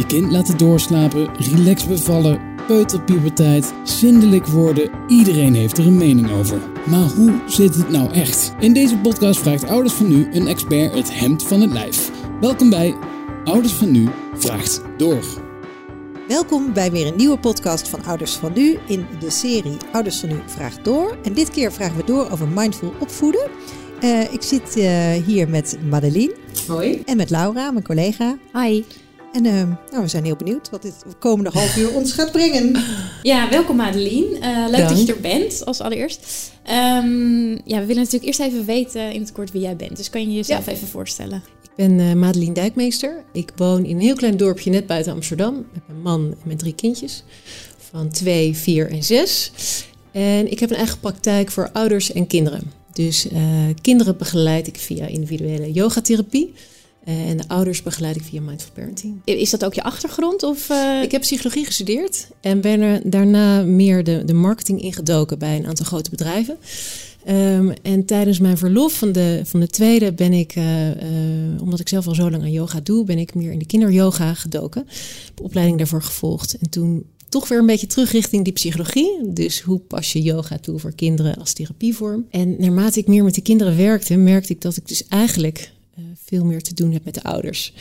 Je 0.00 0.06
kind 0.06 0.32
laten 0.32 0.58
doorslapen, 0.58 1.28
relax 1.36 1.86
bevallen, 1.86 2.40
peuterpuberteit, 2.66 3.72
zindelijk 3.84 4.46
worden. 4.46 4.90
Iedereen 5.08 5.54
heeft 5.54 5.78
er 5.78 5.86
een 5.86 5.96
mening 5.96 6.30
over. 6.30 6.58
Maar 6.86 7.08
hoe 7.08 7.40
zit 7.46 7.74
het 7.74 7.90
nou 7.90 8.12
echt? 8.12 8.54
In 8.60 8.72
deze 8.72 8.96
podcast 8.96 9.40
vraagt 9.40 9.68
Ouders 9.68 9.94
van 9.94 10.08
Nu 10.08 10.28
een 10.32 10.46
expert 10.46 10.94
het 10.94 11.18
hemd 11.18 11.42
van 11.42 11.60
het 11.60 11.72
lijf. 11.72 12.10
Welkom 12.40 12.70
bij 12.70 12.94
Ouders 13.44 13.72
van 13.72 13.90
Nu 13.90 14.08
vraagt 14.34 14.82
door. 14.96 15.24
Welkom 16.28 16.72
bij 16.72 16.90
weer 16.90 17.06
een 17.06 17.16
nieuwe 17.16 17.38
podcast 17.38 17.88
van 17.88 18.04
Ouders 18.04 18.34
van 18.34 18.52
Nu 18.54 18.78
in 18.86 19.06
de 19.18 19.30
serie 19.30 19.76
Ouders 19.92 20.20
van 20.20 20.28
Nu 20.28 20.40
vraagt 20.46 20.84
door. 20.84 21.16
En 21.22 21.32
dit 21.32 21.50
keer 21.50 21.72
vragen 21.72 21.96
we 21.96 22.04
door 22.04 22.30
over 22.30 22.48
mindful 22.48 22.94
opvoeden. 22.98 23.50
Uh, 24.04 24.32
ik 24.32 24.42
zit 24.42 24.76
uh, 24.76 25.12
hier 25.12 25.48
met 25.48 25.78
Madeline. 25.88 26.34
Hoi. 26.66 27.02
En 27.04 27.16
met 27.16 27.30
Laura, 27.30 27.70
mijn 27.70 27.84
collega. 27.84 28.38
Hi. 28.52 28.82
En 29.32 29.44
uh, 29.44 29.52
nou, 29.90 30.02
we 30.02 30.08
zijn 30.08 30.24
heel 30.24 30.36
benieuwd 30.36 30.70
wat 30.70 30.82
dit 30.82 31.04
komende 31.18 31.50
half 31.50 31.76
uur 31.76 31.94
ons 31.94 32.12
gaat 32.12 32.32
brengen. 32.32 32.72
Ja, 33.22 33.50
welkom 33.50 33.76
Madeline. 33.76 34.38
Uh, 34.38 34.68
leuk 34.70 34.88
dat 34.88 35.06
je 35.06 35.12
er 35.12 35.20
bent, 35.20 35.64
als 35.64 35.80
allereerst. 35.80 36.52
Um, 36.70 37.50
ja, 37.64 37.78
we 37.78 37.86
willen 37.86 38.02
natuurlijk 38.02 38.24
eerst 38.24 38.40
even 38.40 38.64
weten 38.64 39.12
in 39.12 39.20
het 39.20 39.32
kort 39.32 39.50
wie 39.50 39.60
jij 39.60 39.76
bent. 39.76 39.96
Dus 39.96 40.10
kan 40.10 40.20
je 40.20 40.36
jezelf 40.36 40.66
ja. 40.66 40.72
even 40.72 40.88
voorstellen? 40.88 41.42
Ik 41.62 41.70
ben 41.74 41.98
uh, 41.98 42.12
Madeline 42.12 42.54
Dijkmeester. 42.54 43.24
Ik 43.32 43.52
woon 43.56 43.84
in 43.84 43.96
een 43.96 44.02
heel 44.02 44.14
klein 44.14 44.36
dorpje 44.36 44.70
net 44.70 44.86
buiten 44.86 45.12
Amsterdam. 45.12 45.54
Met 45.54 45.82
mijn 45.86 46.02
man 46.02 46.20
en 46.42 46.48
met 46.48 46.58
drie 46.58 46.74
kindjes. 46.74 47.24
Van 47.90 48.10
twee, 48.10 48.56
vier 48.56 48.90
en 48.90 49.04
zes. 49.04 49.52
En 50.12 50.50
ik 50.50 50.58
heb 50.58 50.70
een 50.70 50.76
eigen 50.76 51.00
praktijk 51.00 51.50
voor 51.50 51.70
ouders 51.72 52.12
en 52.12 52.26
kinderen. 52.26 52.72
Dus 52.92 53.26
uh, 53.32 53.40
kinderen 53.80 54.16
begeleid 54.16 54.66
ik 54.66 54.76
via 54.76 55.06
individuele 55.06 55.72
yogatherapie. 55.72 56.52
Uh, 57.08 57.28
en 57.28 57.36
de 57.36 57.48
ouders 57.48 57.82
begeleid 57.82 58.16
ik 58.16 58.22
via 58.22 58.40
Mindful 58.40 58.72
Parenting. 58.74 59.20
Is 59.24 59.50
dat 59.50 59.64
ook 59.64 59.74
je 59.74 59.82
achtergrond? 59.82 60.42
Of, 60.42 60.70
uh... 60.70 61.02
Ik 61.02 61.10
heb 61.10 61.20
psychologie 61.20 61.64
gestudeerd 61.64 62.28
en 62.40 62.60
ben 62.60 62.80
er 62.80 63.00
daarna 63.04 63.62
meer 63.62 64.04
de, 64.04 64.22
de 64.24 64.34
marketing 64.34 64.82
ingedoken 64.82 65.38
bij 65.38 65.56
een 65.56 65.66
aantal 65.66 65.86
grote 65.86 66.10
bedrijven. 66.10 66.56
Um, 67.28 67.72
en 67.82 68.04
tijdens 68.04 68.38
mijn 68.38 68.58
verlof 68.58 68.92
van 68.92 69.12
de, 69.12 69.40
van 69.44 69.60
de 69.60 69.66
tweede 69.66 70.12
ben 70.12 70.32
ik, 70.32 70.56
uh, 70.56 70.64
omdat 71.60 71.80
ik 71.80 71.88
zelf 71.88 72.06
al 72.06 72.14
zo 72.14 72.30
lang 72.30 72.42
aan 72.42 72.52
yoga 72.52 72.80
doe, 72.82 73.04
ben 73.04 73.18
ik 73.18 73.34
meer 73.34 73.52
in 73.52 73.58
de 73.58 73.66
kinderyoga 73.66 74.34
gedoken. 74.34 74.86
Heb 75.26 75.40
opleiding 75.40 75.78
daarvoor 75.78 76.02
gevolgd. 76.02 76.58
En 76.58 76.70
toen 76.70 77.04
toch 77.28 77.48
weer 77.48 77.58
een 77.58 77.66
beetje 77.66 77.86
terug 77.86 78.12
richting 78.12 78.44
die 78.44 78.52
psychologie. 78.52 79.32
Dus 79.32 79.60
hoe 79.60 79.78
pas 79.78 80.12
je 80.12 80.22
yoga 80.22 80.58
toe 80.58 80.78
voor 80.78 80.94
kinderen 80.94 81.36
als 81.36 81.52
therapievorm? 81.52 82.26
En 82.30 82.56
naarmate 82.58 82.98
ik 82.98 83.06
meer 83.06 83.24
met 83.24 83.34
de 83.34 83.42
kinderen 83.42 83.76
werkte, 83.76 84.16
merkte 84.16 84.52
ik 84.52 84.60
dat 84.60 84.76
ik 84.76 84.88
dus 84.88 85.08
eigenlijk 85.08 85.72
veel 86.24 86.44
meer 86.44 86.62
te 86.62 86.74
doen 86.74 86.92
heb 86.92 87.04
met 87.04 87.14
de 87.14 87.22
ouders. 87.22 87.72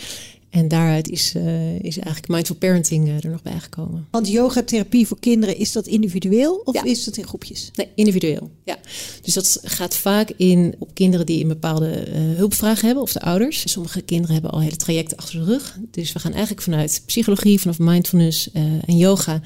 En 0.50 0.68
daaruit 0.68 1.10
is, 1.10 1.34
uh, 1.36 1.76
is 1.76 1.98
eigenlijk 1.98 2.28
mindful 2.28 2.56
parenting 2.56 3.08
uh, 3.08 3.24
er 3.24 3.30
nog 3.30 3.42
bij 3.42 3.60
gekomen. 3.60 4.08
Want 4.12 4.28
yogatherapie 4.28 5.08
voor 5.08 5.20
kinderen, 5.20 5.58
is 5.58 5.72
dat 5.72 5.88
individueel 5.88 6.62
of 6.64 6.74
ja. 6.74 6.84
is 6.84 7.04
dat 7.04 7.18
in 7.18 7.28
groepjes? 7.28 7.72
Nee, 7.76 7.88
individueel. 7.96 8.52
Ja. 8.66 8.78
Dus 9.22 9.34
dat 9.34 9.60
gaat 9.64 9.96
vaak 9.96 10.30
in 10.38 10.76
op 10.80 10.94
kinderen 10.94 11.26
die 11.26 11.42
een 11.42 11.48
bepaalde 11.48 12.08
uh, 12.08 12.16
hulpvraag 12.38 12.82
hebben, 12.82 13.04
of 13.04 13.12
de 13.12 13.22
ouders. 13.22 13.72
Sommige 13.72 14.02
kinderen 14.02 14.34
hebben 14.34 14.52
al 14.52 14.62
hele 14.62 14.76
trajecten 14.76 15.18
achter 15.18 15.40
de 15.40 15.46
rug. 15.46 15.78
Dus 15.92 16.12
we 16.12 16.20
gaan 16.20 16.32
eigenlijk 16.32 16.62
vanuit 16.62 17.04
psychologie, 17.06 17.60
vanaf 17.60 17.80
mindfulness 17.80 18.52
en 18.86 18.98
yoga, 18.98 19.42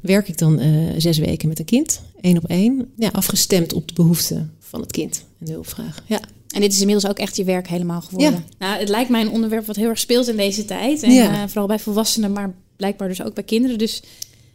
werk 0.00 0.28
ik 0.28 0.38
dan 0.38 0.60
zes 0.96 1.18
weken 1.18 1.48
met 1.48 1.58
een 1.58 1.64
kind, 1.64 2.00
één 2.20 2.36
op 2.36 2.44
één. 2.44 2.92
Ja, 2.96 3.08
afgestemd 3.08 3.72
op 3.72 3.88
de 3.88 3.94
behoeften 3.94 4.52
van 4.58 4.80
het 4.80 4.92
kind 4.92 5.24
en 5.38 5.46
de 5.46 5.52
hulpvraag. 5.52 6.02
Ja. 6.06 6.20
En 6.52 6.60
dit 6.60 6.72
is 6.72 6.80
inmiddels 6.80 7.10
ook 7.10 7.18
echt 7.18 7.36
je 7.36 7.44
werk 7.44 7.68
helemaal 7.68 8.00
geworden. 8.00 8.32
Ja. 8.32 8.66
Nou, 8.66 8.78
het 8.80 8.88
lijkt 8.88 9.10
mij 9.10 9.20
een 9.20 9.30
onderwerp 9.30 9.66
wat 9.66 9.76
heel 9.76 9.88
erg 9.88 9.98
speelt 9.98 10.28
in 10.28 10.36
deze 10.36 10.64
tijd. 10.64 11.02
En 11.02 11.12
ja. 11.12 11.32
uh, 11.32 11.42
vooral 11.46 11.66
bij 11.66 11.78
volwassenen, 11.78 12.32
maar 12.32 12.54
blijkbaar 12.76 13.08
dus 13.08 13.22
ook 13.22 13.34
bij 13.34 13.44
kinderen. 13.44 13.78
Dus 13.78 14.02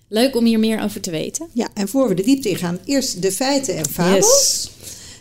leuk 0.07 0.35
om 0.35 0.45
hier 0.45 0.59
meer 0.59 0.83
over 0.83 1.01
te 1.01 1.11
weten. 1.11 1.47
Ja, 1.53 1.67
en 1.73 1.87
voor 1.87 2.07
we 2.07 2.13
de 2.13 2.23
diepte 2.23 2.49
in 2.49 2.55
gaan, 2.55 2.79
eerst 2.85 3.21
de 3.21 3.31
feiten 3.31 3.75
en 3.75 3.89
fabels. 3.89 4.25
Yes. 4.25 4.69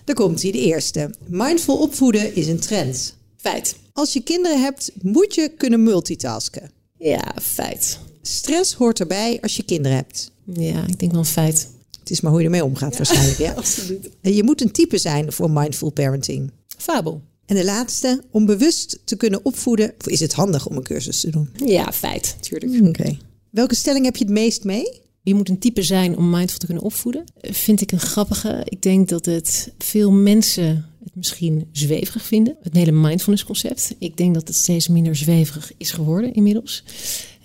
Daar 0.04 0.16
komt 0.16 0.42
hij, 0.42 0.52
de 0.52 0.60
eerste. 0.60 1.10
Mindful 1.26 1.76
opvoeden 1.76 2.34
is 2.34 2.46
een 2.46 2.60
trend. 2.60 3.16
Feit. 3.36 3.76
Als 3.92 4.12
je 4.12 4.20
kinderen 4.20 4.62
hebt, 4.62 4.90
moet 5.02 5.34
je 5.34 5.48
kunnen 5.56 5.82
multitasken. 5.82 6.70
Ja, 6.98 7.34
feit. 7.42 7.98
Stress 8.22 8.74
hoort 8.74 9.00
erbij 9.00 9.38
als 9.42 9.56
je 9.56 9.62
kinderen 9.62 9.96
hebt. 9.96 10.30
Ja, 10.52 10.86
ik 10.86 10.98
denk 10.98 11.12
wel 11.12 11.20
een 11.20 11.26
feit. 11.26 11.68
Het 12.00 12.10
is 12.10 12.20
maar 12.20 12.30
hoe 12.30 12.40
je 12.40 12.46
ermee 12.46 12.64
omgaat 12.64 12.90
ja, 12.90 12.96
waarschijnlijk. 12.96 13.38
Ja, 13.48 13.52
absoluut. 13.52 14.08
En 14.20 14.34
je 14.34 14.42
moet 14.42 14.60
een 14.60 14.70
type 14.70 14.98
zijn 14.98 15.32
voor 15.32 15.50
mindful 15.50 15.90
parenting. 15.90 16.50
Fabel. 16.76 17.22
En 17.46 17.56
de 17.56 17.64
laatste, 17.64 18.22
om 18.30 18.46
bewust 18.46 18.98
te 19.04 19.16
kunnen 19.16 19.44
opvoeden, 19.44 19.94
is 20.06 20.20
het 20.20 20.32
handig 20.32 20.66
om 20.68 20.76
een 20.76 20.82
cursus 20.82 21.20
te 21.20 21.30
doen? 21.30 21.50
Ja, 21.64 21.92
feit, 21.92 22.34
natuurlijk. 22.36 22.72
Oké. 22.72 22.88
Okay. 22.88 23.18
Welke 23.50 23.74
stelling 23.74 24.04
heb 24.04 24.16
je 24.16 24.24
het 24.24 24.32
meest 24.32 24.64
mee? 24.64 25.00
Je 25.22 25.34
moet 25.34 25.48
een 25.48 25.58
type 25.58 25.82
zijn 25.82 26.16
om 26.16 26.30
mindful 26.30 26.58
te 26.58 26.66
kunnen 26.66 26.84
opvoeden. 26.84 27.24
Vind 27.40 27.80
ik 27.80 27.92
een 27.92 28.00
grappige. 28.00 28.62
Ik 28.64 28.82
denk 28.82 29.08
dat 29.08 29.24
het 29.24 29.72
veel 29.78 30.10
mensen 30.12 30.86
het 31.04 31.14
misschien 31.14 31.68
zweverig 31.72 32.22
vinden. 32.22 32.56
Het 32.62 32.74
hele 32.74 32.92
mindfulness 32.92 33.44
concept. 33.44 33.94
Ik 33.98 34.16
denk 34.16 34.34
dat 34.34 34.48
het 34.48 34.56
steeds 34.56 34.88
minder 34.88 35.16
zweverig 35.16 35.72
is 35.76 35.90
geworden 35.90 36.34
inmiddels. 36.34 36.84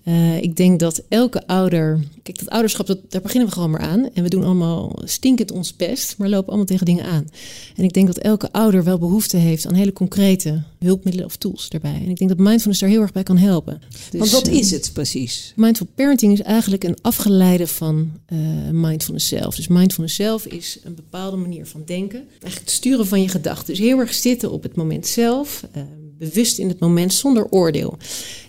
Uh, 0.03 0.41
ik 0.41 0.55
denk 0.55 0.79
dat 0.79 1.03
elke 1.09 1.47
ouder. 1.47 1.99
Kijk, 2.23 2.39
dat 2.39 2.49
ouderschap, 2.49 2.87
dat, 2.87 2.97
daar 3.09 3.21
beginnen 3.21 3.47
we 3.47 3.53
gewoon 3.53 3.71
maar 3.71 3.81
aan. 3.81 4.09
En 4.13 4.23
we 4.23 4.29
doen 4.29 4.43
allemaal 4.43 4.99
stinkend 5.03 5.51
ons 5.51 5.75
best, 5.75 6.17
maar 6.17 6.29
lopen 6.29 6.47
allemaal 6.47 6.65
tegen 6.65 6.85
dingen 6.85 7.05
aan. 7.05 7.27
En 7.75 7.83
ik 7.83 7.93
denk 7.93 8.07
dat 8.07 8.17
elke 8.17 8.51
ouder 8.51 8.83
wel 8.83 8.97
behoefte 8.97 9.37
heeft 9.37 9.67
aan 9.67 9.73
hele 9.73 9.93
concrete 9.93 10.63
hulpmiddelen 10.79 11.25
of 11.25 11.35
tools 11.35 11.69
daarbij. 11.69 12.01
En 12.03 12.09
ik 12.09 12.17
denk 12.17 12.29
dat 12.29 12.39
mindfulness 12.39 12.79
daar 12.79 12.89
heel 12.89 13.01
erg 13.01 13.11
bij 13.11 13.23
kan 13.23 13.37
helpen. 13.37 13.81
Dus, 14.09 14.19
Want 14.19 14.31
wat 14.31 14.47
uh, 14.47 14.53
is 14.53 14.71
het 14.71 14.89
precies? 14.93 15.53
Mindful 15.55 15.87
parenting 15.95 16.33
is 16.33 16.41
eigenlijk 16.41 16.83
een 16.83 16.97
afgeleide 17.01 17.67
van 17.67 18.11
uh, 18.33 18.39
mindfulness 18.71 19.27
zelf. 19.27 19.55
Dus 19.55 19.67
mindfulness 19.67 20.15
zelf 20.15 20.45
is 20.45 20.79
een 20.83 20.95
bepaalde 20.95 21.37
manier 21.37 21.65
van 21.65 21.81
denken. 21.85 22.19
Eigenlijk 22.29 22.59
het 22.59 22.71
sturen 22.71 23.07
van 23.07 23.21
je 23.21 23.27
gedachten. 23.27 23.65
Dus 23.65 23.79
heel 23.79 23.99
erg 23.99 24.13
zitten 24.13 24.51
op 24.51 24.63
het 24.63 24.75
moment 24.75 25.07
zelf 25.07 25.63
bewust 26.21 26.57
in 26.57 26.67
het 26.67 26.79
moment 26.79 27.13
zonder 27.13 27.47
oordeel. 27.49 27.97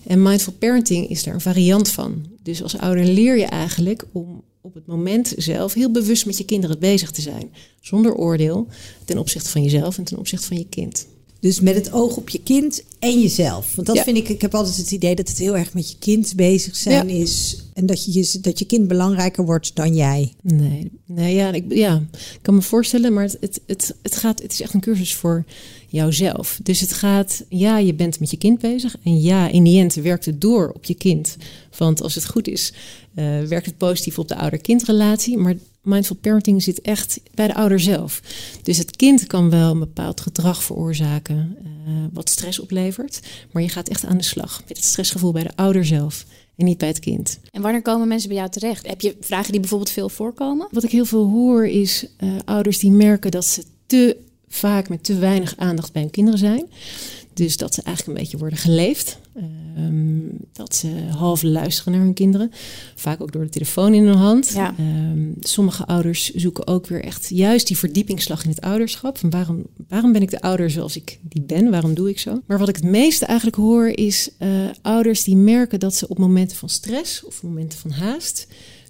En 0.06 0.22
mindful 0.22 0.52
parenting 0.52 1.08
is 1.08 1.22
daar 1.22 1.34
een 1.34 1.40
variant 1.40 1.88
van. 1.88 2.26
Dus 2.42 2.62
als 2.62 2.78
ouder 2.78 3.04
leer 3.04 3.38
je 3.38 3.44
eigenlijk 3.44 4.04
om 4.12 4.42
op 4.60 4.74
het 4.74 4.86
moment 4.86 5.32
zelf 5.36 5.74
heel 5.74 5.90
bewust 5.90 6.26
met 6.26 6.38
je 6.38 6.44
kinderen 6.44 6.78
bezig 6.78 7.10
te 7.10 7.20
zijn. 7.20 7.52
Zonder 7.80 8.14
oordeel 8.14 8.66
ten 9.04 9.18
opzichte 9.18 9.50
van 9.50 9.62
jezelf 9.62 9.98
en 9.98 10.04
ten 10.04 10.18
opzichte 10.18 10.46
van 10.46 10.58
je 10.58 10.66
kind. 10.68 11.06
Dus 11.40 11.60
met 11.60 11.74
het 11.74 11.92
oog 11.92 12.16
op 12.16 12.28
je 12.28 12.42
kind 12.42 12.82
en 12.98 13.20
jezelf. 13.20 13.74
Want 13.74 13.86
dat 13.86 13.96
ja. 13.96 14.02
vind 14.02 14.16
ik, 14.16 14.28
ik 14.28 14.40
heb 14.40 14.54
altijd 14.54 14.76
het 14.76 14.90
idee 14.90 15.14
dat 15.14 15.28
het 15.28 15.38
heel 15.38 15.56
erg 15.56 15.74
met 15.74 15.90
je 15.90 15.96
kind 15.98 16.36
bezig 16.36 16.76
zijn 16.76 17.08
ja. 17.08 17.14
is. 17.14 17.64
En 17.74 17.86
dat 17.86 18.04
je, 18.04 18.38
dat 18.40 18.58
je 18.58 18.64
kind 18.64 18.88
belangrijker 18.88 19.44
wordt 19.44 19.74
dan 19.74 19.94
jij. 19.94 20.32
Nee, 20.42 20.90
nee 21.06 21.34
ja, 21.34 21.52
ik, 21.52 21.64
ja, 21.68 22.02
ik 22.12 22.38
kan 22.42 22.54
me 22.54 22.62
voorstellen, 22.62 23.12
maar 23.12 23.24
het, 23.24 23.36
het, 23.40 23.60
het, 23.66 23.94
het, 24.02 24.16
gaat, 24.16 24.42
het 24.42 24.52
is 24.52 24.60
echt 24.60 24.74
een 24.74 24.80
cursus 24.80 25.14
voor 25.14 25.44
jouzelf. 25.92 26.60
Dus 26.62 26.80
het 26.80 26.92
gaat, 26.92 27.44
ja, 27.48 27.78
je 27.78 27.94
bent 27.94 28.20
met 28.20 28.30
je 28.30 28.36
kind 28.36 28.58
bezig. 28.58 28.96
En 29.04 29.20
ja, 29.20 29.48
in 29.48 29.64
die 29.64 29.80
end 29.80 29.94
werkt 29.94 30.24
het 30.24 30.40
door 30.40 30.70
op 30.74 30.84
je 30.84 30.94
kind. 30.94 31.36
Want 31.78 32.02
als 32.02 32.14
het 32.14 32.26
goed 32.26 32.48
is, 32.48 32.72
uh, 33.14 33.40
werkt 33.40 33.66
het 33.66 33.76
positief 33.76 34.18
op 34.18 34.28
de 34.28 34.36
ouder-kindrelatie. 34.36 35.36
Maar 35.36 35.54
mindful 35.82 36.16
parenting 36.16 36.62
zit 36.62 36.80
echt 36.80 37.20
bij 37.34 37.46
de 37.46 37.54
ouder 37.54 37.80
zelf. 37.80 38.22
Dus 38.62 38.78
het 38.78 38.96
kind 38.96 39.26
kan 39.26 39.50
wel 39.50 39.70
een 39.70 39.78
bepaald 39.78 40.20
gedrag 40.20 40.62
veroorzaken, 40.62 41.56
uh, 41.86 41.92
wat 42.12 42.28
stress 42.28 42.58
oplevert. 42.58 43.20
Maar 43.50 43.62
je 43.62 43.68
gaat 43.68 43.88
echt 43.88 44.04
aan 44.04 44.18
de 44.18 44.24
slag 44.24 44.62
met 44.68 44.76
het 44.76 44.86
stressgevoel 44.86 45.32
bij 45.32 45.42
de 45.42 45.56
ouder 45.56 45.84
zelf. 45.84 46.24
En 46.56 46.64
niet 46.64 46.78
bij 46.78 46.88
het 46.88 46.98
kind. 46.98 47.38
En 47.50 47.62
wanneer 47.62 47.82
komen 47.82 48.08
mensen 48.08 48.28
bij 48.28 48.38
jou 48.38 48.50
terecht? 48.50 48.86
Heb 48.86 49.00
je 49.00 49.16
vragen 49.20 49.50
die 49.50 49.60
bijvoorbeeld 49.60 49.90
veel 49.90 50.08
voorkomen? 50.08 50.68
Wat 50.70 50.84
ik 50.84 50.90
heel 50.90 51.04
veel 51.04 51.30
hoor 51.30 51.66
is 51.66 52.06
uh, 52.20 52.30
ouders 52.44 52.78
die 52.78 52.90
merken 52.90 53.30
dat 53.30 53.44
ze 53.44 53.64
te 53.86 54.16
vaak 54.54 54.88
met 54.88 55.04
te 55.04 55.18
weinig 55.18 55.54
aandacht 55.56 55.92
bij 55.92 56.02
hun 56.02 56.10
kinderen 56.10 56.38
zijn. 56.38 56.66
Dus 57.34 57.56
dat 57.56 57.74
ze 57.74 57.82
eigenlijk 57.82 58.16
een 58.16 58.24
beetje 58.24 58.38
worden 58.38 58.58
geleefd. 58.58 59.18
Um, 59.76 60.30
dat 60.52 60.74
ze 60.74 60.88
half 61.16 61.42
luisteren 61.42 61.92
naar 61.92 62.02
hun 62.02 62.14
kinderen. 62.14 62.52
Vaak 62.94 63.20
ook 63.20 63.32
door 63.32 63.42
de 63.42 63.48
telefoon 63.48 63.94
in 63.94 64.06
hun 64.06 64.16
hand. 64.16 64.52
Ja. 64.54 64.74
Um, 64.78 65.34
sommige 65.40 65.86
ouders 65.86 66.30
zoeken 66.30 66.66
ook 66.66 66.86
weer 66.86 67.04
echt 67.04 67.28
juist 67.28 67.66
die 67.66 67.78
verdiepingsslag 67.78 68.44
in 68.44 68.50
het 68.50 68.60
ouderschap. 68.60 69.18
Van 69.18 69.30
waarom, 69.30 69.62
waarom 69.88 70.12
ben 70.12 70.22
ik 70.22 70.30
de 70.30 70.40
ouder 70.40 70.70
zoals 70.70 70.96
ik 70.96 71.18
die 71.22 71.42
ben? 71.42 71.70
Waarom 71.70 71.94
doe 71.94 72.08
ik 72.08 72.18
zo? 72.18 72.40
Maar 72.46 72.58
wat 72.58 72.68
ik 72.68 72.76
het 72.76 72.84
meeste 72.84 73.24
eigenlijk 73.24 73.56
hoor 73.56 73.86
is 73.88 74.30
uh, 74.38 74.48
ouders 74.82 75.24
die 75.24 75.36
merken 75.36 75.80
dat 75.80 75.94
ze 75.94 76.08
op 76.08 76.18
momenten 76.18 76.56
van 76.56 76.68
stress 76.68 77.24
of 77.24 77.42
momenten 77.42 77.78
van 77.78 77.90
haast 77.90 78.46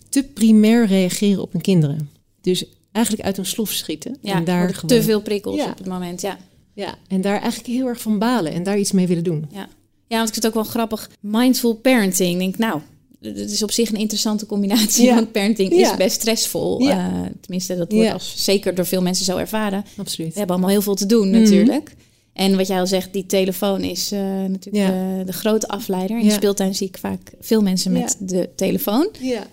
te 0.08 0.22
primair 0.34 0.86
reageren 0.86 1.42
op 1.42 1.52
hun 1.52 1.60
kinderen. 1.60 2.10
Dus 2.40 2.64
eigenlijk 2.92 3.26
uit 3.26 3.36
hun 3.36 3.46
slof 3.46 3.70
schieten. 3.70 4.16
Ja, 4.20 4.34
en 4.34 4.44
daar 4.44 4.74
gewoon... 4.74 4.98
te 4.98 5.02
veel 5.02 5.20
prikkels 5.20 5.56
ja. 5.56 5.70
op 5.70 5.78
het 5.78 5.86
moment, 5.86 6.20
ja. 6.20 6.38
Ja, 6.74 6.94
en 7.08 7.20
daar 7.20 7.40
eigenlijk 7.40 7.66
heel 7.66 7.86
erg 7.86 8.00
van 8.00 8.18
balen 8.18 8.52
en 8.52 8.62
daar 8.62 8.78
iets 8.78 8.92
mee 8.92 9.06
willen 9.06 9.24
doen. 9.24 9.48
Ja, 9.52 9.68
ja 10.06 10.16
want 10.16 10.28
ik 10.28 10.32
vind 10.32 10.34
het 10.34 10.46
ook 10.46 10.54
wel 10.54 10.64
grappig. 10.64 11.10
Mindful 11.20 11.74
parenting. 11.74 12.32
Ik 12.32 12.38
denk, 12.38 12.58
nou, 12.58 12.80
het 13.20 13.50
is 13.50 13.62
op 13.62 13.70
zich 13.70 13.88
een 13.88 13.96
interessante 13.96 14.46
combinatie. 14.46 15.04
Ja. 15.04 15.14
Want 15.14 15.32
parenting 15.32 15.74
ja. 15.74 15.90
is 15.90 15.96
best 15.96 16.20
stressvol. 16.20 16.82
Ja. 16.82 17.10
Uh, 17.10 17.26
tenminste, 17.40 17.76
dat 17.76 17.92
wordt 17.92 18.12
als, 18.12 18.34
zeker 18.44 18.74
door 18.74 18.86
veel 18.86 19.02
mensen 19.02 19.24
zo 19.24 19.36
ervaren. 19.36 19.84
Absoluut. 19.96 20.32
We 20.32 20.38
hebben 20.38 20.56
allemaal 20.56 20.74
heel 20.74 20.82
veel 20.82 20.94
te 20.94 21.06
doen 21.06 21.30
natuurlijk. 21.30 21.94
En 22.32 22.56
wat 22.56 22.66
jij 22.66 22.80
al 22.80 22.86
zegt, 22.86 23.12
die 23.12 23.26
telefoon 23.26 23.80
is 23.80 24.12
uh, 24.12 24.20
natuurlijk 24.20 24.86
de, 24.86 25.22
de, 25.26 25.32
grote 25.32 25.68
afleider. 25.68 26.18
In 26.18 26.26
de 26.26 26.32
speeltuin 26.32 26.74
zie 26.74 26.86
ik 26.86 26.98
vaak 26.98 27.32
veel 27.40 27.62
mensen 27.62 27.92
met 27.92 28.16
de 28.20 28.48
telefoon. 28.56 29.08
Ja. 29.20 29.46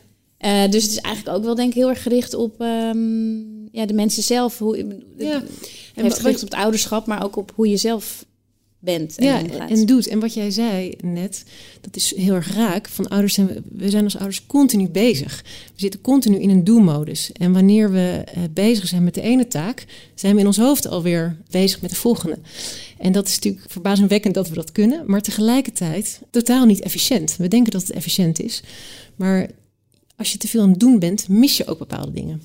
Uh, 0.46 0.70
dus 0.70 0.84
het 0.84 0.92
is 0.92 1.00
eigenlijk 1.00 1.38
ook 1.38 1.44
wel 1.44 1.56
denk 1.56 1.70
ik 1.70 1.76
heel 1.76 1.90
erg 1.90 2.02
gericht 2.02 2.34
op 2.34 2.62
um, 2.62 3.70
ja, 3.72 3.86
de 3.86 3.94
mensen 3.94 4.24
zelf. 4.24 4.58
Hoe, 4.58 4.78
ja. 5.18 5.44
Het 5.94 6.04
heeft 6.04 6.20
gericht 6.20 6.44
op 6.44 6.50
het 6.50 6.60
ouderschap, 6.60 7.06
maar 7.06 7.24
ook 7.24 7.36
op 7.36 7.52
hoe 7.56 7.70
je 7.70 7.78
zelf 7.78 8.26
bent. 8.80 9.18
En 9.18 9.26
ja, 9.26 9.68
en 9.68 9.86
doet. 9.86 10.08
En 10.08 10.20
wat 10.20 10.34
jij 10.34 10.52
zei 10.52 10.94
net, 11.02 11.44
dat 11.82 11.96
is 11.96 12.16
heel 12.16 12.34
erg 12.34 12.54
raak. 12.54 12.90
Van 12.90 13.08
ouders 13.08 13.34
zijn, 13.34 13.64
we 13.72 13.90
zijn 13.90 14.04
als 14.04 14.16
ouders 14.18 14.46
continu 14.46 14.90
bezig. 14.90 15.44
We 15.46 15.80
zitten 15.80 16.02
continu 16.02 16.38
in 16.38 16.50
een 16.50 16.64
do-modus. 16.64 17.32
En 17.32 17.54
wanneer 17.54 17.92
we 17.92 18.24
uh, 18.38 18.44
bezig 18.54 18.88
zijn 18.88 19.04
met 19.04 19.14
de 19.14 19.22
ene 19.22 19.48
taak, 19.48 19.86
zijn 20.16 20.34
we 20.34 20.40
in 20.40 20.48
ons 20.48 20.58
hoofd 20.58 20.88
alweer 20.88 21.38
bezig 21.50 21.82
met 21.82 21.90
de 21.90 21.96
volgende. 21.96 22.38
En 22.98 23.12
dat 23.12 23.28
is 23.28 23.36
natuurlijk 23.36 23.72
verbazingwekkend 23.72 24.34
dat 24.34 24.50
we 24.50 24.56
dat 24.56 24.72
kunnen, 24.72 25.04
maar 25.06 25.22
tegelijkertijd 25.22 26.22
totaal 26.30 26.66
niet 26.66 26.80
efficiënt. 26.80 27.36
We 27.38 27.48
denken 27.48 27.72
dat 27.72 27.82
het 27.82 27.92
efficiënt 27.92 28.42
is, 28.42 28.64
maar 29.16 29.50
als 30.20 30.32
je 30.32 30.38
te 30.38 30.48
veel 30.48 30.62
aan 30.62 30.70
het 30.70 30.80
doen 30.80 31.00
bent, 31.00 31.28
mis 31.28 31.58
je 31.58 31.68
ook 31.68 31.78
bepaalde 31.78 32.12
dingen. 32.12 32.42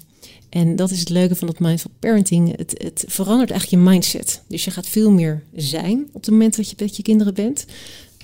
En 0.48 0.76
dat 0.76 0.90
is 0.90 0.98
het 0.98 1.08
leuke 1.08 1.34
van 1.34 1.46
dat 1.46 1.58
mindful 1.58 1.90
parenting. 1.98 2.56
Het, 2.56 2.74
het 2.82 3.04
verandert 3.06 3.50
eigenlijk 3.50 3.82
je 3.82 3.90
mindset. 3.90 4.42
Dus 4.48 4.64
je 4.64 4.70
gaat 4.70 4.86
veel 4.86 5.10
meer 5.10 5.42
zijn 5.54 6.08
op 6.12 6.20
het 6.22 6.30
moment 6.30 6.56
dat 6.56 6.70
je 6.70 6.76
met 6.78 6.96
je 6.96 7.02
kinderen 7.02 7.34
bent. 7.34 7.64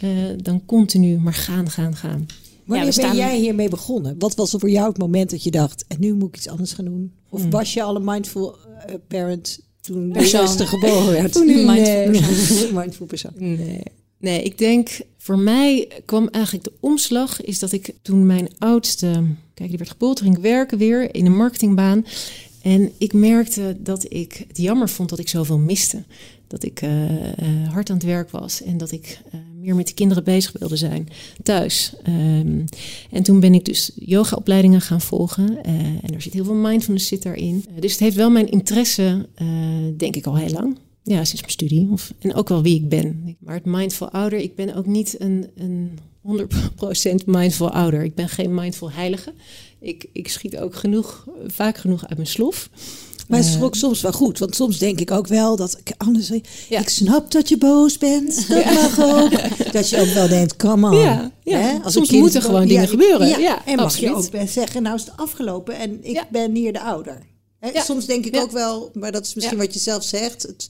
Uh, 0.04 0.10
dan 0.36 0.64
continu 0.66 1.18
maar 1.18 1.34
gaan, 1.34 1.70
gaan, 1.70 1.96
gaan. 1.96 2.26
Wanneer 2.64 3.00
ja, 3.00 3.08
ben 3.08 3.16
jij 3.16 3.38
hiermee 3.38 3.68
begonnen? 3.68 4.18
Wat 4.18 4.34
was 4.34 4.52
er 4.52 4.60
voor 4.60 4.70
jou 4.70 4.88
het 4.88 4.98
moment 4.98 5.30
dat 5.30 5.42
je 5.42 5.50
dacht, 5.50 5.84
en 5.88 5.96
nu 6.00 6.14
moet 6.14 6.28
ik 6.28 6.36
iets 6.36 6.48
anders 6.48 6.72
gaan 6.72 6.84
doen? 6.84 7.12
Of 7.28 7.40
hmm. 7.40 7.50
was 7.50 7.74
je 7.74 7.82
al 7.82 7.96
een 7.96 8.04
mindful 8.04 8.56
uh, 8.88 8.94
parent 9.08 9.60
toen 9.80 10.12
eerste 10.12 10.66
geboren 10.66 11.12
werd? 11.12 11.32
Toen 11.32 11.46
nee. 11.46 11.66
mindful, 12.08 12.72
mindful 12.80 13.06
persoon. 13.06 13.32
Nee. 13.36 13.82
Nee, 14.20 14.42
ik 14.42 14.58
denk 14.58 15.00
voor 15.16 15.38
mij 15.38 15.88
kwam 16.04 16.28
eigenlijk 16.28 16.64
de 16.64 16.72
omslag 16.80 17.40
is 17.40 17.58
dat 17.58 17.72
ik 17.72 17.94
toen 18.02 18.26
mijn 18.26 18.48
oudste, 18.58 19.24
kijk, 19.54 19.68
die 19.68 19.78
werd 19.78 19.90
geboren, 19.90 20.22
ging 20.22 20.38
werken 20.38 20.78
weer 20.78 21.14
in 21.14 21.26
een 21.26 21.36
marketingbaan. 21.36 22.04
En 22.62 22.92
ik 22.98 23.12
merkte 23.12 23.76
dat 23.78 24.12
ik 24.12 24.44
het 24.48 24.58
jammer 24.58 24.88
vond 24.88 25.08
dat 25.08 25.18
ik 25.18 25.28
zoveel 25.28 25.58
miste. 25.58 26.02
Dat 26.46 26.62
ik 26.62 26.82
uh, 26.82 27.10
uh, 27.10 27.72
hard 27.72 27.90
aan 27.90 27.96
het 27.96 28.04
werk 28.04 28.30
was 28.30 28.62
en 28.62 28.78
dat 28.78 28.92
ik 28.92 29.20
uh, 29.34 29.40
meer 29.60 29.74
met 29.74 29.86
de 29.86 29.94
kinderen 29.94 30.24
bezig 30.24 30.52
wilde 30.58 30.76
zijn 30.76 31.08
thuis. 31.42 31.94
Um, 32.08 32.64
en 33.10 33.22
toen 33.22 33.40
ben 33.40 33.54
ik 33.54 33.64
dus 33.64 33.90
yogaopleidingen 33.94 34.80
gaan 34.80 35.00
volgen. 35.00 35.62
en 35.64 36.14
er 36.14 36.22
zit 36.22 36.32
heel 36.32 36.44
veel 36.44 36.54
mindfulness 36.54 37.08
zit 37.08 37.22
daarin. 37.22 37.64
dus 37.78 37.90
het 37.90 38.00
heeft 38.00 38.16
wel 38.16 38.30
mijn 38.30 38.50
interesse, 38.50 39.28
denk 39.96 40.16
ik 40.16 40.26
al 40.26 40.36
heel 40.36 40.50
lang 40.52 40.76
ja, 41.16 41.24
sinds 41.24 41.40
mijn 41.40 41.52
studie. 41.52 41.88
Of, 41.90 42.12
en 42.18 42.34
ook 42.34 42.48
wel 42.48 42.62
wie 42.62 42.76
ik 42.76 42.88
ben. 42.88 43.36
Maar 43.40 43.54
het 43.54 43.64
mindful 43.64 44.10
ouder, 44.10 44.38
ik 44.38 44.54
ben 44.54 44.74
ook 44.74 44.86
niet 44.86 45.20
een, 45.20 45.50
een 45.56 45.98
100% 46.26 47.24
mindful 47.26 47.70
ouder. 47.70 48.04
Ik 48.04 48.14
ben 48.14 48.28
geen 48.28 48.54
mindful 48.54 48.90
heilige. 48.90 49.32
Ik, 49.80 50.06
ik 50.12 50.28
schiet 50.28 50.58
ook 50.58 50.74
genoeg, 50.74 51.26
vaak 51.46 51.78
genoeg 51.78 52.06
uit 52.06 52.16
mijn 52.16 52.28
slof. 52.28 52.70
Maar 53.28 53.38
het 53.38 53.48
is 53.48 53.56
uh, 53.56 53.62
ook 53.62 53.74
soms 53.74 54.00
wel 54.00 54.12
goed, 54.12 54.38
want 54.38 54.54
soms 54.54 54.78
denk 54.78 55.00
ik 55.00 55.10
ook 55.10 55.26
wel 55.26 55.56
dat 55.56 55.78
ik 55.84 55.94
anders. 55.96 56.30
Ja. 56.68 56.80
Ik 56.80 56.88
snap 56.88 57.30
dat 57.30 57.48
je 57.48 57.58
boos 57.58 57.98
bent, 57.98 58.48
dat 58.48 58.62
ja. 58.62 58.72
mag 58.72 59.00
ook. 59.00 59.30
dat 59.72 59.88
je 59.88 60.00
ook 60.00 60.06
wel 60.06 60.28
denkt, 60.28 60.56
come 60.56 60.90
on. 60.90 60.96
Ja. 61.42 61.80
Als 61.82 61.92
soms 61.92 62.10
moeten 62.10 62.42
gewoon 62.42 62.66
dingen 62.66 62.88
gebeuren. 62.88 63.40
Ja, 63.40 63.66
en 63.66 63.76
mag 63.76 63.96
je 63.96 64.14
ook 64.14 64.30
best 64.30 64.52
zeggen, 64.52 64.82
nou 64.82 64.96
is 64.96 65.04
het 65.04 65.16
afgelopen 65.16 65.78
en 65.78 66.04
ik 66.04 66.24
ben 66.30 66.54
hier 66.54 66.72
de 66.72 66.80
ouder. 66.80 67.26
Hè? 67.60 67.80
Soms 67.80 68.06
denk 68.06 68.26
ik 68.26 68.36
ook 68.36 68.50
wel, 68.50 68.90
maar 68.92 69.12
dat 69.12 69.26
is 69.26 69.34
misschien 69.34 69.58
wat 69.58 69.74
je 69.74 69.80
zelf 69.80 70.04
zegt. 70.04 70.42
Het, 70.42 70.68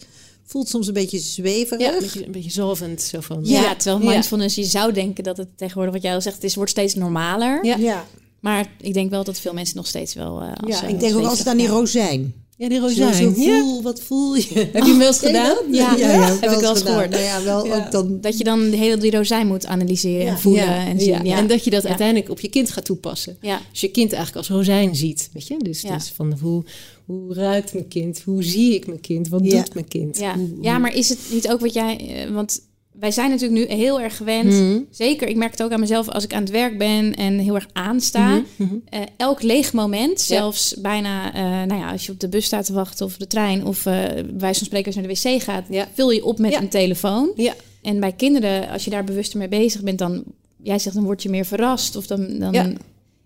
voelt 0.50 0.68
soms 0.68 0.86
een 0.86 0.94
beetje 0.94 1.18
zweverig. 1.18 1.86
Ja, 1.86 1.94
een 1.94 2.00
beetje, 2.00 2.26
een 2.26 2.32
beetje 2.32 2.50
zolvend. 2.50 3.02
Zo 3.02 3.20
van, 3.20 3.40
ja, 3.42 3.60
ja 3.60 3.74
terwijl 3.74 4.10
mindfulness, 4.10 4.54
je 4.54 4.64
zou 4.64 4.92
denken 4.92 5.24
dat 5.24 5.36
het 5.36 5.48
tegenwoordig, 5.56 5.94
wat 5.94 6.02
jij 6.02 6.14
al 6.14 6.20
zegt, 6.20 6.34
het 6.34 6.44
is, 6.44 6.54
wordt 6.54 6.70
steeds 6.70 6.94
normaler. 6.94 7.64
Ja. 7.64 7.76
ja. 7.76 8.06
Maar 8.40 8.72
ik 8.80 8.94
denk 8.94 9.10
wel 9.10 9.24
dat 9.24 9.40
veel 9.40 9.52
mensen 9.52 9.76
nog 9.76 9.86
steeds 9.86 10.14
wel... 10.14 10.42
Uh, 10.42 10.52
ja, 10.66 10.82
ik 10.82 11.00
denk 11.00 11.16
ook 11.16 11.24
als 11.24 11.38
het 11.38 11.48
aan 11.48 11.56
die 11.56 11.66
rozijn. 11.66 12.34
Ja, 12.56 12.68
die 12.68 12.80
rozijn. 12.80 13.14
Zo 13.14 13.32
voel, 13.32 13.82
wat 13.82 14.00
voel 14.00 14.34
je? 14.34 14.54
Heb 14.72 14.82
je 14.82 14.90
hem 14.90 14.98
wel 14.98 15.06
eens 15.06 15.18
gedaan? 15.18 15.56
Ja, 15.70 15.96
ja, 15.96 16.12
ja, 16.12 16.36
heb 16.40 16.50
ik 16.50 16.60
wel 16.60 16.70
eens 16.70 16.82
gehoord. 16.82 17.10
Nou 17.10 17.22
ja, 17.22 17.42
wel 17.42 17.72
ook 17.72 17.90
dan... 17.90 18.20
Dat 18.20 18.38
je 18.38 18.44
dan 18.44 18.70
de 18.70 18.76
hele 18.76 18.96
die 18.96 19.10
rozijn 19.10 19.46
moet 19.46 19.66
analyseren 19.66 20.26
en 20.26 20.38
voelen. 20.38 20.68
En, 20.68 21.00
zien. 21.00 21.26
en 21.26 21.46
dat 21.46 21.64
je 21.64 21.70
dat 21.70 21.86
uiteindelijk 21.86 22.30
op 22.30 22.40
je 22.40 22.48
kind 22.48 22.70
gaat 22.70 22.84
toepassen. 22.84 23.36
Ja. 23.40 23.60
Dus 23.70 23.80
je 23.80 23.88
kind 23.88 24.12
eigenlijk 24.12 24.48
als 24.48 24.56
rozijn 24.56 24.96
ziet. 24.96 25.30
Weet 25.32 25.46
je? 25.46 25.56
Dus, 25.58 25.82
dus 25.82 26.12
van 26.14 26.38
hoe, 26.40 26.64
hoe 27.10 27.34
ruikt 27.34 27.72
mijn 27.72 27.88
kind? 27.88 28.22
Hoe 28.22 28.42
zie 28.42 28.74
ik 28.74 28.86
mijn 28.86 29.00
kind? 29.00 29.28
Wat 29.28 29.44
doet 29.44 29.74
mijn 29.74 29.88
kind? 29.88 30.18
Ja. 30.18 30.34
ja, 30.60 30.78
maar 30.78 30.94
is 30.94 31.08
het 31.08 31.18
niet 31.32 31.50
ook 31.50 31.60
wat 31.60 31.72
jij... 31.72 32.24
Uh, 32.26 32.34
want 32.34 32.68
wij 32.90 33.10
zijn 33.10 33.30
natuurlijk 33.30 33.68
nu 33.68 33.76
heel 33.76 34.00
erg 34.00 34.16
gewend. 34.16 34.52
Mhm. 34.52 34.80
Zeker, 34.90 35.28
ik 35.28 35.36
merk 35.36 35.50
het 35.50 35.62
ook 35.62 35.70
aan 35.70 35.80
mezelf 35.80 36.08
als 36.08 36.24
ik 36.24 36.34
aan 36.34 36.42
het 36.42 36.50
werk 36.50 36.78
ben 36.78 37.14
en 37.14 37.38
heel 37.38 37.54
erg 37.54 37.68
aansta. 37.72 38.42
Mm 38.56 38.82
elk 39.16 39.42
leeg 39.42 39.72
moment, 39.72 40.20
zelfs 40.20 40.74
bijna, 40.80 41.34
uh, 41.34 41.66
nou 41.68 41.80
ja, 41.80 41.90
als 41.90 42.06
je 42.06 42.12
op 42.12 42.20
de 42.20 42.28
bus 42.28 42.44
staat 42.44 42.64
te 42.64 42.72
wachten 42.72 43.06
of 43.06 43.16
de 43.16 43.26
trein 43.26 43.66
of 43.66 43.86
uh, 43.86 43.94
wij 44.38 44.54
van 44.54 44.66
spreken 44.66 44.92
naar 44.94 45.02
de 45.02 45.20
wc 45.20 45.42
gaat, 45.42 45.64
ja. 45.68 45.88
vul 45.94 46.10
je 46.10 46.24
op 46.24 46.38
met 46.38 46.54
een 46.54 46.68
telefoon. 46.68 47.32
Ja. 47.36 47.54
En 47.82 48.00
bij 48.00 48.12
kinderen, 48.12 48.68
als 48.68 48.84
je 48.84 48.90
daar 48.90 49.04
bewuster 49.04 49.38
mee 49.38 49.48
bezig 49.48 49.82
bent, 49.82 49.98
dan 49.98 50.24
jij 50.62 50.78
zegt 50.78 50.94
dan 50.94 51.04
word 51.04 51.22
je 51.22 51.28
meer 51.28 51.44
verrast 51.44 51.96
of 51.96 52.06
dan, 52.06 52.38
dan 52.38 52.78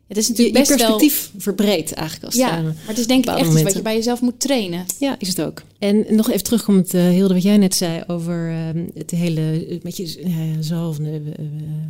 het 0.08 0.16
is 0.16 0.28
natuurlijk 0.28 0.56
je, 0.56 0.62
best 0.62 0.76
perspectief 0.76 1.30
wel... 1.32 1.40
verbreed 1.40 1.92
eigenlijk 1.92 2.26
als 2.26 2.34
ja, 2.34 2.62
maar 2.62 2.74
het 2.76 2.98
is 2.98 3.06
denk 3.06 3.28
ik 3.28 3.36
echt 3.36 3.52
iets 3.52 3.62
wat 3.62 3.72
je 3.72 3.82
bij 3.82 3.94
jezelf 3.94 4.20
moet 4.20 4.40
trainen. 4.40 4.84
Ja, 4.98 5.18
is 5.18 5.28
het 5.28 5.42
ook. 5.42 5.62
En 5.78 6.04
nog 6.08 6.30
even 6.30 6.44
terugkomend, 6.44 6.94
uh, 6.94 7.08
Hilde, 7.08 7.34
wat 7.34 7.42
jij 7.42 7.56
net 7.56 7.74
zei 7.74 8.02
over 8.06 8.50
uh, 8.50 8.82
het 8.94 9.10
hele 9.10 9.78
met 9.82 9.96
je 9.96 10.22
uh, 10.22 10.32
zalvende 10.60 11.20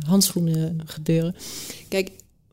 handschoenen 0.05 0.81
gebeuren. 0.85 1.35
Kijk, 1.87 2.09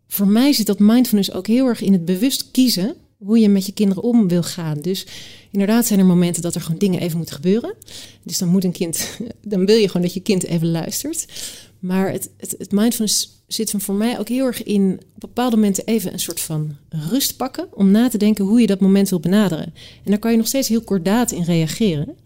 voor 0.09 0.29
mij 0.29 0.53
zit 0.53 0.67
dat 0.67 0.79
mindfulness 0.79 1.33
ook 1.33 1.47
heel 1.47 1.67
erg 1.67 1.81
in 1.81 1.93
het 1.93 2.05
bewust 2.05 2.51
kiezen 2.51 2.95
hoe 3.25 3.39
je 3.39 3.49
met 3.49 3.67
je 3.67 3.73
kinderen 3.73 4.03
om 4.03 4.29
wil 4.29 4.43
gaan. 4.43 4.81
Dus 4.81 5.07
inderdaad 5.51 5.87
zijn 5.87 5.99
er 5.99 6.05
momenten 6.05 6.43
dat 6.43 6.55
er 6.55 6.61
gewoon 6.61 6.79
dingen 6.79 7.01
even 7.01 7.17
moeten 7.17 7.35
gebeuren. 7.35 7.75
Dus 8.23 8.39
dan 8.39 8.49
moet 8.49 8.65
een 8.65 8.73
kind, 8.73 9.19
dan 9.43 9.67
wil 9.67 9.77
je 9.77 9.87
gewoon 9.87 10.03
dat 10.03 10.15
je 10.15 10.21
kind 10.21 10.45
even 10.45 10.71
luistert. 10.71 11.27
Maar 11.79 12.13
het, 12.13 12.31
het, 12.37 12.55
het 12.59 12.73
mindfulness 12.73 13.42
zit 13.55 13.73
hem 13.73 13.81
voor 13.81 13.95
mij 13.95 14.19
ook 14.19 14.29
heel 14.29 14.47
erg 14.47 14.63
in 14.63 15.01
op 15.15 15.21
bepaalde 15.21 15.57
momenten 15.57 15.85
even 15.85 16.13
een 16.13 16.21
soort 16.21 16.41
van 16.41 16.77
rust 17.11 17.37
pakken 17.37 17.69
om 17.75 17.91
na 17.91 18.09
te 18.09 18.19
denken 18.19 18.45
hoe 18.45 18.61
je 18.61 18.67
dat 18.67 18.81
moment 18.81 19.09
wil 19.09 19.21
benaderen. 19.21 19.75
En 20.05 20.11
daar 20.11 20.19
kan 20.19 20.31
je 20.31 20.37
nog 20.37 20.47
steeds 20.47 20.69
heel 20.69 20.83
kordaat 20.83 21.31
in 21.31 21.43
reageren. 21.43 22.17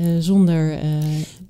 Uh, 0.00 0.06
zonder. 0.18 0.72
Uh, 0.72 0.80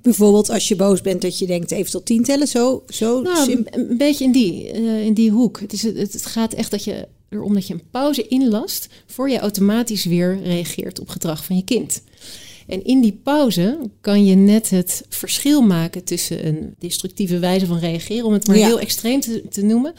Bijvoorbeeld 0.01 0.49
als 0.49 0.67
je 0.67 0.75
boos 0.75 1.01
bent 1.01 1.21
dat 1.21 1.39
je 1.39 1.45
denkt 1.45 1.71
even 1.71 1.91
tot 1.91 2.05
tien 2.05 2.23
tellen, 2.23 2.47
zo. 2.47 2.83
zo 2.87 3.21
nou, 3.21 3.51
een, 3.51 3.67
een, 3.71 3.97
beetje 3.97 4.23
in 4.23 4.31
die, 4.31 4.79
uh, 4.79 5.05
in 5.05 5.13
die 5.13 5.31
hoek. 5.31 5.59
Het, 5.59 5.73
is, 5.73 5.81
het, 5.81 6.13
het 6.13 6.25
gaat 6.25 6.53
echt 6.53 6.71
dat 6.71 6.83
je 6.83 7.07
erom 7.29 7.53
dat 7.53 7.67
je 7.67 7.73
een 7.73 7.89
pauze 7.91 8.27
inlast 8.27 8.87
voor 9.05 9.29
je 9.29 9.39
automatisch 9.39 10.05
weer 10.05 10.39
reageert 10.43 10.99
op 10.99 11.09
gedrag 11.09 11.45
van 11.45 11.55
je 11.55 11.63
kind. 11.63 12.01
En 12.67 12.85
in 12.85 13.01
die 13.01 13.19
pauze 13.23 13.79
kan 14.01 14.25
je 14.25 14.35
net 14.35 14.69
het 14.69 15.05
verschil 15.09 15.61
maken 15.61 16.03
tussen 16.03 16.47
een 16.47 16.75
destructieve 16.79 17.39
wijze 17.39 17.65
van 17.65 17.79
reageren, 17.79 18.25
om 18.25 18.33
het 18.33 18.47
maar 18.47 18.55
heel 18.55 18.79
extreem 18.79 19.19
te, 19.19 19.43
te 19.49 19.63
noemen, 19.63 19.93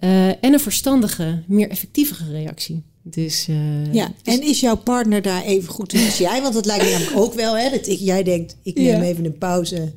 uh, 0.00 0.28
en 0.28 0.52
een 0.52 0.60
verstandige, 0.60 1.42
meer 1.46 1.68
effectievere 1.68 2.30
reactie. 2.30 2.82
Dus, 3.02 3.46
uh, 3.48 3.92
ja, 3.92 4.12
dus 4.22 4.34
en 4.34 4.42
is 4.42 4.60
jouw 4.60 4.76
partner 4.76 5.22
daar 5.22 5.44
even 5.44 5.68
goed 5.68 5.92
als 5.92 6.18
jij? 6.18 6.42
Want 6.42 6.54
dat 6.54 6.66
lijkt 6.66 6.84
me 6.84 6.90
namelijk 6.90 7.16
ook 7.16 7.34
wel, 7.34 7.56
hè? 7.56 7.70
Dat 7.70 7.86
ik, 7.86 7.98
jij 7.98 8.22
denkt, 8.22 8.56
ik 8.62 8.74
neem 8.74 9.00
even 9.00 9.24
een 9.24 9.38
pauze 9.38 9.92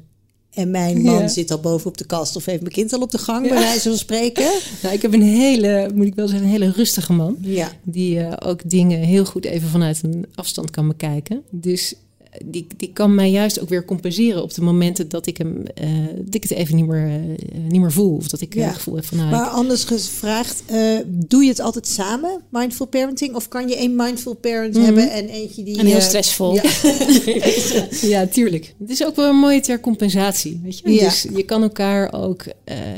en 0.53 0.71
mijn 0.71 1.01
man 1.01 1.29
zit 1.29 1.51
al 1.51 1.59
boven 1.59 1.87
op 1.87 1.97
de 1.97 2.05
kast 2.05 2.35
of 2.35 2.45
heeft 2.45 2.61
mijn 2.61 2.73
kind 2.73 2.93
al 2.93 3.01
op 3.01 3.11
de 3.11 3.17
gang, 3.17 3.47
bij 3.47 3.59
wijze 3.59 3.89
van 3.89 3.97
spreken. 3.97 4.51
Nou, 4.81 4.95
ik 4.95 5.01
heb 5.01 5.13
een 5.13 5.21
hele, 5.21 5.89
moet 5.93 6.05
ik 6.05 6.15
wel 6.15 6.27
zeggen, 6.27 6.45
een 6.45 6.51
hele 6.51 6.71
rustige 6.71 7.13
man. 7.13 7.37
Ja. 7.41 7.71
Die 7.83 8.19
uh, 8.19 8.33
ook 8.45 8.69
dingen 8.69 8.99
heel 8.99 9.25
goed 9.25 9.45
even 9.45 9.69
vanuit 9.69 10.03
een 10.03 10.25
afstand 10.35 10.69
kan 10.69 10.87
bekijken. 10.87 11.41
Dus 11.49 11.95
die, 12.45 12.67
die 12.77 12.93
kan 12.93 13.15
mij 13.15 13.31
juist 13.31 13.59
ook 13.59 13.69
weer 13.69 13.85
compenseren 13.85 14.43
op 14.43 14.53
de 14.53 14.61
momenten 14.61 15.09
dat 15.09 15.25
ik, 15.25 15.37
hem, 15.37 15.57
uh, 15.83 16.07
dat 16.17 16.35
ik 16.35 16.43
het 16.43 16.51
even 16.51 16.75
niet 16.75 16.87
meer, 16.87 17.07
uh, 17.07 17.37
niet 17.69 17.81
meer 17.81 17.91
voel. 17.91 18.15
Of 18.15 18.27
dat 18.27 18.41
ik 18.41 18.53
ja. 18.53 18.65
het 18.65 18.75
gevoel 18.75 18.95
heb 18.95 19.05
van... 19.05 19.17
Nou, 19.17 19.29
maar 19.29 19.47
anders 19.47 19.83
gevraagd, 19.83 20.63
uh, 20.71 20.97
doe 21.05 21.43
je 21.43 21.49
het 21.49 21.59
altijd 21.59 21.87
samen, 21.87 22.41
mindful 22.49 22.85
parenting? 22.85 23.35
Of 23.35 23.47
kan 23.47 23.67
je 23.67 23.75
één 23.75 23.95
mindful 23.95 24.33
parent 24.33 24.73
mm 24.73 24.83
-hmm. 24.83 24.83
hebben 24.83 25.11
en 25.11 25.27
eentje 25.27 25.63
die... 25.63 25.79
En 25.79 25.85
heel 25.85 26.01
stressvol. 26.01 26.53
Ja. 26.53 26.63
ja, 28.17 28.27
tuurlijk. 28.27 28.75
Het 28.79 28.89
is 28.89 29.05
ook 29.05 29.15
wel 29.15 29.29
een 29.29 29.39
mooie 29.39 29.61
ter 29.61 29.79
compensatie, 29.79 30.59
weet 30.63 30.79
je? 30.79 30.91
Ja. 30.91 31.03
Dus 31.03 31.27
je 31.35 31.43
kan 31.43 31.61
elkaar 31.61 32.13
ook 32.13 32.45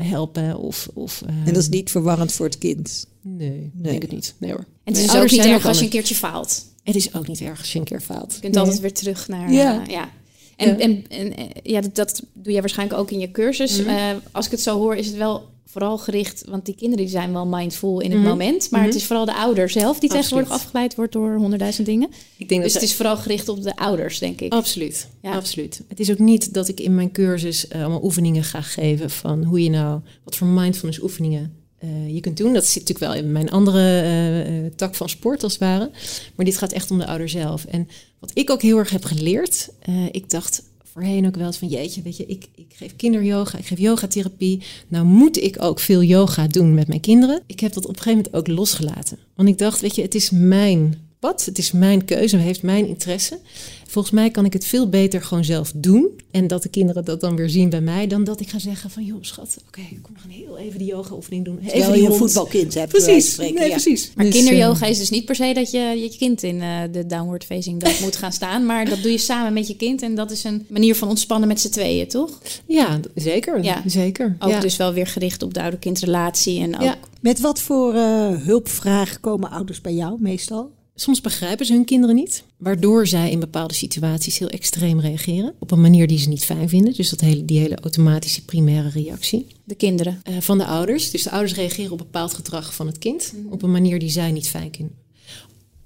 helpen 0.01 0.57
of... 0.57 0.89
of 0.93 1.23
en 1.45 1.53
dat 1.53 1.61
is 1.61 1.69
niet 1.69 1.91
verwarrend 1.91 2.31
voor 2.31 2.45
het 2.45 2.57
kind? 2.57 3.07
Nee, 3.21 3.49
nee. 3.49 3.71
denk 3.91 4.01
het 4.01 4.11
niet. 4.11 4.35
Nee 4.37 4.51
hoor. 4.51 4.65
En 4.83 4.93
het 4.93 5.03
is 5.03 5.15
ook 5.15 5.31
niet 5.31 5.45
erg 5.45 5.65
als 5.65 5.77
je 5.77 5.83
een 5.83 5.89
keertje 5.89 6.15
faalt. 6.15 6.65
Het 6.85 6.95
is 6.95 7.13
ook 7.15 7.27
niet 7.27 7.41
erg 7.41 7.59
als 7.59 7.73
je 7.73 7.79
een 7.79 7.85
keer 7.85 8.01
faalt. 8.01 8.33
Je 8.33 8.39
kunt 8.39 8.55
altijd 8.57 8.79
weer 8.79 8.93
terug 8.93 9.27
naar... 9.27 9.51
Ja. 9.51 9.79
Uh, 9.81 9.85
ja. 9.87 10.09
En, 10.55 10.67
ja. 10.67 10.77
En, 10.77 11.07
en, 11.07 11.33
ja, 11.63 11.81
dat, 11.81 11.95
dat, 11.95 12.23
doe 12.33 12.51
jij 12.51 12.61
waarschijnlijk 12.61 12.99
ook 12.99 13.11
in 13.11 13.19
je 13.19 13.31
cursus. 13.31 13.79
Mm 13.79 13.85
-hmm. 13.87 13.95
uh, 13.95 14.03
als 14.31 14.45
ik 14.45 14.51
het 14.51 14.61
zo 14.61 14.77
hoor, 14.77 14.95
is 14.95 15.07
het 15.07 15.15
wel 15.17 15.53
vooral 15.65 15.97
gericht, 15.97 16.43
want 16.47 16.65
die 16.65 16.75
kinderen 16.75 17.05
die 17.05 17.13
zijn 17.13 17.33
wel 17.33 17.45
mindful 17.45 17.99
in 17.99 18.11
het 18.11 18.19
Mhm. 18.19 18.29
moment, 18.29 18.69
maar 18.71 18.79
Mhm. 18.79 18.89
het 18.89 18.97
is 18.99 19.05
vooral 19.05 19.25
de 19.25 19.35
ouder 19.35 19.69
zelf 19.69 19.99
die 19.99 20.09
tegenwoordig 20.09 20.49
afgeleid 20.49 20.95
wordt 20.95 21.13
door 21.13 21.35
honderdduizend 21.35 21.87
dingen. 21.87 22.09
Ik 22.37 22.49
denk 22.49 22.63
Dus 22.63 22.73
dat 22.73 22.81
het 22.81 22.91
is 22.91 22.97
vooral 22.97 23.17
gericht 23.17 23.49
op 23.49 23.63
de 23.63 23.75
ouders, 23.75 24.19
denk 24.19 24.41
ik. 24.41 24.53
Absoluut, 24.53 25.07
Ja. 25.21 25.31
absoluut. 25.35 25.81
Het 25.87 25.99
is 25.99 26.11
ook 26.11 26.19
niet 26.19 26.53
dat 26.53 26.67
ik 26.67 26.79
in 26.79 26.95
mijn 26.95 27.11
cursus 27.11 27.67
eh, 27.67 27.81
allemaal 27.81 28.03
oefeningen 28.03 28.43
ga 28.43 28.61
geven 28.61 29.09
van 29.09 29.43
hoe 29.43 29.63
je 29.63 29.69
nou, 29.69 30.01
wat 30.23 30.35
voor 30.35 30.47
mindfulness 30.47 31.01
oefeningen 31.01 31.53
eh, 31.77 32.13
je 32.13 32.19
kunt 32.19 32.37
doen. 32.37 32.53
Dat 32.53 32.65
zit 32.65 32.87
natuurlijk 32.87 33.13
wel 33.13 33.23
in 33.23 33.31
mijn 33.31 33.51
andere 33.51 33.79
eh, 33.79 34.65
eh, 34.65 34.71
tak 34.75 34.95
van 34.95 35.09
sport 35.09 35.43
als 35.43 35.51
het 35.51 35.61
ware. 35.61 35.91
Maar 36.35 36.45
dit 36.45 36.57
gaat 36.57 36.71
echt 36.71 36.91
om 36.91 36.97
de 36.97 37.07
ouder 37.07 37.29
zelf. 37.29 37.65
En 37.65 37.87
wat 38.19 38.31
ik 38.33 38.49
ook 38.49 38.61
heel 38.61 38.77
erg 38.77 38.89
heb 38.89 39.03
geleerd, 39.03 39.69
ik 40.11 40.29
dacht 40.29 40.63
voorheen 40.83 41.27
ook 41.27 41.35
wel 41.35 41.45
eens 41.45 41.57
van 41.57 41.67
jeetje, 41.67 42.01
weet 42.01 42.17
je, 42.17 42.25
ik, 42.25 42.47
ik 42.55 42.73
geef 42.75 42.95
kinderyoga, 42.95 43.57
ik 43.57 43.65
geef 43.65 43.79
yogatherapie. 43.79 44.61
Nou 44.87 45.05
moet 45.05 45.37
ik 45.41 45.63
ook 45.63 45.79
veel 45.79 46.03
yoga 46.03 46.47
doen 46.47 46.73
met 46.73 46.87
mijn 46.87 46.99
kinderen. 46.99 47.41
Ik 47.45 47.59
heb 47.59 47.73
dat 47.73 47.83
op 47.85 47.95
een 47.95 48.01
gegeven 48.01 48.29
moment 48.31 48.49
ook 48.49 48.57
losgelaten. 48.57 49.17
Want 49.35 49.49
ik 49.49 49.57
dacht, 49.57 49.81
weet 49.81 49.95
je, 49.95 50.01
het 50.01 50.15
is 50.15 50.29
mijn 50.29 51.04
pad, 51.25 51.45
het 51.45 51.57
is 51.57 51.71
mijn 51.71 52.05
keuze, 52.05 52.35
het 52.35 52.45
heeft 52.45 52.63
mijn 52.63 52.87
interesse. 52.87 53.39
Volgens 53.87 54.13
mij 54.13 54.29
kan 54.29 54.45
ik 54.45 54.53
het 54.53 54.65
veel 54.65 54.89
beter 54.89 55.21
gewoon 55.21 55.43
zelf 55.43 55.71
doen. 55.75 56.09
En 56.31 56.47
dat 56.47 56.63
de 56.63 56.69
kinderen 56.69 57.05
dat 57.05 57.21
dan 57.21 57.35
weer 57.35 57.49
zien 57.49 57.69
bij 57.69 57.81
mij, 57.81 58.07
dan 58.07 58.23
dat 58.23 58.39
ik 58.39 58.49
ga 58.49 58.59
zeggen 58.59 58.89
van 58.89 59.03
joh, 59.03 59.17
schat, 59.21 59.57
oké, 59.67 59.81
kom 60.01 60.13
we 60.13 60.19
gaan 60.19 60.29
heel 60.29 60.57
even 60.57 60.79
die 60.79 60.87
yoga-oefening 60.87 61.45
doen. 61.45 61.59
Even 61.59 61.93
die 61.93 62.01
je 62.01 62.07
een 62.07 62.15
voetbalkind 62.15 62.73
hebt. 62.73 62.89
Precies, 62.89 63.31
spreken, 63.31 63.55
nee, 63.55 63.67
ja. 63.67 63.71
precies. 63.71 64.11
Maar 64.15 64.25
Dus, 64.25 64.35
kinderyoga 64.35 64.85
eh, 64.85 64.91
is 64.91 64.97
dus 64.97 65.09
niet 65.09 65.25
per 65.25 65.35
se 65.35 65.53
dat 65.53 65.71
je 65.71 65.79
je 65.79 66.15
kind 66.17 66.43
in 66.43 66.61
eh, 66.61 66.81
de 66.91 67.05
downward 67.05 67.45
facing 67.45 67.83
dog 67.83 67.99
moet 67.99 68.15
gaan 68.15 68.33
staan. 68.33 68.65
Maar 68.65 68.89
dat 68.89 69.01
doe 69.01 69.11
je 69.11 69.17
samen 69.17 69.53
met 69.53 69.67
je 69.67 69.75
kind. 69.75 70.01
En 70.01 70.15
dat 70.15 70.31
is 70.31 70.43
een 70.43 70.65
manier 70.69 70.95
van 70.95 71.07
ontspannen 71.07 71.47
met 71.47 71.61
z'n 71.61 71.69
tweeën, 71.69 72.07
toch? 72.07 72.41
ja, 72.67 72.99
zeker. 73.15 73.63
Ja. 73.63 73.83
zeker. 73.85 74.35
Ook 74.39 74.49
ja. 74.49 74.59
dus 74.59 74.77
wel 74.77 74.93
weer 74.93 75.07
gericht 75.07 75.43
op 75.43 75.53
de 75.53 75.61
ouder-kindrelatie. 75.61 76.59
En 76.59 76.75
ook 76.75 76.81
Ja. 76.81 76.97
Met 77.21 77.39
wat 77.39 77.61
voor 77.61 77.93
eh, 77.93 78.27
hulpvragen 78.29 79.19
komen 79.19 79.49
ouders 79.49 79.81
bij 79.81 79.93
jou 79.93 80.15
meestal? 80.19 80.71
Soms 80.97 81.21
begrijpen 81.21 81.65
ze 81.65 81.73
hun 81.73 81.85
kinderen 81.85 82.15
niet, 82.15 82.43
waardoor 82.57 83.07
zij 83.07 83.31
in 83.31 83.39
bepaalde 83.39 83.73
situaties 83.73 84.37
heel 84.37 84.47
extreem 84.49 84.99
reageren. 84.99 85.53
Op 85.59 85.71
een 85.71 85.81
manier 85.81 86.07
die 86.07 86.19
ze 86.19 86.29
niet 86.29 86.45
fijn 86.45 86.69
vinden. 86.69 86.93
Dus 86.93 87.09
dat 87.09 87.19
hele, 87.21 87.45
die 87.45 87.59
hele 87.59 87.75
automatische 87.81 88.45
primaire 88.45 88.89
reactie. 88.89 89.47
de 89.63 89.75
kinderen. 89.75 90.19
eh, 90.23 90.37
van 90.39 90.57
de 90.57 90.65
ouders. 90.65 91.11
Dus 91.11 91.23
de 91.23 91.31
ouders 91.31 91.53
reageren 91.55 91.91
op 91.91 91.97
bepaald 91.97 92.33
gedrag 92.33 92.73
van 92.75 92.87
het 92.87 92.97
kind. 92.97 93.33
Op 93.49 93.63
een 93.63 93.71
manier 93.71 93.99
die 93.99 94.09
zij 94.09 94.31
niet 94.31 94.49
fijn 94.49 94.69
vinden. 94.75 94.95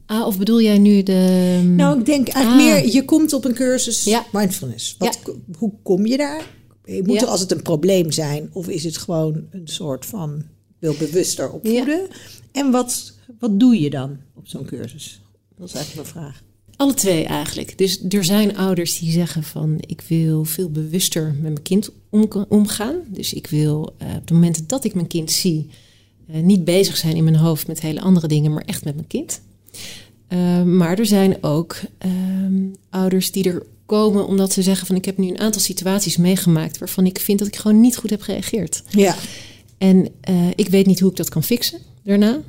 Ah, 0.05 0.25
of 0.27 0.37
bedoel 0.37 0.61
jij 0.61 0.77
nu 0.77 1.03
de... 1.03 1.61
Nou, 1.75 1.99
ik 1.99 2.05
denk 2.05 2.27
eigenlijk 2.27 2.67
Ah. 2.67 2.81
meer, 2.83 2.93
je 2.93 3.05
komt 3.05 3.33
op 3.33 3.45
een 3.45 3.53
cursus 3.53 4.03
Ja. 4.03 4.25
mindfulness. 4.31 4.95
Wat, 4.97 5.19
Hoe 5.57 5.71
kom 5.83 6.05
je 6.05 6.17
daar? 6.17 6.47
Je 6.85 7.03
moet 7.05 7.15
Ja. 7.15 7.21
er 7.21 7.27
als 7.27 7.39
het 7.41 7.51
een 7.51 7.61
probleem 7.61 8.11
zijn, 8.11 8.49
of 8.53 8.67
is 8.67 8.83
het 8.83 8.97
gewoon 8.97 9.43
een 9.51 9.67
soort 9.67 10.05
van 10.05 10.43
wil 10.79 10.95
bewuster 10.99 11.51
opvoeden? 11.51 12.07
En 12.51 12.71
wat, 12.71 13.13
wat 13.39 13.59
doe 13.59 13.79
je 13.79 13.89
dan 13.89 14.17
op 14.35 14.47
zo'n 14.47 14.65
cursus? 14.65 15.21
Dat 15.57 15.67
is 15.67 15.73
eigenlijk 15.73 16.09
mijn 16.13 16.23
vraag. 16.25 16.41
Alle 16.75 16.93
twee 16.93 17.23
eigenlijk. 17.23 17.77
Dus 17.77 18.03
er 18.09 18.23
zijn 18.23 18.57
ouders 18.57 18.99
die 18.99 19.11
zeggen 19.11 19.43
van 19.43 19.75
ik 19.79 20.01
wil 20.07 20.43
veel 20.43 20.69
bewuster 20.69 21.23
met 21.25 21.41
mijn 21.41 21.61
kind 21.61 21.89
om- 22.09 22.45
omgaan. 22.49 22.95
Dus 23.07 23.33
ik 23.33 23.47
wil 23.47 23.93
eh, 23.97 24.15
op 24.15 24.27
de 24.27 24.33
momenten 24.33 24.67
dat 24.67 24.83
ik 24.83 24.93
mijn 24.93 25.07
kind 25.07 25.31
zie, 25.31 25.67
eh, 26.27 26.41
niet 26.41 26.63
bezig 26.65 26.97
zijn 26.97 27.15
in 27.15 27.23
mijn 27.23 27.35
hoofd 27.35 27.67
met 27.67 27.81
hele 27.81 28.01
andere 28.01 28.27
dingen, 28.27 28.53
maar 28.53 28.63
echt 28.65 28.83
met 28.83 28.95
mijn 28.95 29.07
kind. 29.07 29.41
Eh, 30.27 30.63
maar 30.63 30.99
er 30.99 31.05
zijn 31.05 31.43
ook 31.43 31.75
ehm, 31.97 32.63
ouders 32.89 33.31
die 33.31 33.43
er 33.49 33.63
komen 33.85 34.27
omdat 34.27 34.53
ze 34.53 34.61
zeggen 34.61 34.87
van 34.87 34.95
ik 34.95 35.05
heb 35.05 35.17
nu 35.17 35.27
een 35.27 35.39
aantal 35.39 35.61
situaties 35.61 36.17
meegemaakt 36.17 36.77
waarvan 36.77 37.05
ik 37.05 37.19
vind 37.19 37.39
dat 37.39 37.47
ik 37.47 37.55
gewoon 37.55 37.81
niet 37.81 37.97
goed 37.97 38.09
heb 38.09 38.21
gereageerd. 38.21 38.83
Ja. 38.89 39.15
En 39.77 40.07
ik 40.55 40.67
weet 40.69 40.85
niet 40.85 40.99
hoe 40.99 41.09
ik 41.09 41.15
dat 41.15 41.29
kan 41.29 41.43
fixen 41.43 41.79
daarna. 42.03 42.41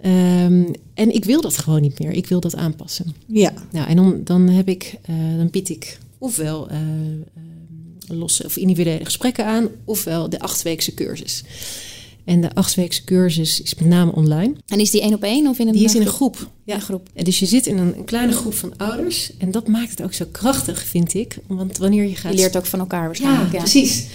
Ehm, 0.00 0.64
en 0.94 1.14
ik 1.14 1.24
wil 1.24 1.40
dat 1.40 1.58
gewoon 1.58 1.80
niet 1.80 1.98
meer. 1.98 2.10
Ik 2.10 2.26
wil 2.26 2.40
dat 2.40 2.56
aanpassen. 2.56 3.14
Ja. 3.26 3.52
Nou, 3.72 3.88
en 3.88 3.96
dan, 3.96 4.20
dan 4.24 4.48
heb 4.48 4.68
ik, 4.68 4.98
eh, 5.02 5.14
dan 5.36 5.50
bied 5.50 5.68
ik 5.68 5.98
ofwel 6.18 6.68
eh, 6.68 6.78
eh, 6.78 8.18
losse 8.18 8.44
of 8.44 8.56
individuele 8.56 9.04
gesprekken 9.04 9.46
aan, 9.46 9.68
ofwel 9.84 10.28
de 10.28 10.40
achtweekse 10.40 10.94
cursus. 10.94 11.44
En 12.24 12.40
de 12.40 12.54
achtweekse 12.54 13.04
cursus 13.04 13.62
is 13.62 13.74
met 13.74 13.88
name 13.88 14.12
online. 14.12 14.54
En 14.66 14.80
is 14.80 14.90
die 14.90 15.00
één 15.00 15.14
op 15.14 15.22
één 15.22 15.46
of 15.46 15.58
in 15.58 15.66
een 15.66 15.72
Die 15.72 15.84
is 15.84 15.94
in 15.94 16.00
een 16.00 16.06
groep. 16.06 16.50
Ja, 16.64 16.74
een 16.74 16.80
groep. 16.80 17.08
En 17.14 17.24
dus 17.24 17.38
je 17.38 17.46
zit 17.46 17.66
in 17.66 17.78
een, 17.78 17.96
een 17.96 18.04
kleine 18.04 18.32
groep 18.32 18.54
van 18.54 18.76
ouders. 18.76 19.36
En 19.38 19.50
dat 19.50 19.68
maakt 19.68 19.90
het 19.90 20.02
ook 20.02 20.12
zo 20.12 20.24
krachtig, 20.32 20.82
vind 20.82 21.14
ik. 21.14 21.38
Want 21.46 21.78
wanneer 21.78 22.04
je 22.04 22.16
gaat 22.16 22.32
Je 22.32 22.38
leert 22.38 22.56
ook 22.56 22.66
van 22.66 22.78
elkaar 22.78 23.06
waarschijnlijk. 23.06 23.52
ja, 23.52 23.56
Ja, 23.56 23.58
precies. 23.58 24.06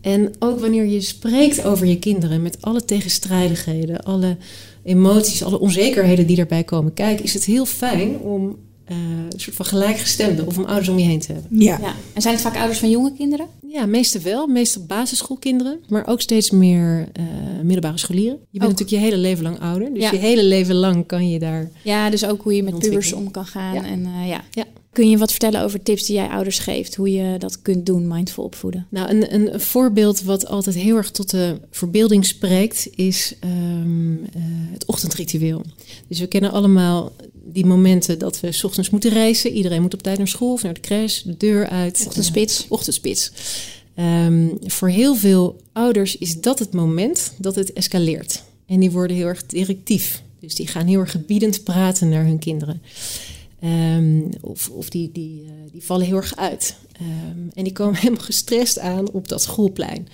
En 0.00 0.32
ook 0.38 0.60
wanneer 0.60 0.86
je 0.86 1.00
spreekt 1.00 1.64
over 1.64 1.86
je 1.86 1.98
kinderen 1.98 2.42
met 2.42 2.62
alle 2.62 2.84
tegenstrijdigheden, 2.84 4.02
alle 4.02 4.36
emoties, 4.84 5.44
alle 5.44 5.60
onzekerheden 5.60 6.26
die 6.26 6.36
daarbij 6.36 6.64
komen 6.64 6.94
kijken, 6.94 7.24
is 7.24 7.34
het 7.34 7.44
heel 7.44 7.66
fijn 7.66 8.18
om 8.18 8.56
eh, 8.84 8.96
een 9.30 9.40
soort 9.40 9.56
van 9.56 9.64
gelijkgestemde 9.66 10.46
of 10.46 10.58
om 10.58 10.64
ouders 10.64 10.88
om 10.88 10.98
je 10.98 11.04
heen 11.04 11.20
te 11.20 11.32
hebben. 11.32 11.60
Ja. 11.60 11.78
Ja. 11.80 11.94
En 12.12 12.22
zijn 12.22 12.34
het 12.34 12.42
vaak 12.42 12.56
ouders 12.56 12.78
van 12.78 12.90
jonge 12.90 13.12
kinderen? 13.16 13.46
Ja, 13.66 13.86
meestal 13.86 14.20
wel. 14.20 14.46
Meestal 14.46 14.82
basisschoolkinderen, 14.86 15.80
maar 15.88 16.06
ook 16.06 16.20
steeds 16.20 16.50
meer 16.50 17.08
eh, 17.12 17.24
middelbare 17.62 17.98
scholieren. 17.98 18.38
Je 18.50 18.58
bent 18.58 18.72
Ook. 18.72 18.78
natuurlijk 18.78 19.04
je 19.04 19.10
hele 19.10 19.22
leven 19.22 19.42
lang 19.42 19.60
ouder, 19.60 19.94
dus 19.94 20.02
Ja. 20.02 20.10
je 20.10 20.16
hele 20.18 20.44
leven 20.44 20.74
lang 20.74 21.06
kan 21.06 21.28
je 21.30 21.38
daar... 21.38 21.70
Ja, 21.82 22.10
dus 22.10 22.24
ook 22.24 22.42
hoe 22.42 22.54
je 22.56 22.62
met 22.62 22.78
pubers 22.78 23.12
om 23.12 23.30
kan 23.30 23.46
gaan. 23.46 23.74
Ja. 23.74 23.84
En, 23.84 24.06
eh, 24.06 24.28
ja. 24.28 24.64
Kun 24.92 25.10
je 25.10 25.18
wat 25.18 25.30
vertellen 25.30 25.62
over 25.62 25.82
tips 25.82 26.06
die 26.06 26.16
jij 26.16 26.28
ouders 26.28 26.58
geeft? 26.58 26.94
Hoe 26.94 27.12
je 27.12 27.38
dat 27.38 27.62
kunt 27.62 27.86
doen, 27.86 28.08
mindful 28.08 28.44
opvoeden? 28.44 28.86
Nou, 28.90 29.08
een, 29.08 29.34
een, 29.34 29.54
een 29.54 29.60
voorbeeld 29.60 30.22
wat 30.22 30.46
altijd 30.46 30.76
heel 30.76 30.96
erg 30.96 31.10
tot 31.10 31.30
de 31.30 31.60
verbeelding 31.70 32.26
spreekt, 32.26 32.88
is 32.94 33.34
ehm, 33.40 34.12
eh, 34.12 34.42
het 34.72 34.84
ochtendritueel. 34.84 35.62
Dus 36.08 36.20
we 36.20 36.26
kennen 36.26 36.50
allemaal 36.50 37.12
die 37.32 37.66
momenten 37.66 38.18
dat 38.18 38.40
we 38.40 38.52
's 38.52 38.64
ochtends 38.64 38.90
moeten 38.90 39.10
reizen. 39.10 39.52
Iedereen 39.52 39.82
moet 39.82 39.94
op 39.94 40.02
tijd 40.02 40.18
naar 40.18 40.28
school 40.28 40.52
of 40.52 40.62
naar 40.62 40.74
de 40.74 40.80
crash, 40.80 41.22
de 41.22 41.36
deur 41.36 41.68
uit. 41.68 42.04
Ochtendspits. 42.06 42.64
Eh, 42.64 42.70
ochtendspits. 42.70 43.32
Ehm, 43.94 44.48
voor 44.60 44.88
heel 44.88 45.14
veel 45.14 45.60
ouders 45.72 46.18
is 46.18 46.40
dat 46.40 46.58
het 46.58 46.72
moment 46.72 47.32
dat 47.38 47.54
het 47.54 47.72
escaleert. 47.72 48.42
En 48.66 48.80
die 48.80 48.90
worden 48.90 49.16
heel 49.16 49.26
erg 49.26 49.46
directief. 49.46 50.22
Dus 50.40 50.54
die 50.54 50.66
gaan 50.66 50.86
heel 50.86 51.00
erg 51.00 51.10
gebiedend 51.10 51.64
praten 51.64 52.08
naar 52.08 52.24
hun 52.24 52.38
kinderen. 52.38 52.82
Ehm, 53.60 54.22
of 54.72 54.88
die, 54.88 55.12
die, 55.12 55.42
eh, 55.44 55.72
die 55.72 55.84
vallen 55.84 56.06
heel 56.06 56.16
erg 56.16 56.36
uit. 56.36 56.76
Ehm, 56.92 57.48
en 57.54 57.64
die 57.64 57.72
komen 57.72 57.94
helemaal 58.00 58.24
gestrest 58.24 58.78
aan 58.78 59.10
op 59.10 59.28
dat 59.28 59.42
schoolplein. 59.42 60.08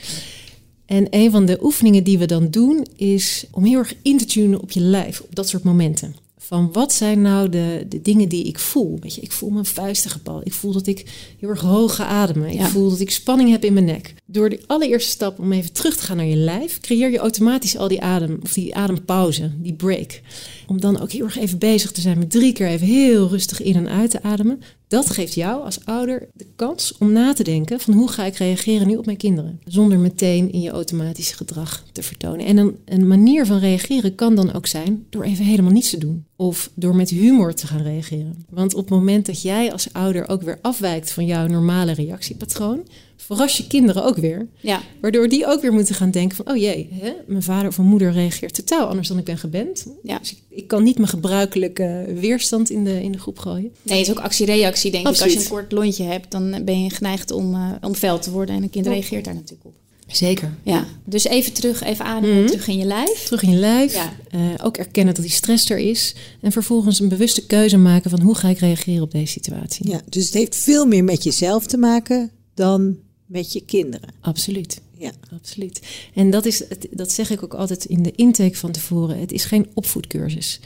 En 0.86 1.06
een 1.10 1.30
van 1.30 1.46
de 1.46 1.58
oefeningen 1.62 2.04
die 2.04 2.18
we 2.18 2.26
dan 2.26 2.50
doen 2.50 2.86
is 2.96 3.46
om 3.50 3.64
heel 3.64 3.78
erg 3.78 3.94
in 4.02 4.18
te 4.18 4.24
tunen 4.24 4.60
op 4.60 4.70
je 4.70 4.80
lijf, 4.80 5.20
op 5.20 5.34
dat 5.34 5.48
soort 5.48 5.62
momenten. 5.62 6.14
Van 6.46 6.72
wat 6.72 6.92
zijn 6.92 7.22
nou 7.22 7.48
de, 7.48 7.86
de 7.88 8.02
dingen 8.02 8.28
die 8.28 8.44
ik 8.44 8.58
voel? 8.58 8.98
Weet 9.00 9.14
je, 9.14 9.20
ik 9.20 9.32
voel 9.32 9.50
mijn 9.50 9.64
vuisten 9.64 10.10
geballen. 10.10 10.44
Ik 10.44 10.52
voel 10.52 10.72
dat 10.72 10.86
ik 10.86 11.34
heel 11.38 11.48
erg 11.48 11.60
hoog 11.60 11.94
ga 11.94 12.06
ademen. 12.06 12.50
Ik 12.50 12.60
voel 12.60 12.90
dat 12.90 13.00
ik 13.00 13.10
spanning 13.10 13.50
heb 13.50 13.64
in 13.64 13.72
mijn 13.72 13.84
nek. 13.84 14.14
Door 14.26 14.48
de 14.50 14.60
allereerste 14.66 15.10
stap 15.10 15.38
om 15.38 15.52
even 15.52 15.72
terug 15.72 15.96
te 15.96 16.02
gaan 16.02 16.16
naar 16.16 16.26
je 16.26 16.36
lijf, 16.36 16.80
creëer 16.80 17.10
je 17.10 17.18
automatisch 17.18 17.76
al 17.76 17.88
die 17.88 18.02
adem, 18.02 18.38
of 18.42 18.52
die 18.52 18.74
adempauze, 18.74 19.50
die 19.56 19.72
break. 19.72 20.20
Om 20.66 20.80
dan 20.80 21.00
ook 21.00 21.12
heel 21.12 21.24
erg 21.24 21.38
even 21.38 21.58
bezig 21.58 21.92
te 21.92 22.00
zijn 22.00 22.18
met 22.18 22.30
drie 22.30 22.52
keer 22.52 22.66
even 22.66 22.86
heel 22.86 23.28
rustig 23.28 23.62
in 23.62 23.76
en 23.76 23.88
uit 23.88 24.10
te 24.10 24.22
ademen. 24.22 24.60
Dat 24.88 25.10
geeft 25.10 25.34
jou 25.34 25.64
als 25.64 25.84
ouder 25.84 26.28
de 26.34 26.46
kans 26.56 26.94
om 26.98 27.12
na 27.12 27.32
te 27.32 27.42
denken 27.42 27.80
van 27.80 27.94
hoe 27.94 28.08
ga 28.08 28.24
ik 28.24 28.36
reageren 28.36 28.86
nu 28.86 28.96
op 28.96 29.04
mijn 29.04 29.16
kinderen. 29.16 29.60
Zonder 29.64 29.98
meteen 29.98 30.52
in 30.52 30.60
je 30.60 30.70
automatische 30.70 31.36
gedrag 31.36 31.84
te 31.92 32.02
vertonen. 32.02 32.46
En 32.46 32.56
een, 32.56 32.78
een 32.84 33.06
manier 33.06 33.46
van 33.46 33.58
reageren 33.58 34.14
kan 34.14 34.34
dan 34.34 34.52
ook 34.52 34.66
zijn 34.66 35.06
door 35.10 35.22
even 35.22 35.44
helemaal 35.44 35.72
niets 35.72 35.90
te 35.90 35.98
doen. 35.98 36.24
Of 36.36 36.70
door 36.74 36.96
met 36.96 37.10
humor 37.10 37.54
te 37.54 37.66
gaan 37.66 37.82
reageren. 37.82 38.44
Want 38.50 38.74
op 38.74 38.80
het 38.80 38.90
moment 38.90 39.26
dat 39.26 39.42
jij 39.42 39.72
als 39.72 39.92
ouder 39.92 40.28
ook 40.28 40.42
weer 40.42 40.58
afwijkt 40.62 41.10
van 41.10 41.26
jouw 41.26 41.46
normale 41.46 41.92
reactiepatroon, 41.92 42.86
verras 43.16 43.56
je 43.56 43.66
kinderen 43.66 44.04
ook 44.04 44.16
weer. 44.16 44.46
Ja, 44.60 44.82
Waardoor 45.00 45.28
die 45.28 45.46
ook 45.46 45.60
weer 45.62 45.72
moeten 45.72 45.94
gaan 45.94 46.10
denken 46.10 46.36
van, 46.36 46.48
oh 46.48 46.56
jee, 46.56 46.88
hè, 46.92 47.12
mijn 47.26 47.42
vader 47.42 47.68
of 47.68 47.76
mijn 47.76 47.88
moeder 47.88 48.12
reageert 48.12 48.54
totaal 48.54 48.86
anders 48.86 49.08
dan 49.08 49.18
ik 49.18 49.24
ben 49.24 49.38
gewend. 49.38 49.86
Ja. 50.02 50.18
Dus 50.18 50.30
ik, 50.32 50.38
ik 50.48 50.66
kan 50.68 50.82
niet 50.82 50.96
mijn 50.96 51.08
gebruikelijke 51.08 52.04
weerstand 52.20 52.70
in 52.70 52.84
de, 52.84 53.02
in 53.02 53.12
de 53.12 53.18
groep 53.18 53.38
gooien. 53.38 53.70
nee, 53.82 53.98
het 53.98 54.06
is 54.08 54.12
ook 54.14 54.20
actie-reactie, 54.22 54.90
denk 54.90 55.08
ik. 55.08 55.20
Als 55.22 55.32
je 55.32 55.38
een 55.40 55.48
kort 55.48 55.72
lontje 55.72 56.04
hebt, 56.04 56.30
dan 56.30 56.64
ben 56.64 56.82
je 56.82 56.90
geneigd 56.90 57.30
om, 57.30 57.54
eh 57.54 57.70
om 57.80 57.94
fel 57.94 58.18
te 58.18 58.30
worden. 58.30 58.54
En 58.56 58.62
een 58.62 58.70
kind 58.70 58.84
Ja. 58.84 58.90
reageert 58.92 59.24
daar 59.24 59.34
natuurlijk 59.34 59.64
op. 59.64 59.72
Zeker. 60.06 60.54
Ja, 60.62 60.84
dus 61.04 61.24
even 61.24 61.52
terug, 61.52 61.82
even 61.82 62.04
ademen, 62.04 62.36
Mhm. 62.38 62.46
terug 62.46 62.68
in 62.68 62.76
je 62.78 62.84
lijf. 62.84 63.24
Terug 63.24 63.42
in 63.42 63.50
je 63.50 63.56
lijf. 63.56 63.94
Ja. 63.94 64.12
eh, 64.30 64.40
ook 64.62 64.76
erkennen 64.76 65.14
dat 65.14 65.22
die 65.24 65.32
stress 65.32 65.70
er 65.70 65.78
is. 65.78 66.14
En 66.40 66.52
vervolgens 66.52 67.00
een 67.00 67.08
bewuste 67.08 67.46
keuze 67.46 67.76
maken 67.76 68.10
van 68.10 68.20
hoe 68.20 68.34
ga 68.34 68.48
ik 68.48 68.58
reageren 68.58 69.02
op 69.02 69.10
deze 69.10 69.32
situatie. 69.32 69.88
ja. 69.90 70.00
Dus 70.08 70.24
het 70.24 70.34
heeft 70.34 70.56
veel 70.56 70.86
meer 70.86 71.04
met 71.04 71.22
jezelf 71.24 71.66
te 71.66 71.76
maken 71.76 72.30
dan 72.54 72.96
met 73.34 73.52
je 73.52 73.60
kinderen. 73.60 74.08
Absoluut. 74.20 74.80
Ja. 74.98 75.10
Absoluut. 75.32 75.80
En 76.14 76.30
dat, 76.30 76.44
is, 76.46 76.58
het- 76.68 76.88
dat 76.90 77.12
zeg 77.12 77.30
ik 77.30 77.42
ook 77.42 77.54
altijd 77.54 77.84
in 77.84 78.02
de 78.02 78.12
intake 78.12 78.56
van 78.56 78.70
tevoren. 78.72 79.18
Het 79.20 79.32
is 79.32 79.44
geen 79.44 79.66
opvoedcursus. 79.74 80.60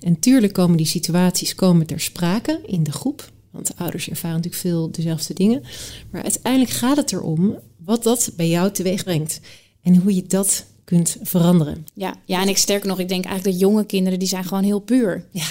En 0.00 0.18
tuurlijk 0.18 0.52
komen 0.52 0.76
die 0.76 0.86
situaties 0.86 1.54
komen 1.54 1.86
ter 1.86 2.00
sprake 2.00 2.60
in 2.66 2.82
de 2.82 2.92
groep. 2.92 3.30
Want 3.50 3.66
de 3.66 3.72
ouders 3.76 4.08
ervaren 4.08 4.36
natuurlijk 4.36 4.62
veel 4.62 4.90
dezelfde 4.90 5.34
dingen. 5.34 5.62
Maar 6.10 6.22
uiteindelijk 6.22 6.72
gaat 6.72 6.96
het 6.96 7.12
erom 7.12 7.58
wat 7.84 8.02
dat 8.02 8.32
bij 8.36 8.48
jou 8.48 8.72
teweeg 8.72 9.04
brengt. 9.04 9.40
En 9.82 9.96
hoe 9.96 10.14
je 10.14 10.22
dat 10.26 10.64
kunt 10.84 11.16
veranderen. 11.22 11.86
Ja, 11.94 12.14
ja, 12.24 12.42
en 12.42 12.48
ik 12.48 12.56
sterker 12.56 12.88
nog, 12.88 12.98
ik 12.98 13.08
denk 13.08 13.24
eigenlijk 13.24 13.56
dat 13.58 13.68
jonge 13.68 13.84
kinderen, 13.86 14.18
die 14.18 14.28
zijn 14.28 14.44
gewoon 14.44 14.64
heel 14.64 14.78
puur. 14.80 15.24
Ja, 15.30 15.44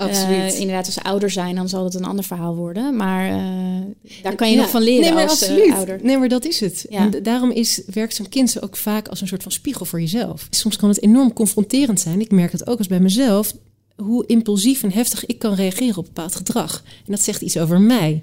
absoluut. 0.00 0.52
Uh, 0.52 0.60
inderdaad, 0.60 0.86
als 0.86 0.94
ze 0.94 1.02
ouder 1.02 1.30
zijn, 1.30 1.54
dan 1.54 1.68
zal 1.68 1.84
het 1.84 1.94
een 1.94 2.04
ander 2.04 2.24
verhaal 2.24 2.54
worden. 2.54 2.96
Maar 2.96 3.30
uh, 3.30 3.42
daar 4.22 4.34
kan 4.34 4.50
je 4.50 4.56
nog 4.56 4.70
van 4.70 4.82
leren 4.82 5.14
nee, 5.14 5.22
als 5.22 5.32
absoluut. 5.32 5.72
ouder. 5.72 5.98
Nee, 6.02 6.18
maar 6.18 6.28
dat 6.28 6.44
is 6.44 6.60
het. 6.60 6.86
Ja. 6.88 6.98
En 6.98 7.22
daarom 7.22 7.50
is, 7.50 7.82
werkt 7.86 8.14
zo'n 8.14 8.28
kind 8.28 8.62
ook 8.62 8.76
vaak 8.76 9.08
als 9.08 9.20
een 9.20 9.28
soort 9.28 9.42
van 9.42 9.52
spiegel 9.52 9.84
voor 9.84 10.00
jezelf. 10.00 10.46
Soms 10.50 10.76
kan 10.76 10.88
het 10.88 11.02
enorm 11.02 11.32
confronterend 11.32 12.00
zijn. 12.00 12.20
Ik 12.20 12.30
merk 12.30 12.52
het 12.52 12.66
ook 12.66 12.78
eens 12.78 12.88
bij 12.88 13.00
mezelf 13.00 13.54
hoe 13.96 14.26
impulsief 14.26 14.82
en 14.82 14.92
heftig 14.92 15.26
ik 15.26 15.38
kan 15.38 15.54
reageren 15.54 15.96
op 15.96 16.04
bepaald 16.04 16.34
gedrag. 16.34 16.82
En 17.06 17.12
dat 17.12 17.22
zegt 17.22 17.40
iets 17.40 17.58
over 17.58 17.80
mij. 17.80 18.22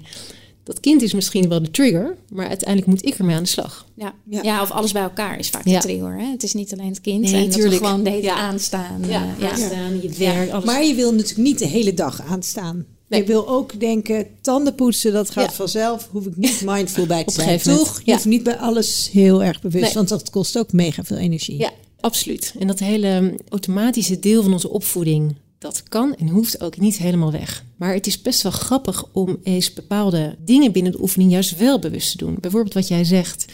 Dat 0.68 0.80
kind 0.80 1.02
is 1.02 1.12
misschien 1.12 1.48
wel 1.48 1.62
de 1.62 1.70
trigger, 1.70 2.16
maar 2.28 2.48
uiteindelijk 2.48 2.88
moet 2.88 3.04
ik 3.04 3.18
ermee 3.18 3.36
aan 3.36 3.42
de 3.42 3.48
slag. 3.48 3.86
Ja, 3.94 4.14
ja. 4.24 4.42
ja 4.42 4.62
of 4.62 4.70
alles 4.70 4.92
bij 4.92 5.02
elkaar 5.02 5.38
is 5.38 5.50
vaak 5.50 5.64
de 5.64 5.78
trigger. 5.78 6.18
Hè? 6.18 6.24
Het 6.24 6.42
is 6.42 6.54
niet 6.54 6.72
alleen 6.72 6.88
het 6.88 7.00
kind. 7.00 7.20
Nee, 7.20 7.34
en 7.34 7.46
natuurlijk. 7.46 7.70
Dat 7.70 7.80
we 7.80 7.86
gewoon 7.86 8.02
de 8.02 8.10
hele 8.10 8.32
aanstaan. 8.32 9.04
Ja, 9.06 9.26
uh, 9.38 9.50
aanstaan, 9.50 10.00
je 10.02 10.10
werk, 10.18 10.50
alles. 10.50 10.64
Maar 10.64 10.84
je 10.84 10.94
wil 10.94 11.12
natuurlijk 11.12 11.38
niet 11.38 11.58
de 11.58 11.66
hele 11.66 11.94
dag 11.94 12.22
aanstaan. 12.22 12.86
Nee. 13.08 13.20
Je 13.20 13.26
wil 13.26 13.48
ook 13.48 13.80
denken, 13.80 14.26
tanden 14.40 14.74
poetsen, 14.74 15.12
dat 15.12 15.30
gaat 15.30 15.54
vanzelf. 15.54 16.08
Hoef 16.10 16.26
ik 16.26 16.36
niet 16.36 16.62
mindful 16.64 17.06
bij 17.06 17.24
te 17.24 17.32
zijn. 17.32 17.58
Toch? 17.58 18.00
Je 18.04 18.12
hoeft 18.12 18.24
niet 18.24 18.42
bij 18.42 18.56
alles 18.56 19.08
heel 19.12 19.42
erg 19.42 19.60
bewust, 19.60 19.84
nee. 19.84 19.94
want 19.94 20.08
dat 20.08 20.30
kost 20.30 20.58
ook 20.58 20.72
mega 20.72 21.04
veel 21.04 21.16
energie. 21.16 21.58
Ja, 21.58 21.70
absoluut. 22.00 22.54
En 22.58 22.66
dat 22.66 22.78
hele 22.78 23.34
automatische 23.48 24.18
deel 24.18 24.42
van 24.42 24.52
onze 24.52 24.70
opvoeding, 24.70 25.36
dat 25.58 25.82
kan 25.82 26.14
en 26.14 26.28
hoeft 26.28 26.60
ook 26.60 26.78
niet 26.78 26.96
helemaal 26.96 27.32
weg. 27.32 27.64
Maar 27.76 27.94
het 27.94 28.06
is 28.06 28.22
best 28.22 28.42
wel 28.42 28.52
grappig 28.52 29.04
om 29.12 29.38
eens 29.42 29.72
bepaalde 29.72 30.36
dingen 30.44 30.72
binnen 30.72 30.92
de 30.92 31.00
oefening 31.00 31.30
juist 31.30 31.56
wel 31.56 31.78
bewust 31.78 32.10
te 32.10 32.16
doen. 32.16 32.36
Bijvoorbeeld 32.40 32.74
wat 32.74 32.88
jij 32.88 33.04
zegt 33.04 33.44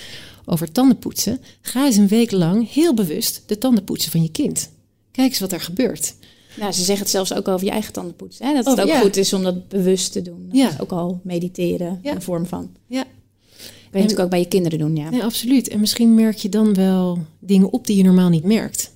over 0.45 0.73
tandenpoetsen. 0.73 1.41
Ga 1.61 1.87
eens 1.87 1.97
een 1.97 2.09
week 2.09 2.31
lang 2.31 2.73
heel 2.73 2.95
bewust 2.95 3.43
de 3.47 3.59
tanden 3.59 3.85
poetsen 3.85 4.11
van 4.11 4.23
je 4.23 4.31
kind. 4.31 4.71
Kijk 5.11 5.29
eens 5.29 5.41
wat 5.41 5.53
er 5.53 5.61
gebeurt. 5.61 6.15
Nou, 6.57 6.73
ze 6.73 6.83
zeggen 6.83 6.99
het 6.99 7.11
zelfs 7.11 7.35
ook 7.35 7.49
over 7.49 7.67
je 7.67 7.73
eigen 7.73 7.93
tandenpoets. 7.93 8.39
Hè? 8.39 8.55
Dat 8.55 8.67
het 8.67 8.81
ook 8.81 8.97
goed 8.97 9.17
is 9.17 9.33
om 9.33 9.43
dat 9.43 9.69
bewust 9.69 10.13
te 10.13 10.23
doen. 10.23 10.45
Dat 10.49 10.57
ja. 10.57 10.71
is 10.71 10.81
ook 10.81 10.93
al 10.93 11.21
mediteren, 11.23 12.01
een 12.03 12.23
vorm 12.23 12.47
van. 12.47 12.71
Ja. 12.87 13.03
Kan 13.03 14.03
je 14.03 14.09
natuurlijk 14.09 14.21
ook 14.21 14.31
bij 14.31 14.39
je 14.39 14.49
kinderen 14.49 14.79
doen, 14.79 14.97
ja. 14.97 15.11
Nee, 15.11 15.23
absoluut. 15.23 15.69
En 15.69 15.81
misschien 15.81 16.15
merk 16.15 16.37
je 16.37 16.49
dan 16.49 16.75
wel 16.75 17.19
dingen 17.39 17.73
op 17.73 17.87
die 17.87 17.97
je 17.97 18.03
normaal 18.03 18.29
niet 18.29 18.45
merkt. 18.45 18.94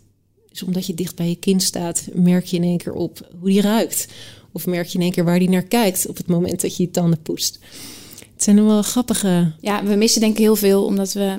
Dus 0.58 0.66
omdat 0.66 0.86
je 0.86 0.94
dicht 0.94 1.16
bij 1.16 1.28
je 1.28 1.36
kind 1.36 1.62
staat, 1.62 2.08
merk 2.14 2.44
je 2.44 2.56
in 2.56 2.62
één 2.62 2.78
keer 2.78 2.92
op 2.92 3.28
hoe 3.40 3.48
die 3.48 3.60
ruikt. 3.60 4.08
Of 4.52 4.66
merk 4.66 4.86
je 4.86 4.98
in 4.98 5.04
één 5.04 5.12
keer 5.12 5.24
waar 5.24 5.38
die 5.38 5.48
naar 5.48 5.62
kijkt 5.62 6.06
op 6.06 6.16
het 6.16 6.26
moment 6.26 6.60
dat 6.60 6.76
je 6.76 6.82
je 6.82 6.90
tanden 6.90 7.22
poetst. 7.22 7.58
Het 8.32 8.42
zijn 8.42 8.64
wel 8.64 8.82
grappige... 8.82 9.52
Ja, 9.60 9.84
we 9.84 9.94
missen 9.94 10.20
denk 10.20 10.32
ik 10.32 10.38
heel 10.38 10.56
veel 10.56 10.84
omdat 10.84 11.12
we 11.12 11.36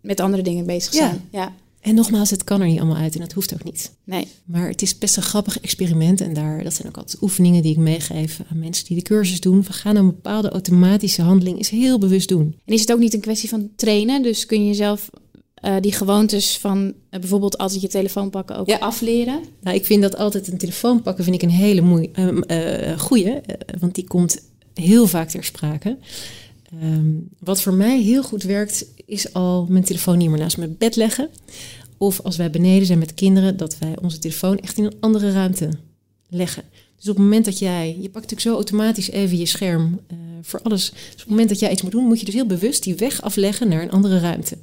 met 0.00 0.20
andere 0.20 0.42
dingen 0.42 0.66
bezig 0.66 0.92
zijn. 0.92 1.28
Ja. 1.30 1.40
ja. 1.40 1.54
En 1.80 1.94
nogmaals, 1.94 2.30
het 2.30 2.44
kan 2.44 2.60
er 2.60 2.66
niet 2.66 2.78
allemaal 2.78 2.96
uit 2.96 3.14
en 3.14 3.20
dat 3.20 3.32
hoeft 3.32 3.54
ook 3.54 3.64
niet. 3.64 3.92
Nee. 4.04 4.28
Maar 4.44 4.68
het 4.68 4.82
is 4.82 4.98
best 4.98 5.16
een 5.16 5.22
grappig 5.22 5.60
experiment. 5.60 6.20
En 6.20 6.34
daar, 6.34 6.62
dat 6.64 6.74
zijn 6.74 6.88
ook 6.88 6.96
altijd 6.96 7.22
oefeningen 7.22 7.62
die 7.62 7.72
ik 7.72 7.78
meegeef 7.78 8.40
aan 8.50 8.58
mensen 8.58 8.86
die 8.86 8.96
de 8.96 9.02
cursus 9.02 9.40
doen. 9.40 9.62
We 9.62 9.72
gaan 9.72 9.96
een 9.96 10.06
bepaalde 10.06 10.50
automatische 10.50 11.22
handeling 11.22 11.58
is 11.58 11.68
heel 11.68 11.98
bewust 11.98 12.28
doen. 12.28 12.56
En 12.64 12.74
is 12.74 12.80
het 12.80 12.92
ook 12.92 12.98
niet 12.98 13.14
een 13.14 13.20
kwestie 13.20 13.48
van 13.48 13.70
trainen? 13.76 14.22
Dus 14.22 14.46
kun 14.46 14.60
je 14.60 14.66
jezelf 14.66 15.10
uh, 15.62 15.76
die 15.80 15.92
gewoontes 15.92 16.58
van 16.58 16.86
uh, 16.86 17.20
bijvoorbeeld 17.20 17.58
altijd 17.58 17.80
je 17.80 17.88
telefoon 17.88 18.30
pakken 18.30 18.56
ook 18.56 18.66
ja. 18.68 18.78
afleren? 18.78 19.40
Nou, 19.60 19.76
ik 19.76 19.84
vind 19.84 20.02
dat 20.02 20.16
altijd 20.16 20.48
een 20.48 20.58
telefoon 20.58 21.02
pakken 21.02 21.24
vind 21.24 21.36
ik 21.36 21.42
een 21.42 21.50
hele 21.50 21.80
moe 21.80 22.08
uh, 22.46 22.98
goeie, 22.98 23.40
want 23.78 23.94
die 23.94 24.04
komt 24.06 24.40
heel 24.74 25.06
vaak 25.06 25.28
ter 25.28 25.44
sprake. 25.44 25.96
Um, 26.82 27.28
wat 27.38 27.62
voor 27.62 27.74
mij 27.74 28.00
heel 28.00 28.22
goed 28.22 28.42
werkt, 28.42 28.86
is 29.06 29.32
al 29.32 29.66
mijn 29.68 29.84
telefoon 29.84 30.18
niet 30.18 30.28
meer 30.28 30.38
naast 30.38 30.58
mijn 30.58 30.76
bed 30.78 30.96
leggen. 30.96 31.28
Of 31.98 32.20
als 32.20 32.36
wij 32.36 32.50
beneden 32.50 32.86
zijn 32.86 32.98
met 32.98 33.14
kinderen, 33.14 33.56
dat 33.56 33.78
wij 33.78 33.94
onze 34.02 34.18
telefoon 34.18 34.58
echt 34.58 34.78
in 34.78 34.84
een 34.84 34.96
andere 35.00 35.32
ruimte 35.32 35.68
leggen. 36.28 36.62
Dus 36.96 37.08
op 37.08 37.14
het 37.14 37.24
moment 37.24 37.44
dat 37.44 37.58
jij, 37.58 37.88
je 37.88 38.08
pakt 38.08 38.30
natuurlijk 38.30 38.40
zo 38.40 38.54
automatisch 38.54 39.10
even 39.10 39.38
je 39.38 39.46
scherm 39.46 40.00
uh, 40.12 40.18
voor 40.42 40.60
alles. 40.62 40.90
Dus 40.90 41.12
op 41.12 41.18
het 41.18 41.28
moment 41.28 41.48
dat 41.48 41.58
jij 41.58 41.70
iets 41.70 41.82
moet 41.82 41.92
doen, 41.92 42.04
moet 42.04 42.18
je 42.18 42.24
dus 42.24 42.34
heel 42.34 42.46
bewust 42.46 42.82
die 42.82 42.94
weg 42.94 43.22
afleggen 43.22 43.68
naar 43.68 43.82
een 43.82 43.90
andere 43.90 44.20
ruimte. 44.20 44.56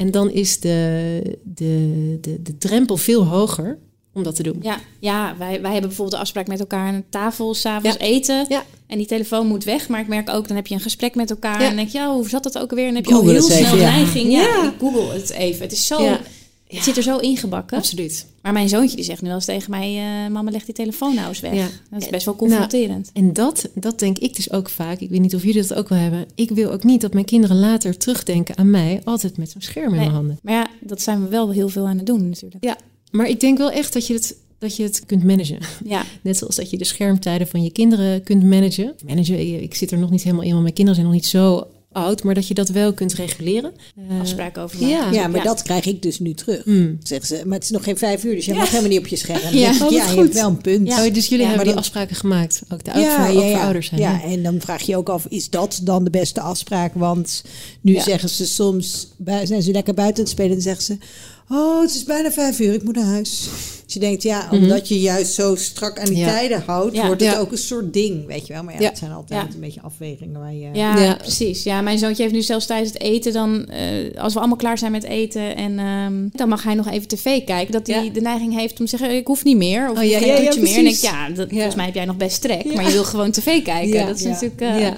En 0.00 0.10
dan 0.10 0.30
is 0.30 0.60
de, 0.60 1.38
de, 1.42 2.18
de, 2.20 2.42
de 2.42 2.58
drempel 2.58 2.96
veel 2.96 3.24
hoger 3.24 3.78
om 4.12 4.22
dat 4.22 4.36
te 4.36 4.42
doen. 4.42 4.58
Ja, 4.62 4.78
ja 5.00 5.34
wij, 5.38 5.60
wij 5.60 5.70
hebben 5.70 5.88
bijvoorbeeld 5.88 6.10
de 6.10 6.18
afspraak 6.22 6.46
met 6.46 6.60
elkaar 6.60 6.86
aan 6.86 7.04
tafel, 7.10 7.54
s'avonds 7.54 7.96
ja. 7.96 8.04
eten. 8.04 8.46
Ja. 8.48 8.64
En 8.86 8.98
die 8.98 9.06
telefoon 9.06 9.46
moet 9.46 9.64
weg. 9.64 9.88
Maar 9.88 10.00
ik 10.00 10.08
merk 10.08 10.30
ook, 10.30 10.46
dan 10.48 10.56
heb 10.56 10.66
je 10.66 10.74
een 10.74 10.80
gesprek 10.80 11.14
met 11.14 11.30
elkaar. 11.30 11.60
En 11.60 11.76
denk 11.76 11.88
je, 11.88 11.98
ja, 11.98 12.14
hoe 12.14 12.28
zat 12.28 12.42
dat 12.42 12.58
ook 12.58 12.70
weer? 12.70 12.86
En 12.86 12.94
dan 12.94 12.96
heb 12.96 13.04
je 13.04 13.14
Google 13.14 13.28
al 13.28 13.34
heel 13.34 13.42
snel 13.42 13.64
even, 13.64 13.78
neiging. 13.78 14.32
Ja. 14.32 14.40
ja, 14.40 14.64
ik 14.64 14.74
google 14.78 15.12
het 15.12 15.30
even. 15.30 15.62
Het 15.62 15.72
is 15.72 15.86
zo... 15.86 16.16
Het 16.70 16.84
zit 16.84 16.96
er 16.96 17.02
zo 17.02 17.18
ingebakken. 17.18 17.76
Absoluut. 17.76 18.26
Maar 18.42 18.52
mijn 18.52 18.68
zoontje 18.68 18.96
die 18.96 19.04
zegt 19.04 19.20
nu 19.20 19.26
wel 19.26 19.36
eens 19.36 19.44
tegen 19.44 19.70
mij... 19.70 19.96
Uh, 20.24 20.32
mama, 20.32 20.50
leg 20.50 20.64
die 20.64 20.74
telefoon 20.74 21.14
nou 21.14 21.28
eens 21.28 21.40
weg. 21.40 21.54
Ja. 21.54 21.68
Dat 21.90 22.02
is 22.02 22.08
best 22.08 22.24
wel 22.24 22.36
confronterend. 22.36 23.10
Nou, 23.14 23.26
en 23.26 23.32
dat, 23.32 23.68
dat 23.74 23.98
denk 23.98 24.18
ik 24.18 24.36
dus 24.36 24.52
ook 24.52 24.68
vaak. 24.68 25.00
Ik 25.00 25.10
weet 25.10 25.20
niet 25.20 25.34
of 25.34 25.42
jullie 25.42 25.62
dat 25.62 25.74
ook 25.74 25.88
wel 25.88 25.98
hebben. 25.98 26.26
Ik 26.34 26.50
wil 26.50 26.70
ook 26.70 26.84
niet 26.84 27.00
dat 27.00 27.12
mijn 27.12 27.24
kinderen 27.24 27.58
later 27.58 27.96
terugdenken 27.96 28.56
aan 28.56 28.70
mij... 28.70 29.00
altijd 29.04 29.36
met 29.36 29.50
zo'n 29.50 29.60
scherm 29.60 29.90
in 29.90 29.98
mijn 29.98 30.10
handen. 30.10 30.38
Maar 30.42 30.54
ja, 30.54 30.66
dat 30.80 31.02
zijn 31.02 31.22
we 31.22 31.28
wel 31.28 31.50
heel 31.50 31.68
veel 31.68 31.86
aan 31.86 31.96
het 31.96 32.06
doen 32.06 32.28
natuurlijk. 32.28 32.64
Ja, 32.64 32.76
maar 33.10 33.28
ik 33.28 33.40
denk 33.40 33.58
wel 33.58 33.70
echt 33.70 33.92
dat 33.92 34.06
je 34.06 34.14
het 34.14 34.36
dat 34.58 34.76
je 34.76 34.82
het 34.82 35.06
kunt 35.06 35.24
managen. 35.24 35.58
Ja. 35.84 36.04
Net 36.22 36.36
zoals 36.36 36.56
dat 36.56 36.70
je 36.70 36.78
de 36.78 36.84
schermtijden 36.84 37.46
van 37.46 37.62
je 37.62 37.70
kinderen 37.70 38.22
kunt 38.22 38.42
managen. 38.42 38.94
Managen, 39.06 39.62
ik 39.62 39.74
zit 39.74 39.90
er 39.90 39.98
nog 39.98 40.10
niet 40.10 40.22
helemaal 40.22 40.44
in, 40.44 40.50
want 40.50 40.62
mijn 40.62 40.74
kinderen 40.74 41.00
zijn 41.00 41.12
nog 41.12 41.20
niet 41.20 41.30
zo 41.30 41.66
oud, 41.92 42.22
maar 42.22 42.34
dat 42.34 42.48
je 42.48 42.54
dat 42.54 42.68
wel 42.68 42.92
kunt 42.92 43.14
reguleren. 43.14 43.72
Uh, 44.10 44.20
Afspraken 44.20 44.62
over 44.62 44.80
maken. 44.80 44.96
Ja, 44.96 45.10
ja 45.12 45.28
maar 45.28 45.38
ja. 45.38 45.44
dat 45.44 45.62
krijg 45.62 45.86
ik 45.86 46.02
dus 46.02 46.18
nu 46.18 46.34
terug. 46.34 46.64
Mm. 46.64 46.98
Zeggen 47.02 47.26
ze, 47.26 47.42
maar 47.44 47.54
het 47.54 47.64
is 47.64 47.70
nog 47.70 47.84
geen 47.84 47.98
vijf 47.98 48.24
uur, 48.24 48.34
dus 48.34 48.44
je 48.44 48.54
mag 48.54 48.68
helemaal 48.68 48.90
niet 48.90 48.98
op 48.98 49.06
je 49.06 49.16
scherm. 49.16 49.54
Ja, 49.54 49.70
oh, 49.82 49.90
ja 49.90 50.10
je 50.10 50.16
hebt 50.16 50.34
wel 50.34 50.48
een 50.48 50.60
punt. 50.60 50.88
Ja, 50.88 51.10
dus 51.10 51.26
jullie 51.26 51.46
hebben 51.46 51.66
die 51.66 51.74
afspraken 51.74 52.16
gemaakt, 52.16 52.62
ook 52.68 52.84
de 52.84 53.00
ja, 53.00 53.26
voor, 53.26 53.42
ja, 53.42 53.62
ouders 53.62 53.86
zijn. 53.86 54.00
Ja, 54.00 54.22
en 54.22 54.42
dan 54.42 54.60
vraag 54.60 54.82
je 54.82 54.96
ook 54.96 55.08
af, 55.08 55.26
is 55.28 55.50
dat 55.50 55.80
dan 55.82 56.04
de 56.04 56.10
beste 56.10 56.40
afspraak? 56.40 56.94
Want 56.94 57.42
nu 57.80 58.00
zeggen 58.00 58.28
ze 58.28 58.46
soms, 58.46 59.08
zijn 59.44 59.62
ze 59.62 59.70
lekker 59.70 59.94
buiten 59.94 60.22
het 60.22 60.32
spelen 60.32 60.56
en 60.56 60.62
zeggen 60.62 60.82
ze... 60.82 60.96
Oh, 61.52 61.80
het 61.80 61.94
is 61.94 62.04
bijna 62.04 62.32
vijf 62.32 62.60
uur, 62.60 62.74
ik 62.74 62.82
moet 62.82 62.94
naar 62.94 63.04
huis. 63.04 63.48
Dus 63.90 64.00
je 64.00 64.06
denkt, 64.08 64.22
ja, 64.22 64.48
omdat 64.50 64.60
mm 64.60 64.68
-hmm. 64.68 64.82
je 64.84 65.00
juist 65.00 65.34
zo 65.34 65.56
strak 65.56 65.98
aan 65.98 66.06
die 66.06 66.16
ja. 66.16 66.26
tijden 66.26 66.62
houdt, 66.66 66.94
ja. 66.94 67.06
wordt 67.06 67.20
het 67.20 67.32
ja. 67.32 67.38
ook 67.38 67.52
een 67.52 67.58
soort 67.58 67.92
ding, 67.92 68.26
weet 68.26 68.46
je 68.46 68.52
wel. 68.52 68.62
Maar 68.62 68.80
ja, 68.82 68.88
het 68.88 68.98
zijn 68.98 69.12
altijd 69.12 69.54
een 69.54 69.60
beetje 69.60 69.80
afwegingen 69.80 70.40
waar 70.40 70.54
je... 70.54 70.68
Ja, 70.72 71.14
precies. 71.14 71.62
Ja, 71.62 71.80
mijn 71.80 71.98
zoontje 71.98 72.22
heeft 72.22 72.34
nu 72.34 72.42
zelfs 72.42 72.66
tijdens 72.66 72.92
het 72.92 73.02
eten 73.02 73.32
dan, 73.32 73.68
uh, 73.70 74.20
als 74.20 74.32
we 74.32 74.38
allemaal 74.38 74.56
klaar 74.56 74.78
zijn 74.78 74.92
met 74.92 75.04
eten 75.04 75.56
en 75.56 75.78
um, 75.78 76.30
dan 76.32 76.48
mag 76.48 76.62
hij 76.62 76.74
nog 76.74 76.90
even 76.90 77.08
tv 77.08 77.44
kijken, 77.44 77.72
dat 77.72 77.86
hij 77.86 78.10
de 78.12 78.20
neiging 78.20 78.54
heeft 78.56 78.80
om 78.80 78.86
te 78.86 78.96
zeggen, 78.96 79.16
ik 79.16 79.26
hoef 79.26 79.44
niet 79.44 79.56
meer, 79.56 79.90
of 79.90 79.98
oh, 79.98 80.04
ja, 80.04 80.18
geen 80.18 80.28
ja, 80.28 80.60
meer. 80.60 80.76
En 80.76 80.86
ik, 80.86 80.96
ja, 80.96 81.28
dat, 81.28 81.48
volgens 81.50 81.74
mij 81.74 81.84
heb 81.84 81.94
jij 81.94 82.04
nog 82.04 82.16
best 82.16 82.40
trek, 82.40 82.74
maar 82.74 82.84
je 82.84 82.92
wil 82.92 83.04
gewoon 83.04 83.30
tv 83.30 83.62
kijken. 83.62 84.06
Dat 84.06 84.16
is 84.16 84.24
natuurlijk... 84.24 84.60
Uh, 84.60 84.88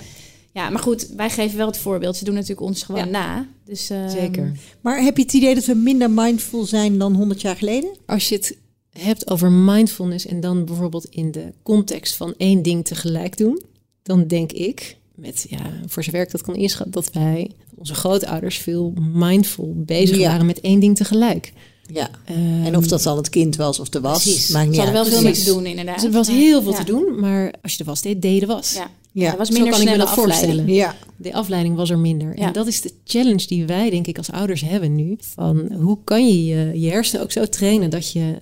ja, 0.52 0.70
maar 0.70 0.83
goed, 0.83 1.09
wij 1.16 1.31
geven 1.31 1.57
wel 1.57 1.66
het 1.66 1.78
voorbeeld. 1.78 2.16
Ze 2.16 2.24
doen 2.24 2.35
natuurlijk 2.35 2.61
ons 2.61 2.83
gewoon 2.83 3.05
ja. 3.05 3.11
na. 3.11 3.46
Dus, 3.64 3.90
uh, 3.90 4.09
Zeker. 4.09 4.52
Maar 4.81 5.02
heb 5.02 5.16
je 5.16 5.22
het 5.22 5.33
idee 5.33 5.55
dat 5.55 5.64
we 5.64 5.74
minder 5.74 6.11
mindful 6.11 6.64
zijn 6.64 6.98
dan 6.98 7.14
100 7.14 7.40
jaar 7.40 7.57
geleden? 7.57 7.90
Als 8.07 8.28
je 8.28 8.35
het 8.35 8.57
hebt 8.98 9.31
over 9.31 9.50
mindfulness 9.50 10.26
en 10.26 10.40
dan 10.40 10.64
bijvoorbeeld 10.64 11.07
in 11.11 11.31
de 11.31 11.52
context 11.62 12.16
van 12.16 12.35
één 12.37 12.62
ding 12.62 12.85
tegelijk 12.85 13.37
doen, 13.37 13.62
dan 14.02 14.26
denk 14.26 14.52
ik, 14.52 14.96
met 15.14 15.46
ja, 15.48 15.72
voor 15.87 16.05
zover 16.05 16.20
ik 16.20 16.31
dat 16.31 16.42
kan 16.42 16.57
inschatten, 16.57 16.92
dat 16.92 17.12
wij, 17.12 17.50
onze 17.74 17.94
grootouders, 17.94 18.59
veel 18.59 18.92
mindful 19.12 19.72
bezig 19.76 20.16
ja. 20.16 20.31
waren 20.31 20.46
met 20.46 20.61
één 20.61 20.81
ding 20.81 20.96
tegelijk. 20.96 21.52
Ja, 21.87 22.11
um, 22.31 22.64
en 22.64 22.76
of 22.76 22.87
dat 22.87 23.02
dan 23.02 23.16
het 23.16 23.28
kind 23.28 23.57
was 23.57 23.81
of 23.81 23.88
de 23.88 24.00
was, 24.00 24.22
precies. 24.22 24.48
maakt 24.48 24.66
niet 24.66 24.74
Ze 24.74 24.81
hadden 24.81 25.00
uit. 25.00 25.09
wel 25.11 25.18
veel 25.18 25.31
mee 25.31 25.38
te 25.38 25.44
doen 25.44 25.66
inderdaad. 25.66 25.94
Dus 25.94 26.05
er 26.05 26.11
was 26.11 26.28
heel 26.28 26.62
veel 26.62 26.72
ja. 26.72 26.78
te 26.78 26.85
doen, 26.85 27.20
maar 27.20 27.55
als 27.62 27.72
je 27.72 27.78
de 27.78 27.85
was 27.85 28.02
deed, 28.02 28.22
deed 28.22 28.40
de 28.40 28.46
was. 28.46 28.72
Ja. 28.72 28.90
Ja, 29.12 29.28
dat 29.28 29.38
was 29.38 29.50
minder 29.50 29.72
Zo 29.72 29.78
kan 29.78 29.88
ik 29.88 29.92
me 29.92 30.05
dat 30.05 30.14
voorstellen. 30.14 30.66
Ja. 30.68 30.96
De 31.16 31.35
afleiding 31.35 31.76
was 31.76 31.90
er 31.90 31.98
minder. 31.98 32.38
Ja. 32.38 32.46
En 32.46 32.52
dat 32.52 32.66
is 32.66 32.81
de 32.81 32.92
challenge 33.05 33.46
die 33.46 33.66
wij, 33.66 33.90
denk 33.90 34.07
ik, 34.07 34.18
als 34.18 34.31
ouders 34.31 34.61
hebben 34.61 34.94
nu. 34.94 35.16
Van 35.20 35.72
hoe 35.72 35.98
kan 36.05 36.28
je 36.28 36.44
je, 36.44 36.81
je 36.81 36.90
hersenen 36.90 37.22
ook 37.22 37.33
zo 37.33 37.46
trainen 37.46 37.90
dat 37.90 38.12
je 38.12 38.38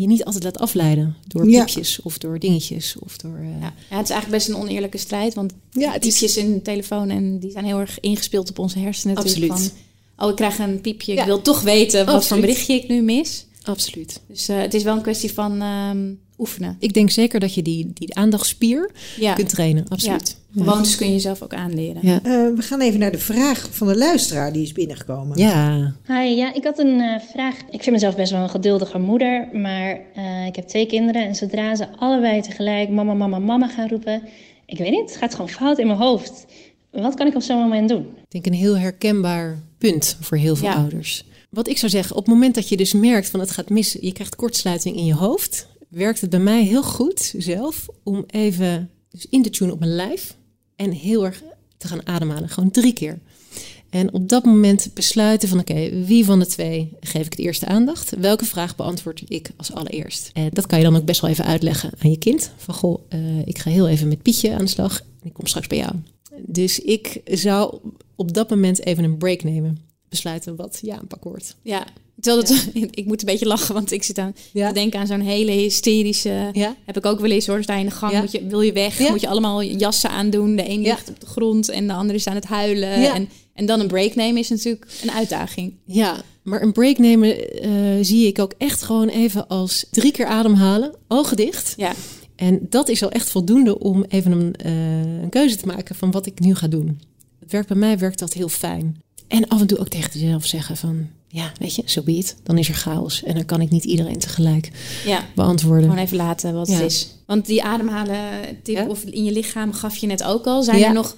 je 0.00 0.06
niet 0.06 0.24
altijd 0.24 0.44
laat 0.44 0.58
afleiden 0.58 1.16
door 1.26 1.48
Ja. 1.50 1.64
piepjes 1.64 2.02
of 2.02 2.18
door 2.18 2.38
dingetjes 2.38 2.96
of 2.98 3.16
door. 3.16 3.36
eh, 3.38 3.60
Ja. 3.60 3.72
ja, 3.90 3.96
het 3.96 4.04
is 4.04 4.10
eigenlijk 4.10 4.30
best 4.30 4.48
een 4.48 4.56
oneerlijke 4.56 4.98
strijd. 4.98 5.34
Want 5.34 5.52
Ja, 5.70 5.92
het 5.92 6.04
is- 6.06 6.10
piepjes 6.18 6.36
in 6.36 6.52
de 6.52 6.62
telefoon 6.62 7.10
en 7.10 7.38
die 7.38 7.50
zijn 7.50 7.64
heel 7.64 7.78
erg 7.78 8.00
ingespeeld 8.00 8.50
op 8.50 8.58
onze 8.58 8.78
hersenen. 8.78 9.14
natuurlijk. 9.16 9.52
Absoluut. 9.52 9.72
Van, 10.16 10.24
oh, 10.24 10.30
ik 10.30 10.36
krijg 10.36 10.58
een 10.58 10.80
piepje. 10.80 11.12
Ja. 11.14 11.20
Ik 11.20 11.26
wil 11.26 11.42
toch 11.42 11.60
weten 11.62 12.06
wat 12.06 12.26
voor 12.26 12.40
berichtje 12.40 12.74
ik 12.74 12.88
nu 12.88 13.02
mis. 13.02 13.46
Absoluut. 13.62 14.20
Dus 14.28 14.48
eh, 14.48 14.58
het 14.58 14.74
is 14.74 14.82
wel 14.82 14.96
een 14.96 15.02
kwestie 15.02 15.32
van 15.32 15.62
ehm, 15.62 15.98
oefenen. 16.42 16.76
Ik 16.78 16.94
denk 16.94 17.10
zeker 17.10 17.40
dat 17.40 17.54
je 17.54 17.62
die, 17.62 17.90
die 17.94 18.14
aandachtspier 18.14 18.90
Ja. 19.18 19.34
kunt 19.34 19.48
trainen. 19.48 19.84
Absoluut. 19.88 20.36
Gewoontes 20.56 20.96
kun 20.96 21.12
je 21.12 21.18
zelf 21.18 21.42
ook 21.42 21.54
aanleren. 21.54 22.00
Ja. 22.02 22.14
Eh, 22.22 22.32
we 22.32 22.62
gaan 22.62 22.80
even 22.80 23.00
naar 23.00 23.10
de 23.12 23.18
vraag 23.18 23.68
van 23.70 23.86
de 23.86 23.96
luisteraar 23.96 24.52
die 24.52 24.62
is 24.62 24.72
binnengekomen. 24.72 25.38
Ja. 25.38 25.94
Hi, 26.06 26.14
ja, 26.36 26.54
ik 26.54 26.64
had 26.64 26.78
een 26.78 27.00
eh, 27.00 27.20
vraag. 27.32 27.54
Ik 27.70 27.82
vind 27.82 27.90
mezelf 27.90 28.16
best 28.16 28.32
wel 28.32 28.42
een 28.42 28.50
geduldige 28.50 28.98
moeder, 28.98 29.48
maar 29.52 30.00
eh, 30.14 30.46
ik 30.46 30.56
heb 30.56 30.66
twee 30.68 30.86
kinderen 30.86 31.26
en 31.26 31.34
zodra 31.34 31.74
ze 31.76 31.86
allebei 31.98 32.40
tegelijk 32.42 32.88
mama, 32.88 33.14
mama, 33.14 33.38
mama 33.38 33.68
gaan 33.68 33.88
roepen, 33.88 34.22
ik 34.66 34.78
weet 34.78 34.90
niet, 34.90 35.10
het 35.10 35.16
gaat 35.16 35.34
gewoon 35.34 35.48
fout 35.50 35.78
in 35.78 35.86
mijn 35.86 35.98
hoofd. 35.98 36.46
Wat 36.90 37.14
kan 37.14 37.26
ik 37.26 37.34
op 37.34 37.42
zo'n 37.42 37.58
moment 37.58 37.88
doen? 37.88 38.00
Ik 38.28 38.30
denk 38.42 38.46
een 38.46 38.52
heel 38.60 38.78
herkenbaar 38.78 39.58
punt 39.78 40.16
voor 40.20 40.36
heel 40.38 40.56
veel 40.56 40.68
Ja. 40.68 40.74
ouders. 40.74 41.24
wat 41.50 41.68
ik 41.68 41.78
zou 41.78 41.90
zeggen, 41.92 42.16
op 42.16 42.24
het 42.24 42.34
moment 42.34 42.54
dat 42.54 42.68
je 42.68 42.76
dus 42.76 42.92
merkt 42.92 43.30
van 43.30 43.40
het 43.40 43.50
gaat 43.50 43.68
mis, 43.70 43.96
je 44.00 44.12
krijgt 44.12 44.36
kortsluiting 44.36 44.96
in 44.96 45.04
je 45.04 45.14
hoofd, 45.14 45.66
werkt 45.92 46.20
het 46.20 46.30
bij 46.30 46.40
mij 46.40 46.64
heel 46.64 46.82
goed 46.82 47.34
zelf 47.36 47.88
om 48.02 48.24
even 48.26 48.90
dus 49.08 49.26
in 49.30 49.42
te 49.42 49.50
tunen 49.50 49.74
op 49.74 49.78
mijn 49.78 49.94
lijf 49.94 50.36
en 50.76 50.90
heel 50.90 51.24
erg 51.24 51.42
te 51.76 51.88
gaan 51.88 52.06
ademhalen. 52.06 52.48
Gewoon 52.48 52.70
drie 52.70 52.92
keer. 52.92 53.18
En 53.90 54.12
op 54.12 54.28
dat 54.28 54.44
moment 54.44 54.90
besluiten 54.94 55.48
van 55.48 55.58
oké, 55.58 56.04
wie 56.04 56.24
van 56.24 56.38
de 56.38 56.46
twee 56.46 56.92
geef 57.00 57.26
ik 57.26 57.32
het 57.32 57.40
eerste 57.40 57.66
aandacht? 57.66 58.14
Welke 58.18 58.44
vraag 58.44 58.76
beantwoord 58.76 59.22
ik 59.28 59.50
als 59.56 59.72
allereerst? 59.72 60.30
En 60.32 60.48
dat 60.52 60.66
kan 60.66 60.78
je 60.78 60.84
dan 60.84 60.96
ook 60.96 61.04
best 61.04 61.20
wel 61.20 61.30
even 61.30 61.44
uitleggen 61.44 61.90
aan 61.98 62.10
je 62.10 62.18
kind. 62.18 62.50
Van 62.56 62.74
goh, 62.74 63.00
uh, 63.08 63.46
ik 63.46 63.58
ga 63.58 63.70
heel 63.70 63.88
even 63.88 64.08
met 64.08 64.22
Pietje 64.22 64.52
aan 64.52 64.64
de 64.64 64.66
slag 64.66 65.00
en 65.00 65.26
ik 65.26 65.32
kom 65.32 65.46
straks 65.46 65.66
bij 65.66 65.78
jou. 65.78 65.92
Dus 66.46 66.80
ik 66.80 67.20
zou 67.24 67.78
op 68.16 68.34
dat 68.34 68.50
moment 68.50 68.86
even 68.86 69.04
een 69.04 69.18
break 69.18 69.42
nemen. 69.42 69.78
Besluiten 70.08 70.56
wat 70.56 70.78
ja 70.82 70.98
aanpak 70.98 71.24
wordt. 71.24 71.56
Ja, 71.62 71.86
Terwijl 72.20 72.42
het, 72.42 72.68
ik 73.00 73.06
moet 73.06 73.20
een 73.20 73.26
beetje 73.26 73.46
lachen, 73.46 73.74
want 73.74 73.92
ik 73.92 74.02
zit 74.02 74.18
aan 74.18 74.34
ja. 74.52 74.68
te 74.68 74.74
denken 74.74 75.00
aan 75.00 75.06
zo'n 75.06 75.20
hele 75.20 75.50
hysterische. 75.50 76.50
Ja. 76.52 76.76
Heb 76.84 76.96
ik 76.96 77.06
ook 77.06 77.20
wel 77.20 77.30
eens 77.30 77.46
hoor. 77.46 77.62
Sta 77.62 77.74
je 77.74 77.80
in 77.80 77.86
de 77.86 77.94
gang, 77.94 78.20
moet 78.20 78.32
je, 78.32 78.46
wil 78.46 78.60
je 78.60 78.72
weg? 78.72 78.98
Moet 78.98 79.20
je 79.20 79.28
allemaal 79.28 79.62
jassen 79.62 80.10
aandoen? 80.10 80.56
De 80.56 80.68
een 80.68 80.80
ligt 80.80 81.08
op 81.08 81.20
de 81.20 81.26
grond 81.26 81.68
en 81.68 81.86
de 81.86 81.92
andere 81.92 82.18
is 82.18 82.26
aan 82.26 82.34
het 82.34 82.44
huilen. 82.44 83.12
En, 83.12 83.28
en 83.54 83.66
dan 83.66 83.80
een 83.80 83.86
break 83.86 84.14
nemen 84.14 84.40
is 84.40 84.48
natuurlijk 84.48 84.86
een 85.02 85.10
uitdaging. 85.10 85.74
Ja, 85.84 86.22
maar 86.42 86.62
een 86.62 86.72
break 86.72 86.98
nemen 86.98 87.64
uh, 87.66 88.04
zie 88.04 88.26
ik 88.26 88.38
ook 88.38 88.54
echt 88.58 88.82
gewoon 88.82 89.08
even 89.08 89.48
als 89.48 89.86
drie 89.90 90.12
keer 90.12 90.26
ademhalen, 90.26 90.94
ogen 91.08 91.36
dicht. 91.36 91.74
Ja. 91.76 91.92
En 92.36 92.66
dat 92.68 92.88
is 92.88 93.02
al 93.02 93.10
echt 93.10 93.30
voldoende 93.30 93.78
om 93.78 94.04
even 94.08 94.32
een, 94.32 94.54
uh, 94.66 95.22
een 95.22 95.28
keuze 95.28 95.56
te 95.56 95.66
maken 95.66 95.94
van 95.94 96.10
wat 96.10 96.26
ik 96.26 96.40
nu 96.40 96.54
ga 96.54 96.68
doen. 96.68 97.00
Het 97.40 97.52
werkt 97.52 97.68
bij 97.68 97.76
mij 97.76 97.98
werkt 97.98 98.18
dat 98.18 98.32
heel 98.32 98.48
fijn. 98.48 99.02
En 99.28 99.48
af 99.48 99.60
en 99.60 99.66
toe 99.66 99.78
ook 99.78 99.88
tegen 99.88 100.20
jezelf 100.20 100.46
zeggen 100.46 100.76
van 100.76 101.08
ja, 101.34 101.52
weet 101.58 101.74
je, 101.74 101.82
zo 101.84 102.00
so 102.00 102.02
be 102.02 102.24
Dan 102.42 102.58
is 102.58 102.68
er 102.68 102.74
chaos 102.74 103.22
en 103.22 103.34
dan 103.34 103.44
kan 103.44 103.60
ik 103.60 103.70
niet 103.70 103.84
iedereen 103.84 104.18
tegelijk 104.18 104.70
ja. 105.04 105.28
beantwoorden. 105.34 105.88
Gewoon 105.88 106.04
even 106.04 106.16
laten 106.16 106.54
wat 106.54 106.68
het 106.68 106.80
is. 106.80 107.14
Want 107.26 107.46
die 107.46 107.62
ademhalen 107.62 108.16
tip 108.62 108.88
of 108.88 109.04
in 109.04 109.24
je 109.24 109.32
lichaam 109.32 109.72
gaf 109.72 109.96
je 109.96 110.06
net 110.06 110.22
ook 110.22 110.46
al. 110.46 110.62
Zijn 110.62 110.82
er 110.82 110.92
nog 110.92 111.16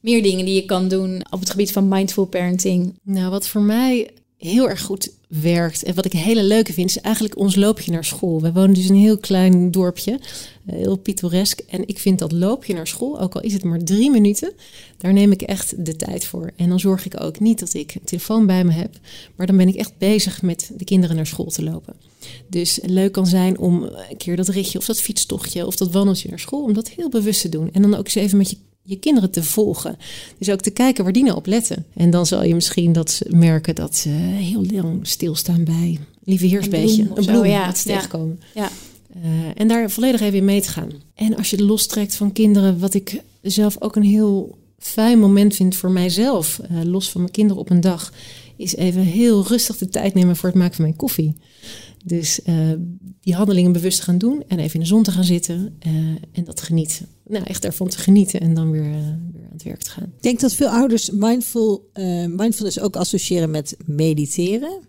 meer 0.00 0.22
dingen 0.22 0.44
die 0.44 0.54
je 0.54 0.64
kan 0.64 0.88
doen 0.88 1.26
op 1.30 1.40
het 1.40 1.50
gebied 1.50 1.72
van 1.72 1.88
mindful 1.88 2.24
parenting? 2.24 2.94
Nou, 3.02 3.30
wat 3.30 3.48
voor 3.48 3.60
mij 3.60 4.10
heel 4.38 4.68
erg 4.68 4.82
goed 4.82 5.10
werkt. 5.28 5.82
En 5.82 5.94
wat 5.94 6.04
ik 6.04 6.12
hele 6.12 6.42
leuke 6.42 6.72
vind, 6.72 6.90
is 6.90 7.00
eigenlijk 7.00 7.38
ons 7.38 7.54
loopje 7.54 7.92
naar 7.92 8.04
school. 8.04 8.40
We 8.40 8.52
wonen 8.52 8.74
dus 8.74 8.88
in 8.88 8.94
een 8.94 9.00
heel 9.00 9.18
klein 9.18 9.70
dorpje, 9.70 10.20
eh, 10.66 10.76
heel 10.76 10.96
pittoresk. 10.96 11.60
En 11.60 11.88
ik 11.88 11.98
vind 11.98 12.18
dat 12.18 12.32
loopje 12.32 12.74
naar 12.74 12.86
school, 12.86 13.20
ook 13.20 13.34
al 13.34 13.40
is 13.40 13.52
het 13.52 13.64
maar 13.64 13.78
drie 13.78 14.10
minuten, 14.10 14.52
daar 14.98 15.12
neem 15.12 15.32
ik 15.32 15.42
echt 15.42 15.84
de 15.84 15.96
tijd 15.96 16.24
voor. 16.24 16.52
En 16.56 16.68
dan 16.68 16.80
zorg 16.80 17.06
ik 17.06 17.20
ook 17.20 17.40
niet 17.40 17.58
dat 17.58 17.74
ik 17.74 17.94
een 17.94 18.04
telefoon 18.04 18.46
bij 18.46 18.64
me 18.64 18.72
heb, 18.72 18.98
maar 19.36 19.46
dan 19.46 19.56
ben 19.56 19.68
ik 19.68 19.74
echt 19.74 19.98
bezig 19.98 20.42
met 20.42 20.70
de 20.76 20.84
kinderen 20.84 21.16
naar 21.16 21.26
school 21.26 21.50
te 21.50 21.62
lopen. 21.62 21.94
Dus 22.48 22.78
leuk 22.82 23.12
kan 23.12 23.26
zijn 23.26 23.58
om 23.58 23.82
een 23.82 24.16
keer 24.16 24.36
dat 24.36 24.48
ritje 24.48 24.78
of 24.78 24.84
dat 24.86 25.00
fietstochtje 25.00 25.66
of 25.66 25.76
dat 25.76 25.92
wandeltje 25.92 26.28
naar 26.28 26.38
school, 26.38 26.62
om 26.62 26.72
dat 26.72 26.88
heel 26.88 27.08
bewust 27.08 27.40
te 27.40 27.48
doen. 27.48 27.72
En 27.72 27.82
dan 27.82 27.94
ook 27.94 28.04
eens 28.04 28.14
even 28.14 28.38
met 28.38 28.50
je 28.50 28.56
je 28.86 28.96
kinderen 28.98 29.30
te 29.30 29.42
volgen. 29.42 29.96
Dus 30.38 30.50
ook 30.50 30.60
te 30.60 30.70
kijken 30.70 31.04
waar 31.04 31.12
die 31.12 31.24
nou 31.24 31.36
op 31.36 31.46
letten. 31.46 31.86
En 31.94 32.10
dan 32.10 32.26
zal 32.26 32.44
je 32.44 32.54
misschien 32.54 32.92
dat 32.92 33.20
merken 33.28 33.74
dat 33.74 33.96
ze 33.96 34.08
heel 34.08 34.64
lang 34.72 35.06
stilstaan 35.06 35.64
bij 35.64 35.98
lieve 36.24 36.46
heersbeetje. 36.46 37.02
Een 37.02 37.08
bloem, 37.08 37.18
een 37.18 37.32
bloem 37.32 37.44
ja. 37.46 37.74
ze 37.74 37.82
tegenkomen. 37.82 38.40
Ja. 38.54 38.70
Uh, 39.16 39.22
en 39.54 39.68
daar 39.68 39.90
volledig 39.90 40.20
even 40.20 40.38
in 40.38 40.44
mee 40.44 40.60
te 40.60 40.68
gaan. 40.68 40.90
En 41.14 41.36
als 41.36 41.50
je 41.50 41.56
de 41.56 41.64
lostrekt 41.64 42.14
van 42.14 42.32
kinderen, 42.32 42.78
wat 42.78 42.94
ik 42.94 43.22
zelf 43.42 43.76
ook 43.78 43.96
een 43.96 44.02
heel 44.02 44.58
fijn 44.78 45.18
moment 45.18 45.56
vind 45.56 45.76
voor 45.76 45.90
mijzelf, 45.90 46.60
uh, 46.70 46.82
los 46.82 47.10
van 47.10 47.20
mijn 47.20 47.32
kinderen 47.32 47.62
op 47.62 47.70
een 47.70 47.80
dag, 47.80 48.12
is 48.56 48.76
even 48.76 49.02
heel 49.02 49.46
rustig 49.46 49.76
de 49.76 49.88
tijd 49.88 50.14
nemen 50.14 50.36
voor 50.36 50.48
het 50.48 50.58
maken 50.58 50.74
van 50.74 50.84
mijn 50.84 50.96
koffie. 50.96 51.36
Dus 52.04 52.40
uh, 52.46 52.54
die 53.20 53.34
handelingen 53.34 53.72
bewust 53.72 54.00
gaan 54.00 54.18
doen 54.18 54.42
en 54.48 54.58
even 54.58 54.74
in 54.74 54.80
de 54.80 54.86
zon 54.86 55.02
te 55.02 55.10
gaan 55.10 55.24
zitten 55.24 55.78
en 56.32 56.44
dat 56.44 56.60
genieten. 56.60 57.06
Nou, 57.28 57.44
echt 57.44 57.64
ervan 57.64 57.88
te 57.88 57.98
genieten 57.98 58.40
en 58.40 58.54
dan 58.54 58.70
weer, 58.70 58.82
uh, 58.82 58.94
weer 59.32 59.42
aan 59.44 59.52
het 59.52 59.62
werk 59.62 59.82
te 59.82 59.90
gaan. 59.90 60.12
Ik 60.16 60.22
denk 60.22 60.40
dat 60.40 60.52
veel 60.52 60.68
ouders 60.68 61.10
mindful, 61.10 61.90
mindfulness 62.28 62.80
ook 62.80 62.96
associëren 62.96 63.50
met 63.50 63.76
mediteren. 63.86 64.80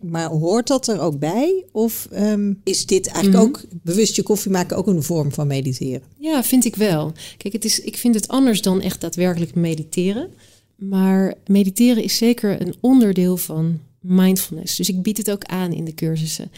Maar 0.00 0.28
hoort 0.28 0.66
dat 0.66 0.88
er 0.88 1.00
ook 1.00 1.18
bij? 1.18 1.64
Of 1.72 2.08
um, 2.12 2.60
is 2.64 2.86
dit 2.86 3.06
eigenlijk 3.06 3.36
mm 3.44 3.52
-hmm. 3.52 3.62
ook 3.62 3.82
bewust 3.82 4.16
je 4.16 4.22
koffie 4.22 4.50
maken 4.50 4.76
ook 4.76 4.86
een 4.86 5.02
vorm 5.02 5.32
van 5.32 5.46
mediteren? 5.46 6.02
Ja, 6.18 6.44
vind 6.44 6.64
ik 6.64 6.76
wel. 6.76 7.12
Kijk, 7.36 7.52
het 7.52 7.64
is, 7.64 7.80
ik 7.80 7.96
vind 7.96 8.14
het 8.14 8.28
anders 8.28 8.62
dan 8.62 8.80
echt 8.80 9.00
daadwerkelijk 9.00 9.54
mediteren. 9.54 10.30
Maar 10.76 11.34
mediteren 11.46 12.02
is 12.02 12.16
zeker 12.16 12.60
een 12.60 12.74
onderdeel 12.80 13.36
van 13.36 13.80
mindfulness. 14.00 14.76
Dus 14.76 14.88
ik 14.88 15.02
bied 15.02 15.16
het 15.16 15.30
ook 15.30 15.44
aan 15.44 15.72
in 15.72 15.84
de 15.84 15.94
cursussen. 15.94 16.50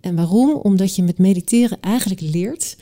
En 0.00 0.16
waarom? 0.16 0.50
Omdat 0.50 0.96
je 0.96 1.02
met 1.02 1.18
mediteren 1.18 1.78
eigenlijk 1.80 2.20
leert 2.20 2.76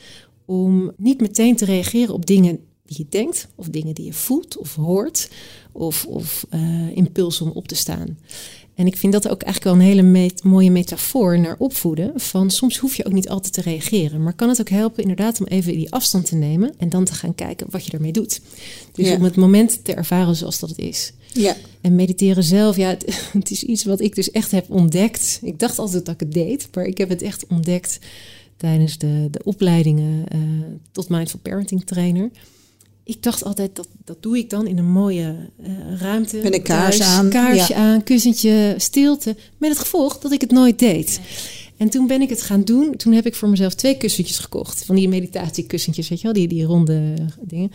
om 0.47 0.91
niet 0.97 1.21
meteen 1.21 1.55
te 1.55 1.65
reageren 1.65 2.13
op 2.13 2.25
dingen 2.25 2.59
die 2.85 2.97
je 2.97 3.05
denkt, 3.09 3.47
of 3.55 3.67
dingen 3.67 3.95
die 3.95 4.05
je 4.05 4.13
voelt 4.13 4.57
of 4.57 4.75
hoort, 4.75 5.29
of, 5.71 6.05
of 6.05 6.45
uh, 6.53 6.95
impulsen 6.95 7.45
om 7.45 7.51
op 7.51 7.67
te 7.67 7.75
staan. 7.75 8.17
En 8.75 8.87
ik 8.87 8.97
vind 8.97 9.13
dat 9.13 9.29
ook 9.29 9.41
eigenlijk 9.41 9.75
wel 9.75 9.85
een 9.85 9.93
hele 9.93 10.31
mooie 10.43 10.71
metafoor 10.71 11.39
naar 11.39 11.55
opvoeden. 11.57 12.11
Van 12.15 12.49
soms 12.51 12.77
hoef 12.77 12.95
je 12.95 13.05
ook 13.05 13.13
niet 13.13 13.29
altijd 13.29 13.53
te 13.53 13.61
reageren. 13.61 14.23
Maar 14.23 14.33
kan 14.33 14.49
het 14.49 14.59
ook 14.59 14.69
helpen 14.69 15.01
inderdaad 15.01 15.39
om 15.39 15.45
even 15.45 15.73
die 15.73 15.91
afstand 15.91 16.25
te 16.25 16.35
nemen. 16.35 16.73
En 16.77 16.89
dan 16.89 17.05
te 17.05 17.13
gaan 17.13 17.35
kijken 17.35 17.67
wat 17.69 17.85
je 17.85 17.91
ermee 17.91 18.11
doet. 18.11 18.41
Dus 18.91 19.11
om 19.11 19.23
het 19.23 19.35
moment 19.35 19.83
te 19.83 19.93
ervaren 19.93 20.35
zoals 20.35 20.59
dat 20.59 20.69
het 20.69 20.79
is. 20.79 21.13
Ja. 21.33 21.55
En 21.81 21.95
mediteren 21.95 22.43
zelf, 22.43 22.75
ja, 22.75 22.89
het, 22.97 23.29
het, 23.33 23.51
is 23.51 23.63
iets 23.63 23.83
wat 23.83 24.01
ik 24.01 24.15
dus 24.15 24.31
echt 24.31 24.51
heb 24.51 24.69
ontdekt. 24.69 25.39
Ik 25.41 25.59
dacht 25.59 25.79
altijd 25.79 26.05
dat 26.05 26.13
ik 26.13 26.19
het 26.19 26.33
deed. 26.33 26.67
Maar 26.73 26.85
ik 26.85 26.97
heb 26.97 27.09
het 27.09 27.21
echt 27.21 27.47
ontdekt 27.47 27.99
tijdens 28.57 28.97
de, 28.97 29.27
de 29.31 29.43
opleidingen 29.43 30.25
uh, 30.35 30.41
tot 30.91 31.09
mindful 31.09 31.39
parenting 31.39 31.85
trainer 31.85 32.31
ik 33.07 33.23
dacht 33.23 33.43
altijd, 33.43 33.75
dat, 33.75 33.87
dat 34.03 34.17
doe 34.19 34.37
ik 34.37 34.49
dan 34.49 34.67
in 34.67 34.77
een 34.77 34.91
mooie 34.91 35.35
uh, 35.61 35.69
ruimte. 35.99 36.39
Met 36.43 36.53
een 36.53 36.61
kaars 36.61 37.01
aan. 37.01 37.29
Kaarsje 37.29 37.75
aan, 37.75 38.03
kussentje, 38.03 38.73
stilte. 38.77 39.35
Met 39.57 39.69
het 39.69 39.79
gevolg 39.79 40.19
dat 40.19 40.31
ik 40.31 40.41
het 40.41 40.51
nooit 40.51 40.79
deed. 40.79 41.19
En 41.77 41.89
toen 41.89 42.07
ben 42.07 42.21
ik 42.21 42.29
het 42.29 42.41
gaan 42.41 42.63
doen. 42.63 42.95
Toen 42.95 43.13
heb 43.13 43.25
ik 43.25 43.35
voor 43.35 43.49
mezelf 43.49 43.73
twee 43.73 43.97
kussentjes 43.97 44.37
gekocht. 44.37 44.85
Van 44.85 44.95
die 44.95 45.07
meditatiekussentjes, 45.07 46.09
weet 46.09 46.17
je 46.17 46.23
wel, 46.23 46.33
die, 46.33 46.47
die 46.47 46.63
ronde 46.63 47.13
dingen. 47.41 47.71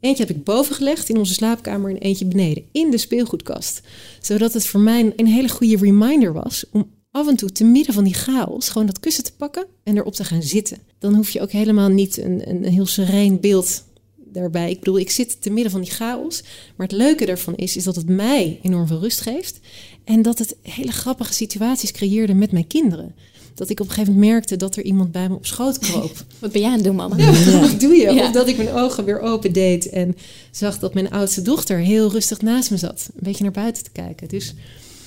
Eentje 0.00 0.24
heb 0.26 0.36
ik 0.36 0.44
boven 0.44 0.74
gelegd 0.74 1.08
in 1.08 1.16
onze 1.16 1.32
slaapkamer 1.32 1.90
en 1.90 1.98
eentje 1.98 2.26
beneden. 2.26 2.64
In 2.72 2.90
de 2.90 2.98
speelgoedkast. 2.98 3.80
Zodat 4.20 4.52
het 4.52 4.66
voor 4.66 4.80
mij 4.80 5.12
een 5.16 5.26
hele 5.26 5.48
goede 5.48 5.76
reminder 5.76 6.32
was 6.32 6.64
om 6.70 6.90
af 7.14 7.28
en 7.28 7.36
toe 7.36 7.52
te 7.52 7.64
midden 7.64 7.94
van 7.94 8.04
die 8.04 8.14
chaos 8.14 8.68
gewoon 8.68 8.86
dat 8.86 9.00
kussen 9.00 9.24
te 9.24 9.32
pakken 9.36 9.66
en 9.82 9.96
erop 9.96 10.14
te 10.14 10.24
gaan 10.24 10.42
zitten. 10.42 10.78
Dan 10.98 11.14
hoef 11.14 11.30
je 11.30 11.40
ook 11.40 11.50
helemaal 11.50 11.88
niet 11.88 12.16
een, 12.16 12.48
een 12.48 12.64
heel 12.64 12.86
sereen 12.86 13.40
beeld 13.40 13.84
daarbij. 14.16 14.70
Ik 14.70 14.78
bedoel, 14.78 14.98
ik 14.98 15.10
zit 15.10 15.42
te 15.42 15.50
midden 15.50 15.72
van 15.72 15.80
die 15.80 15.90
chaos. 15.90 16.42
Maar 16.76 16.86
het 16.86 16.96
leuke 16.96 17.26
daarvan 17.26 17.54
is, 17.54 17.76
is 17.76 17.84
dat 17.84 17.96
het 17.96 18.08
mij 18.08 18.58
enorm 18.62 18.86
veel 18.86 19.00
rust 19.00 19.20
geeft. 19.20 19.60
En 20.04 20.22
dat 20.22 20.38
het 20.38 20.56
hele 20.62 20.92
grappige 20.92 21.32
situaties 21.32 21.92
creëerde 21.92 22.34
met 22.34 22.52
mijn 22.52 22.66
kinderen. 22.66 23.14
Dat 23.54 23.70
ik 23.70 23.80
op 23.80 23.86
een 23.86 23.92
gegeven 23.92 24.12
moment 24.12 24.32
merkte 24.32 24.56
dat 24.56 24.76
er 24.76 24.84
iemand 24.84 25.12
bij 25.12 25.28
me 25.28 25.34
op 25.34 25.46
schoot 25.46 25.78
kroop. 25.78 26.24
Wat 26.38 26.52
ben 26.52 26.60
jij 26.60 26.70
aan 26.70 26.76
het 26.76 26.84
doen, 26.84 26.96
mama? 26.96 27.16
Ja, 27.16 27.60
wat 27.60 27.80
doe 27.80 27.94
je? 27.94 28.10
Of 28.10 28.30
dat 28.30 28.48
ik 28.48 28.56
mijn 28.56 28.72
ogen 28.72 29.04
weer 29.04 29.20
open 29.20 29.52
deed 29.52 29.88
en 29.88 30.16
zag 30.50 30.78
dat 30.78 30.94
mijn 30.94 31.10
oudste 31.10 31.42
dochter 31.42 31.78
heel 31.78 32.10
rustig 32.10 32.40
naast 32.40 32.70
me 32.70 32.76
zat. 32.76 33.08
Een 33.14 33.20
beetje 33.22 33.42
naar 33.42 33.52
buiten 33.52 33.84
te 33.84 33.90
kijken. 33.90 34.28
Dus 34.28 34.54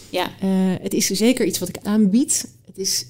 ja. 0.09 0.31
Uh, 0.43 0.75
het 0.81 0.93
is 0.93 1.05
zeker 1.05 1.45
iets 1.45 1.59
wat 1.59 1.69
ik 1.69 1.77
aanbied. 1.83 2.51
Het 2.65 2.77
is 2.77 3.05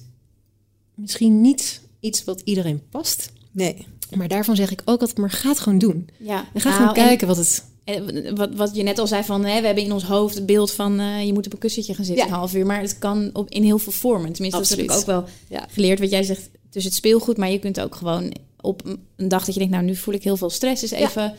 misschien 0.94 1.40
niet 1.40 1.80
iets 2.00 2.24
wat 2.24 2.40
iedereen 2.44 2.82
past. 2.90 3.32
Nee. 3.50 3.86
Maar 4.16 4.28
daarvan 4.28 4.56
zeg 4.56 4.70
ik 4.70 4.82
ook 4.84 5.00
altijd, 5.00 5.18
maar 5.18 5.30
ga 5.30 5.48
het 5.48 5.60
gewoon 5.60 5.78
doen. 5.78 6.08
Ja. 6.16 6.48
En 6.54 6.60
ga 6.60 6.68
nou, 6.68 6.80
gewoon 6.80 6.94
kijken 6.94 7.26
wat 7.26 7.36
het... 7.36 7.64
En 7.84 8.36
wat, 8.36 8.54
wat 8.54 8.74
je 8.74 8.82
net 8.82 8.98
al 8.98 9.06
zei 9.06 9.24
van, 9.24 9.44
hè, 9.44 9.60
we 9.60 9.66
hebben 9.66 9.84
in 9.84 9.92
ons 9.92 10.04
hoofd 10.04 10.34
het 10.34 10.46
beeld 10.46 10.72
van 10.72 11.00
uh, 11.00 11.26
je 11.26 11.32
moet 11.32 11.46
op 11.46 11.52
een 11.52 11.58
kussentje 11.58 11.94
gaan 11.94 12.04
zitten 12.04 12.26
een 12.26 12.32
half 12.32 12.54
uur. 12.54 12.66
Maar 12.66 12.80
het 12.80 12.98
kan 12.98 13.30
op, 13.32 13.50
in 13.50 13.62
heel 13.62 13.78
veel 13.78 13.92
vormen. 13.92 14.32
Tenminste, 14.32 14.60
Absoluut. 14.60 14.88
dat 14.88 14.96
heb 14.96 15.08
ik 15.08 15.14
ook 15.14 15.20
wel 15.20 15.34
ja. 15.58 15.66
geleerd. 15.70 15.98
Wat 15.98 16.10
jij 16.10 16.22
zegt, 16.22 16.50
dus 16.70 16.84
het 16.84 16.94
speelgoed. 16.94 17.36
Maar 17.36 17.50
je 17.50 17.58
kunt 17.58 17.80
ook 17.80 17.94
gewoon 17.94 18.34
op 18.60 18.98
een 19.16 19.28
dag 19.28 19.44
dat 19.44 19.54
je 19.54 19.60
denkt, 19.60 19.74
nou 19.74 19.86
nu 19.86 19.96
voel 19.96 20.14
ik 20.14 20.24
heel 20.24 20.36
veel 20.36 20.50
stress. 20.50 20.82
Is 20.82 20.90
even 20.90 21.34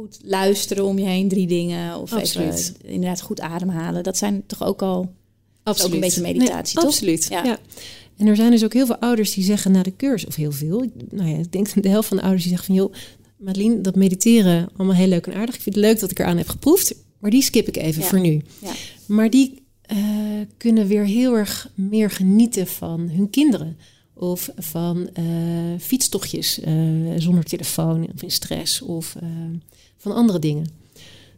goed 0.00 0.18
luisteren 0.22 0.84
om 0.84 0.98
je 0.98 1.04
heen, 1.04 1.28
drie 1.28 1.46
dingen. 1.46 1.96
Of 1.96 2.12
Absoluut. 2.12 2.54
even 2.54 2.74
inderdaad 2.82 3.20
goed 3.20 3.40
ademhalen. 3.40 4.02
Dat 4.02 4.16
zijn 4.16 4.46
toch 4.46 4.64
ook 4.64 4.82
al 4.82 5.12
Absoluut. 5.62 5.88
Ook 5.88 5.94
een 5.94 6.00
beetje 6.00 6.20
meditatie, 6.20 6.74
toch? 6.74 6.84
Absoluut, 6.84 7.26
ja. 7.30 7.58
En 8.16 8.26
er 8.26 8.36
zijn 8.36 8.50
dus 8.50 8.64
ook 8.64 8.72
heel 8.72 8.86
veel 8.86 8.96
ouders 8.96 9.34
die 9.34 9.44
zeggen 9.44 9.72
na 9.72 9.82
de 9.82 9.96
cursus, 9.96 10.28
of 10.28 10.34
heel 10.34 10.52
veel, 10.52 10.82
ik, 10.82 10.90
nou 11.10 11.28
ja, 11.28 11.36
ik 11.36 11.52
denk 11.52 11.82
de 11.82 11.88
helft 11.88 12.08
van 12.08 12.16
de 12.16 12.22
ouders 12.22 12.44
die 12.44 12.52
zeggen 12.56 12.74
van 12.74 12.84
joh, 12.84 12.94
Madeline, 13.36 13.80
dat 13.80 13.94
mediteren 13.94 14.68
allemaal 14.76 14.96
heel 14.96 15.06
leuk 15.06 15.26
en 15.26 15.34
aardig. 15.34 15.54
Ik 15.54 15.60
vind 15.60 15.74
het 15.74 15.84
leuk 15.84 16.00
dat 16.00 16.10
ik 16.10 16.18
eraan 16.18 16.36
heb 16.36 16.48
geproefd, 16.48 16.94
maar 17.18 17.30
die 17.30 17.42
skip 17.42 17.68
ik 17.68 17.76
even 17.76 18.02
voor 18.02 18.20
nu. 18.20 18.42
Ja. 18.58 18.72
Maar 19.06 19.30
die 19.30 19.62
uh, 19.92 19.98
kunnen 20.56 20.86
weer 20.86 21.04
heel 21.04 21.36
erg 21.36 21.70
meer 21.74 22.10
genieten 22.10 22.66
van 22.66 23.08
hun 23.08 23.30
kinderen. 23.30 23.76
Of 24.20 24.50
van 24.56 25.08
uh, 25.18 25.24
fietstochtjes 25.78 26.58
uh, 26.58 26.74
zonder 27.16 27.44
telefoon 27.44 28.08
of 28.14 28.22
in 28.22 28.30
stress 28.30 28.82
of 28.82 29.16
van 29.96 30.14
andere 30.14 30.38
dingen. 30.38 30.66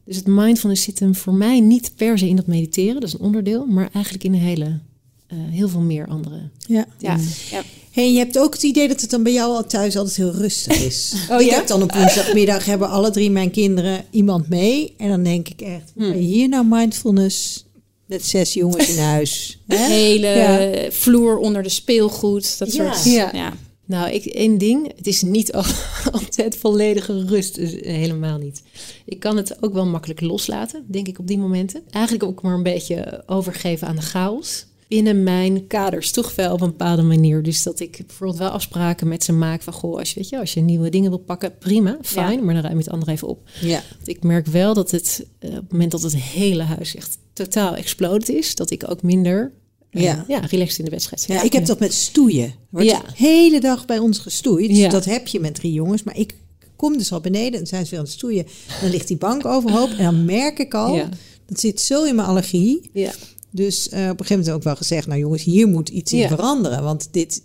Dus 0.04 0.16
het 0.16 0.26
mindfulness 0.26 0.82
zit 0.82 0.98
hem 0.98 1.14
voor 1.14 1.34
mij 1.34 1.60
niet 1.60 1.92
per 1.96 2.18
se 2.18 2.28
in 2.28 2.36
dat 2.36 2.46
mediteren, 2.46 2.94
dat 2.94 3.02
is 3.02 3.12
een 3.12 3.20
onderdeel, 3.20 3.66
maar 3.66 3.88
eigenlijk 3.92 4.24
in 4.24 4.32
een 4.32 4.40
hele, 4.40 4.78
eh, 5.26 5.38
heel 5.50 5.68
veel 5.68 5.80
meer 5.80 6.06
andere. 6.06 6.40
Ja. 6.66 6.86
Ja, 6.98 7.18
ja. 7.50 7.62
Hey, 7.90 8.12
je 8.12 8.18
hebt 8.18 8.38
ook 8.38 8.52
het 8.52 8.62
idee 8.62 8.88
dat 8.88 9.00
het 9.00 9.10
dan 9.10 9.22
bij 9.22 9.32
jou 9.32 9.54
al 9.54 9.66
thuis 9.66 9.96
altijd 9.96 10.16
heel 10.16 10.32
rustig 10.32 10.82
is. 10.84 11.12
Oh, 11.30 11.40
ik 11.40 11.48
ja? 11.48 11.54
heb 11.54 11.66
dan 11.66 11.82
op 11.82 11.92
woensdagmiddag 11.94 12.64
hebben 12.64 12.88
alle 12.88 13.10
drie 13.10 13.30
mijn 13.30 13.50
kinderen 13.50 14.04
iemand 14.10 14.48
mee. 14.48 14.94
En 14.96 15.08
dan 15.08 15.22
denk 15.22 15.48
ik 15.48 15.60
echt, 15.60 15.92
Hmm. 15.94 16.10
ben 16.10 16.22
je 16.22 16.34
hier 16.34 16.48
nou 16.48 16.66
mindfulness 16.68 17.64
met 18.12 18.24
zes 18.26 18.52
jongens 18.54 18.88
in 18.88 18.98
huis? 19.02 19.58
Hè? 19.66 19.76
Hele 19.76 20.26
Ja. 20.26 20.90
vloer 20.90 21.36
onder 21.38 21.62
de 21.62 21.68
speelgoed. 21.68 22.58
Dat 22.58 22.72
Ja. 22.74 22.92
soort. 22.92 23.14
Ja. 23.14 23.30
Ja. 23.32 23.52
Nou, 23.84 24.10
ik, 24.10 24.24
één 24.24 24.58
ding, 24.58 24.92
het 24.96 25.06
is 25.06 25.22
niet 25.22 25.52
al- 25.52 25.64
altijd 26.12 26.56
volledige 26.56 27.24
rust, 27.24 27.54
dus 27.54 27.70
helemaal 27.80 28.38
niet. 28.38 28.62
Ik 29.04 29.20
kan 29.20 29.36
het 29.36 29.56
ook 29.62 29.72
wel 29.72 29.86
makkelijk 29.86 30.20
loslaten, 30.20 30.84
denk 30.86 31.08
ik, 31.08 31.18
op 31.18 31.26
die 31.26 31.38
momenten. 31.38 31.82
Eigenlijk 31.90 32.24
ook 32.24 32.42
maar 32.42 32.54
een 32.54 32.62
beetje 32.62 33.22
overgeven 33.26 33.86
aan 33.88 33.96
de 33.96 34.02
chaos. 34.02 34.66
Binnen 34.88 35.22
mijn 35.22 35.66
kaders 35.66 36.10
toch 36.10 36.34
wel 36.34 36.52
op 36.52 36.60
een 36.60 36.68
bepaalde 36.68 37.02
manier. 37.02 37.42
Dus 37.42 37.62
dat 37.62 37.80
ik 37.80 38.02
bijvoorbeeld 38.06 38.38
wel 38.38 38.48
afspraken 38.50 39.08
met 39.08 39.24
ze 39.24 39.32
maak 39.32 39.62
van... 39.62 39.72
goh, 39.72 39.98
als 39.98 40.08
je, 40.08 40.14
weet 40.20 40.28
je, 40.28 40.38
als 40.38 40.54
je 40.54 40.60
nieuwe 40.60 40.88
dingen 40.88 41.10
wil 41.10 41.18
pakken, 41.18 41.58
prima, 41.58 41.98
fijn. 42.02 42.44
Maar 42.44 42.54
dan 42.54 42.62
ruim 42.62 42.76
je 42.78 42.82
het 42.84 42.92
andere 42.92 43.10
even 43.12 43.28
op. 43.28 43.48
Ja. 43.60 43.82
Want 43.96 44.08
ik 44.08 44.22
merk 44.22 44.46
wel 44.46 44.74
dat 44.74 44.90
het, 44.90 45.26
eh, 45.38 45.50
op 45.50 45.56
het 45.56 45.72
moment 45.72 45.90
dat 45.90 46.02
het 46.02 46.16
hele 46.16 46.62
huis 46.62 46.94
echt 46.94 47.18
totaal 47.32 47.76
exploded 47.76 48.28
is... 48.28 48.54
dat 48.54 48.70
ik 48.70 48.90
ook 48.90 49.02
minder 49.02 49.52
eh, 49.90 50.02
Ja. 50.02 50.24
ja, 50.28 50.38
relaxed 50.38 50.78
in 50.78 50.84
de 50.84 50.90
wedstrijd. 50.90 51.24
Ja, 51.28 51.42
ik 51.42 51.52
heb 51.52 51.66
dat 51.66 51.78
met 51.78 51.94
stoeien. 51.94 52.54
Wordt 52.70 52.88
Ja. 52.88 52.98
de 52.98 53.12
hele 53.14 53.60
dag 53.60 53.86
bij 53.86 53.98
ons 53.98 54.18
gestoeid. 54.18 54.68
Dus 54.68 54.78
Ja. 54.78 54.88
Dat 54.88 55.04
heb 55.04 55.26
je 55.26 55.40
met 55.40 55.54
drie 55.54 55.72
jongens. 55.72 56.02
Maar 56.02 56.18
ik 56.18 56.34
kom 56.76 56.96
dus 56.98 57.12
al 57.12 57.20
beneden 57.20 57.60
en 57.60 57.66
zijn 57.66 57.84
ze 57.84 57.90
weer 57.90 57.98
aan 57.98 58.04
het 58.04 58.14
stoeien. 58.14 58.46
Dan 58.80 58.90
ligt 58.90 59.08
die 59.08 59.16
bank 59.16 59.44
overhoop. 59.46 59.90
En 59.90 60.04
dan 60.04 60.24
merk 60.24 60.58
ik 60.58 60.74
al, 60.74 60.94
Ja. 60.96 61.08
dat 61.46 61.60
zit 61.60 61.80
zo 61.80 62.04
in 62.04 62.14
mijn 62.14 62.28
allergie. 62.28 62.90
Ja. 62.92 63.12
Dus 63.50 63.88
eh, 63.88 64.00
op 64.00 64.06
een 64.06 64.10
gegeven 64.26 64.36
moment 64.36 64.50
ook 64.54 64.62
wel 64.62 64.76
gezegd... 64.76 65.06
nou 65.06 65.20
jongens, 65.20 65.42
hier 65.42 65.68
moet 65.68 65.88
iets 65.88 66.12
in 66.12 66.28
veranderen. 66.28 66.82
Want 66.82 67.08
dit 67.10 67.42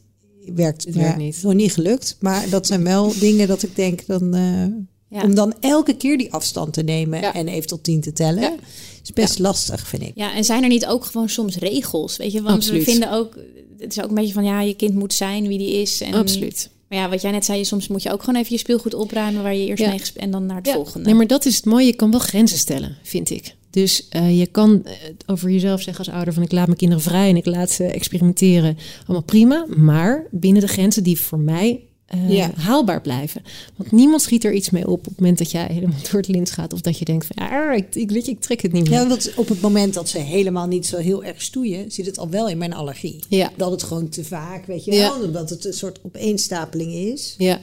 werkt, 0.56 0.86
Dit 0.86 0.96
werkt 0.96 1.18
niet. 1.18 1.40
Nog 1.44 1.54
niet 1.54 1.74
gelukt. 1.74 2.18
Maar 2.20 2.50
dat 2.50 2.68
zijn 2.68 2.84
wel 2.84 3.14
dingen 3.20 3.48
dat 3.48 3.64
ik 3.64 3.76
denk... 3.76 4.06
Dan, 4.06 4.34
eh, 4.34 5.24
om 5.24 5.36
dan 5.36 5.54
elke 5.60 5.94
keer 5.98 6.18
die 6.18 6.34
afstand 6.34 6.74
te 6.74 6.84
nemen... 6.84 7.34
En 7.34 7.48
even 7.48 7.68
tot 7.68 7.84
tien 7.84 8.02
te 8.02 8.14
tellen... 8.14 8.60
Is 9.08 9.14
best 9.14 9.40
lastig, 9.40 9.88
vind 9.88 10.02
ik. 10.02 10.12
Ja, 10.16 10.36
en 10.36 10.44
zijn 10.44 10.64
er 10.64 10.70
niet 10.70 10.86
ook 10.86 11.06
gewoon 11.06 11.30
soms 11.30 11.56
regels? 11.58 12.18
Weet 12.18 12.32
je, 12.32 12.42
want 12.42 12.56
Absoluut. 12.56 12.86
we 12.86 12.92
vinden 12.92 13.12
ook, 13.12 13.38
het 13.80 13.92
is 13.98 14.04
ook 14.04 14.10
een 14.10 14.16
beetje 14.16 14.34
van 14.34 14.44
ja, 14.44 14.62
je 14.62 14.74
kind 14.74 14.94
moet 14.94 15.14
zijn 15.14 15.48
wie 15.48 15.58
die 15.58 15.74
is. 15.82 16.02
En, 16.02 16.14
Absoluut. 16.14 16.70
Maar 16.90 17.00
ja, 17.00 17.10
wat 17.10 17.22
jij 17.22 17.32
net 17.32 17.46
zei, 17.46 17.66
soms 17.66 17.88
moet 17.88 18.04
je 18.04 18.12
ook 18.12 18.24
gewoon 18.24 18.40
even 18.42 18.54
je 18.54 18.60
speelgoed 18.60 18.94
opruimen 18.94 19.44
waar 19.44 19.56
je 19.56 19.66
eerst 19.66 19.84
Ja. 19.84 19.90
mee 19.90 20.02
en 20.16 20.32
dan 20.32 20.46
naar 20.46 20.58
het 20.58 20.66
Ja. 20.66 20.74
volgende. 20.74 21.06
Nee, 21.06 21.16
maar 21.16 21.28
dat 21.28 21.46
is 21.46 21.56
het 21.56 21.66
mooie. 21.66 21.86
Je 21.86 21.96
kan 21.96 22.12
wel 22.12 22.20
grenzen 22.20 22.58
stellen, 22.58 22.98
vind 23.04 23.30
ik. 23.30 23.56
Dus 23.70 24.08
eh, 24.10 24.40
je 24.40 24.46
kan 24.48 24.84
eh, 24.86 24.94
over 25.26 25.50
jezelf 25.50 25.82
zeggen 25.82 26.06
als 26.06 26.16
ouder 26.16 26.34
van 26.34 26.44
ik 26.44 26.52
laat 26.52 26.66
mijn 26.66 26.78
kinderen 26.78 27.04
vrij 27.04 27.30
en 27.30 27.36
ik 27.36 27.46
laat 27.46 27.72
ze 27.72 27.84
experimenteren. 27.84 28.78
Allemaal 29.06 29.24
prima, 29.24 29.66
maar 29.76 30.28
binnen 30.32 30.62
de 30.62 30.68
grenzen 30.68 31.04
die 31.04 31.22
voor 31.22 31.40
mij 31.40 31.80
eh, 32.08 32.30
Ja. 32.30 32.52
haalbaar 32.56 33.02
blijven. 33.02 33.42
Want 33.76 33.92
niemand 33.92 34.22
schiet 34.22 34.44
er 34.44 34.54
iets 34.54 34.70
mee 34.70 34.88
op 34.88 34.94
op 35.00 35.06
het 35.06 35.20
moment 35.20 35.38
dat 35.38 35.52
jij 35.52 35.66
helemaal 35.72 35.98
door 36.12 36.20
het 36.20 36.28
lint 36.28 36.52
gaat. 36.52 36.74
Of 36.74 36.82
dat 36.82 36.98
je 37.00 37.06
denkt 37.06 37.26
van 37.26 37.46
ja, 37.46 37.74
ik, 37.74 37.96
ik, 37.96 38.12
weet 38.12 38.26
je, 38.26 38.32
ik 38.32 38.40
trek 38.42 38.62
het 38.62 38.72
niet 38.72 38.90
meer. 38.90 39.00
Ja, 39.00 39.08
want 39.08 39.32
op 39.36 39.48
het 39.48 39.62
moment 39.62 39.94
dat 39.94 40.10
ze 40.10 40.18
helemaal 40.20 40.68
niet 40.68 40.86
zo 40.86 40.98
heel 40.98 41.24
erg 41.24 41.42
stoeien, 41.42 41.92
zit 41.92 42.06
het 42.06 42.18
al 42.18 42.30
wel 42.30 42.50
in 42.50 42.58
mijn 42.58 42.74
allergie. 42.74 43.20
Ja. 43.30 43.52
Dat 43.58 43.72
het 43.72 43.84
gewoon 43.84 44.10
te 44.10 44.24
vaak, 44.24 44.66
weet 44.66 44.86
je 44.86 44.92
Ja. 44.94 45.00
wel, 45.18 45.24
omdat 45.26 45.50
het 45.50 45.66
een 45.66 45.74
soort 45.74 46.00
opeenstapeling 46.04 46.94
is. 46.94 47.36
Ja, 47.38 47.60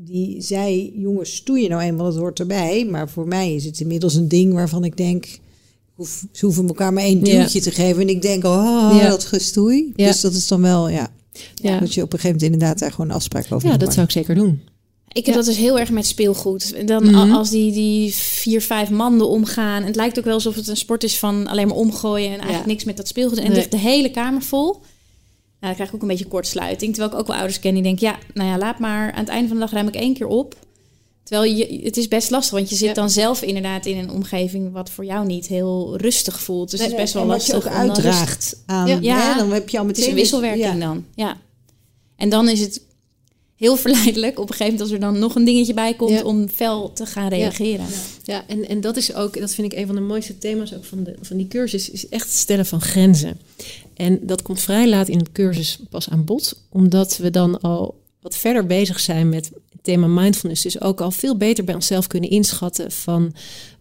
Die 0.00 0.42
zij, 0.42 0.92
jongens, 0.94 1.34
stoeien 1.34 1.70
nou 1.70 1.82
eenmaal, 1.82 2.06
het 2.06 2.16
hoort 2.16 2.38
erbij. 2.40 2.84
Maar 2.90 3.08
voor 3.08 3.26
mij 3.28 3.54
is 3.54 3.64
het 3.64 3.80
inmiddels 3.80 4.14
een 4.14 4.28
ding 4.28 4.52
waarvan 4.52 4.84
ik 4.84 4.96
denk, 4.96 5.38
hoef, 5.94 6.24
ze 6.32 6.44
hoeven 6.44 6.66
elkaar 6.68 6.92
maar 6.92 7.02
één 7.04 7.22
duwtje 7.24 7.60
te 7.60 7.70
geven. 7.70 8.02
En 8.02 8.08
ik 8.08 8.22
denk, 8.22 8.44
oh, 8.44 8.96
Ja. 9.00 9.08
dat 9.08 9.24
gestoei. 9.24 9.92
Dus 9.96 10.20
dat 10.20 10.32
is 10.32 10.46
dan 10.48 10.60
wel, 10.60 10.88
ja, 10.88 11.10
ja. 11.54 11.78
dat 11.78 11.94
je 11.94 12.02
op 12.02 12.12
een 12.12 12.18
gegeven 12.18 12.36
moment 12.40 12.42
inderdaad 12.42 12.78
daar 12.78 12.90
gewoon 12.90 13.08
een 13.10 13.16
afspraak 13.16 13.46
over 13.50 13.68
ja 13.68 13.76
dat 13.76 13.92
zou 13.92 14.06
ik 14.06 14.12
zeker 14.12 14.34
doen. 14.34 14.62
Ik 15.08 15.26
heb 15.26 15.34
Ja. 15.34 15.40
dat 15.40 15.44
dus 15.50 15.56
heel 15.56 15.78
erg 15.78 15.90
met 15.90 16.06
speelgoed. 16.06 16.86
Dan 16.88 17.04
Mhm. 17.10 17.32
als 17.32 17.50
die, 17.50 17.72
die 17.72 18.14
vier, 18.14 18.62
vijf 18.62 18.90
manden 18.90 19.28
omgaan. 19.28 19.80
En 19.80 19.86
het 19.86 19.96
lijkt 19.96 20.18
ook 20.18 20.24
wel 20.24 20.34
alsof 20.34 20.54
het 20.54 20.68
een 20.68 20.76
sport 20.76 21.04
is 21.04 21.18
van 21.18 21.46
alleen 21.46 21.68
maar 21.68 21.76
omgooien 21.76 22.26
en 22.28 22.32
eigenlijk 22.38 22.64
Ja. 22.64 22.70
niks 22.70 22.84
met 22.84 22.96
dat 22.96 23.08
speelgoed. 23.08 23.38
En 23.38 23.44
Nee. 23.46 23.54
ligt 23.54 23.70
de 23.70 23.78
hele 23.78 24.10
kamer 24.10 24.42
vol. 24.42 24.70
Nou, 24.72 24.80
dan 25.60 25.74
krijg 25.74 25.88
ik 25.88 25.94
ook 25.94 26.02
een 26.02 26.08
beetje 26.08 26.26
kortsluiting. 26.26 26.94
Terwijl 26.94 27.14
ik 27.14 27.20
ook 27.20 27.26
wel 27.26 27.36
ouders 27.36 27.60
ken 27.60 27.74
die 27.74 27.82
denken, 27.82 28.06
ja, 28.08 28.18
nou 28.34 28.48
ja, 28.48 28.58
laat 28.58 28.78
maar. 28.78 29.12
Aan 29.12 29.20
het 29.20 29.28
einde 29.28 29.48
van 29.48 29.56
de 29.56 29.62
dag 29.62 29.72
ruim 29.72 29.88
ik 29.88 29.94
één 29.94 30.14
keer 30.14 30.26
op. 30.26 30.54
Terwijl 31.28 31.54
je, 31.56 31.80
het 31.84 31.96
is 31.96 32.08
best 32.08 32.30
lastig, 32.30 32.54
want 32.58 32.70
je 32.70 32.76
zit 32.76 32.88
Ja. 32.88 32.94
dan 32.94 33.10
zelf 33.10 33.42
inderdaad 33.42 33.86
in 33.86 33.98
een 33.98 34.10
omgeving 34.10 34.72
wat 34.72 34.90
voor 34.90 35.04
jou 35.04 35.26
niet 35.26 35.46
heel 35.46 35.96
rustig 35.96 36.40
voelt. 36.40 36.70
Dus 36.70 36.80
het 36.80 36.90
is 36.90 36.96
best 36.96 37.12
wel 37.12 37.22
en 37.22 37.28
wat 37.28 37.36
lastig. 37.36 37.64
je 37.64 37.70
ook 37.70 37.76
uitdraagt 37.76 38.62
aan, 38.66 39.02
Ja. 39.02 39.36
Dan 39.36 39.52
heb 39.52 39.68
je 39.68 39.78
al 39.78 39.86
Het 39.86 39.96
meteen... 39.96 40.04
is 40.04 40.10
een 40.10 40.20
wisselwerking 40.20 40.64
ja. 40.72 40.86
dan, 40.86 41.04
ja. 41.14 41.36
En 42.16 42.28
dan 42.28 42.48
is 42.48 42.60
het 42.60 42.80
heel 43.56 43.76
verleidelijk 43.86 44.38
op 44.38 44.48
een 44.48 44.54
gegeven 44.54 44.64
moment 44.64 44.80
als 44.80 44.90
er 44.90 45.00
dan 45.00 45.18
nog 45.18 45.34
een 45.34 45.44
dingetje 45.44 45.74
bij 45.74 45.94
komt 45.94 46.22
om 46.22 46.48
fel 46.48 46.92
te 46.92 47.06
gaan 47.06 47.28
reageren. 47.28 47.86
Ja, 48.22 48.44
en, 48.46 48.68
en 48.68 48.80
dat 48.80 48.96
is 48.96 49.14
ook, 49.14 49.40
dat 49.40 49.54
vind 49.54 49.72
ik 49.72 49.78
een 49.78 49.86
van 49.86 49.94
de 49.94 50.00
mooiste 50.00 50.38
thema's 50.38 50.74
ook 50.74 50.84
van, 50.84 51.04
de, 51.04 51.14
van 51.20 51.36
die 51.36 51.48
cursus, 51.48 51.90
is 51.90 52.08
echt 52.08 52.24
het 52.26 52.36
stellen 52.36 52.66
van 52.66 52.80
grenzen. 52.80 53.40
En 53.94 54.18
dat 54.22 54.42
komt 54.42 54.60
vrij 54.60 54.88
laat 54.88 55.08
in 55.08 55.18
de 55.18 55.32
cursus 55.32 55.78
pas 55.90 56.08
aan 56.10 56.24
bod, 56.24 56.62
omdat 56.68 57.16
we 57.16 57.30
dan 57.30 57.60
al 57.60 58.00
wat 58.20 58.36
verder 58.36 58.66
bezig 58.66 59.00
zijn 59.00 59.28
met 59.28 59.44
het 59.44 59.58
thema 59.88 60.06
mindfulness. 60.06 60.62
Dus 60.62 60.80
ook 60.80 61.00
al 61.00 61.10
veel 61.10 61.36
beter 61.36 61.64
bij 61.64 61.74
onszelf 61.74 62.06
kunnen 62.06 62.30
inschatten 62.30 62.92
van 62.92 63.32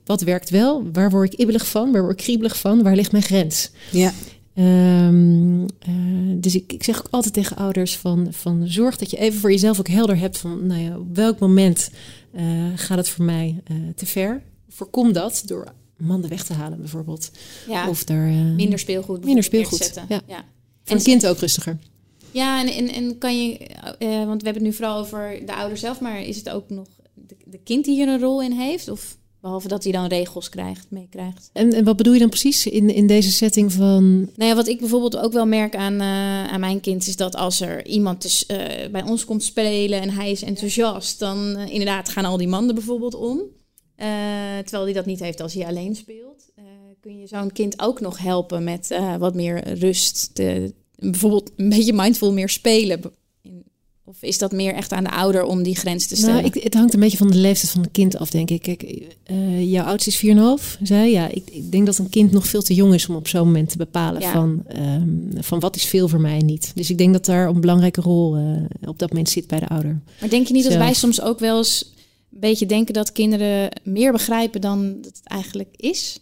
wat 0.05 0.21
werkt 0.21 0.49
wel, 0.49 0.91
waar 0.91 1.09
word 1.09 1.33
ik 1.33 1.39
ibbelig 1.39 1.67
van, 1.67 1.91
waar 1.91 2.01
word 2.01 2.19
ik 2.19 2.23
kriebelig 2.23 2.57
van, 2.57 2.83
waar 2.83 2.95
ligt 2.95 3.11
mijn 3.11 3.23
grens. 3.23 3.71
Ja. 3.91 4.13
Ehm, 4.53 5.63
eh, 5.79 5.91
dus 6.35 6.55
ik, 6.55 6.73
ik 6.73 6.83
zeg 6.83 6.99
ook 6.99 7.07
altijd 7.09 7.33
tegen 7.33 7.57
ouders 7.57 7.95
van, 7.95 8.27
van 8.31 8.67
zorg 8.67 8.97
dat 8.97 9.11
je 9.11 9.17
even 9.17 9.39
voor 9.39 9.51
jezelf 9.51 9.79
ook 9.79 9.87
helder 9.87 10.17
hebt 10.17 10.37
van 10.37 10.67
nou 10.67 10.81
ja, 10.81 10.97
op 10.97 11.15
welk 11.15 11.39
moment 11.39 11.89
eh, 12.31 12.45
gaat 12.75 12.97
het 12.97 13.09
voor 13.09 13.25
mij 13.25 13.61
eh, 13.63 13.75
te 13.95 14.05
ver. 14.05 14.41
Voorkom 14.69 15.13
dat 15.13 15.43
door 15.45 15.73
manden 15.97 16.29
weg 16.29 16.43
te 16.43 16.53
halen 16.53 16.79
bijvoorbeeld. 16.79 17.31
Ja, 17.67 17.89
Of 17.89 18.03
daar, 18.03 18.27
eh, 18.27 18.33
minder 18.55 18.79
speelgoed. 18.79 19.23
minder 19.25 19.43
speelgoed, 19.43 20.01
ja. 20.09 20.21
Ja. 20.27 20.45
voor 20.83 20.95
een 20.97 21.03
kind 21.03 21.27
ook 21.27 21.37
rustiger. 21.37 21.77
Ja, 22.37 22.61
en, 22.61 22.67
en, 22.67 22.87
en 22.93 23.17
kan 23.17 23.41
je, 23.41 23.57
eh, 23.57 24.25
want 24.25 24.41
we 24.41 24.47
hebben 24.47 24.53
het 24.53 24.61
nu 24.61 24.73
vooral 24.73 24.99
over 24.99 25.45
de 25.45 25.53
ouder 25.53 25.77
zelf, 25.77 25.99
maar 25.99 26.21
is 26.21 26.37
het 26.37 26.49
ook 26.49 26.69
nog 26.69 26.87
de, 27.13 27.35
de 27.45 27.59
kind 27.63 27.85
die 27.85 27.95
hier 27.95 28.07
een 28.07 28.19
rol 28.19 28.41
in 28.41 28.51
heeft? 28.51 28.89
Of 28.89 29.17
behalve 29.41 29.67
dat 29.67 29.83
hij 29.83 29.91
dan 29.91 30.05
regels 30.05 30.49
krijgt, 30.49 30.87
meekrijgt? 30.89 31.49
En, 31.53 31.73
en 31.73 31.83
wat 31.83 31.97
bedoel 31.97 32.13
je 32.13 32.19
dan 32.19 32.29
precies 32.29 32.65
in, 32.67 32.89
in 32.89 33.07
deze 33.07 33.31
setting 33.31 33.71
van... 33.71 34.19
Nou 34.19 34.49
ja, 34.49 34.55
wat 34.55 34.67
ik 34.67 34.79
bijvoorbeeld 34.79 35.17
ook 35.17 35.33
wel 35.33 35.45
merk 35.45 35.75
aan, 35.75 35.99
eh, 35.99 36.47
aan 36.47 36.59
mijn 36.59 36.79
kind 36.79 37.07
is 37.07 37.15
dat 37.15 37.35
als 37.35 37.61
er 37.61 37.85
iemand 37.85 38.21
dus, 38.21 38.45
eh, 38.45 38.89
bij 38.91 39.03
ons 39.03 39.25
komt 39.25 39.43
spelen 39.43 40.01
en 40.01 40.09
hij 40.09 40.31
is 40.31 40.41
enthousiast, 40.41 41.19
dan 41.19 41.55
eh, 41.55 41.71
inderdaad 41.71 42.09
gaan 42.09 42.25
al 42.25 42.37
die 42.37 42.47
manden 42.47 42.75
bijvoorbeeld 42.75 43.15
om. 43.15 43.41
Eh, 43.97 44.07
terwijl 44.57 44.83
hij 44.83 44.93
dat 44.93 45.05
niet 45.05 45.19
heeft 45.19 45.41
als 45.41 45.53
hij 45.53 45.65
alleen 45.65 45.95
speelt. 45.95 46.51
Eh, 46.55 46.63
kun 46.99 47.19
je 47.19 47.27
zo'n 47.27 47.51
kind 47.51 47.81
ook 47.81 47.99
nog 47.99 48.17
helpen 48.17 48.63
met 48.63 48.91
eh, 48.91 49.15
wat 49.15 49.35
meer 49.35 49.73
rust. 49.73 50.35
Te, 50.35 50.73
bijvoorbeeld 50.99 51.51
een 51.55 51.69
beetje 51.69 51.93
mindful 51.93 52.33
meer 52.33 52.49
spelen. 52.49 53.01
Of 54.05 54.21
is 54.21 54.37
dat 54.37 54.51
meer 54.51 54.73
echt 54.73 54.91
aan 54.91 55.03
de 55.03 55.09
ouder 55.11 55.43
om 55.43 55.63
die 55.63 55.75
grens 55.75 56.07
te 56.07 56.15
stellen? 56.15 56.35
Nou, 56.35 56.47
ik, 56.47 56.63
het 56.63 56.73
hangt 56.73 56.93
een 56.93 56.99
beetje 56.99 57.17
van 57.17 57.31
de 57.31 57.37
leeftijd 57.37 57.71
van 57.71 57.81
het 57.81 57.91
kind 57.91 58.17
af, 58.17 58.29
denk 58.29 58.49
ik. 58.49 58.61
Kijk, 58.61 58.83
eh, 59.23 59.71
jouw 59.71 59.85
oudste 59.85 60.09
is 60.09 60.17
4,5, 60.17 60.77
zei 60.83 61.11
Ja, 61.11 61.27
ik, 61.27 61.49
ik 61.51 61.71
denk 61.71 61.85
dat 61.85 61.97
een 61.97 62.09
kind 62.09 62.31
nog 62.31 62.47
veel 62.47 62.61
te 62.61 62.73
jong 62.73 62.93
is 62.93 63.09
om 63.09 63.15
op 63.15 63.27
zo'n 63.27 63.45
moment 63.45 63.69
te 63.69 63.77
bepalen 63.77 64.21
Ja. 64.21 64.31
van, 64.31 64.63
ehm, 64.67 65.41
van 65.43 65.59
wat 65.59 65.75
is 65.75 65.85
veel 65.85 66.07
voor 66.07 66.21
mij 66.21 66.37
en 66.39 66.45
niet. 66.45 66.71
Dus 66.75 66.89
ik 66.89 66.97
denk 66.97 67.13
dat 67.13 67.25
daar 67.25 67.47
een 67.47 67.61
belangrijke 67.61 68.01
rol 68.01 68.35
eh, 68.35 68.89
op 68.89 68.99
dat 68.99 69.09
moment 69.09 69.29
zit 69.29 69.47
bij 69.47 69.59
de 69.59 69.67
ouder. 69.67 70.01
Maar 70.19 70.29
denk 70.29 70.47
je 70.47 70.53
niet 70.53 70.63
dat 70.63 70.75
wij 70.75 70.93
soms 70.93 71.21
ook 71.21 71.39
wel 71.39 71.57
eens 71.57 71.93
een 72.31 72.39
beetje 72.39 72.65
denken 72.65 72.93
dat 72.93 73.11
kinderen 73.11 73.69
meer 73.83 74.11
begrijpen 74.11 74.61
dan 74.61 74.95
dat 75.01 75.17
het 75.17 75.21
eigenlijk 75.23 75.69
is? 75.75 76.19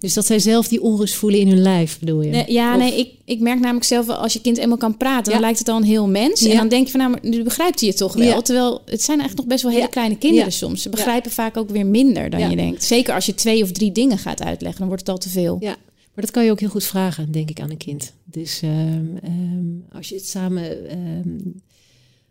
Dus 0.00 0.14
dat 0.14 0.26
zij 0.26 0.38
zelf 0.38 0.68
die 0.68 0.82
onrust 0.82 1.14
voelen 1.14 1.40
in 1.40 1.48
hun 1.48 1.60
lijf, 1.62 1.98
bedoel 1.98 2.22
je? 2.22 2.30
Nee, 2.30 2.52
ja, 2.52 2.72
Of- 2.72 2.78
nee, 2.78 2.98
ik, 2.98 3.10
ik 3.24 3.40
merk 3.40 3.60
namelijk 3.60 3.84
zelf 3.86 4.06
wel, 4.06 4.16
als 4.16 4.32
je 4.32 4.40
kind 4.40 4.56
eenmaal 4.58 4.76
kan 4.76 4.96
praten, 4.96 5.24
dan 5.24 5.34
Ja. 5.34 5.40
lijkt 5.40 5.58
het 5.58 5.68
al 5.68 5.76
een 5.76 5.82
heel 5.82 6.08
mens. 6.08 6.42
En 6.44 6.50
Ja. 6.50 6.56
dan 6.56 6.68
denk 6.68 6.84
je 6.84 6.90
van, 6.90 7.00
nou, 7.00 7.10
maar 7.12 7.20
nu 7.22 7.42
begrijpt 7.42 7.80
hij 7.80 7.88
het 7.88 7.98
toch 7.98 8.14
wel. 8.14 8.26
Ja. 8.26 8.40
Terwijl 8.42 8.82
het 8.84 9.02
zijn 9.02 9.20
echt 9.20 9.36
nog 9.36 9.46
best 9.46 9.62
wel 9.62 9.70
hele 9.72 9.82
Ja. 9.84 9.90
kleine 9.90 10.16
kinderen 10.18 10.44
Ja. 10.44 10.50
soms. 10.50 10.82
Ze 10.82 10.88
begrijpen 10.88 11.30
vaak 11.30 11.56
ook 11.56 11.70
weer 11.70 11.86
minder 11.86 12.30
dan 12.30 12.40
Ja. 12.40 12.48
je 12.48 12.56
denkt. 12.56 12.84
Zeker 12.84 13.14
als 13.14 13.26
je 13.26 13.34
twee 13.34 13.62
of 13.62 13.72
drie 13.72 13.92
dingen 13.92 14.18
gaat 14.18 14.42
uitleggen, 14.42 14.78
dan 14.78 14.88
wordt 14.88 15.02
het 15.02 15.10
al 15.14 15.18
te 15.18 15.28
veel. 15.28 15.56
Ja, 15.60 15.76
maar 16.14 16.24
dat 16.24 16.30
kan 16.30 16.44
je 16.44 16.50
ook 16.50 16.60
heel 16.60 16.68
goed 16.68 16.84
vragen, 16.84 17.32
denk 17.32 17.50
ik, 17.50 17.60
aan 17.60 17.70
een 17.70 17.76
kind. 17.76 18.12
Dus 18.24 18.60
ehm, 18.62 19.16
ehm, 19.22 19.96
als 19.96 20.08
je 20.08 20.14
het 20.14 20.26
samen 20.28 20.88
ehm, 20.90 21.38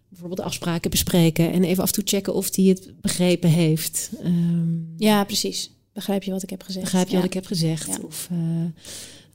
bijvoorbeeld 0.10 0.42
afspraken 0.42 0.90
bespreken 0.90 1.52
en 1.52 1.64
even 1.64 1.82
af 1.84 1.88
en 1.90 1.94
toe 1.96 2.04
checken 2.06 2.34
of 2.34 2.56
hij 2.56 2.66
het 2.66 2.92
begrepen 3.02 3.50
heeft. 3.50 4.10
Ehm, 4.24 4.68
Ja, 4.98 5.24
precies. 5.24 5.72
Begrijp 5.94 6.24
je 6.24 6.32
wat 6.32 6.44
ik 6.44 6.50
heb 6.50 6.64
gezegd? 6.64 6.84
begrijp 6.84 7.06
je 7.08 7.12
Ja. 7.14 7.18
wat 7.18 7.28
ik 7.28 7.34
heb 7.34 7.46
gezegd? 7.46 7.88
Ja. 7.88 7.98
Of, 8.06 8.28
eh, 8.32 8.38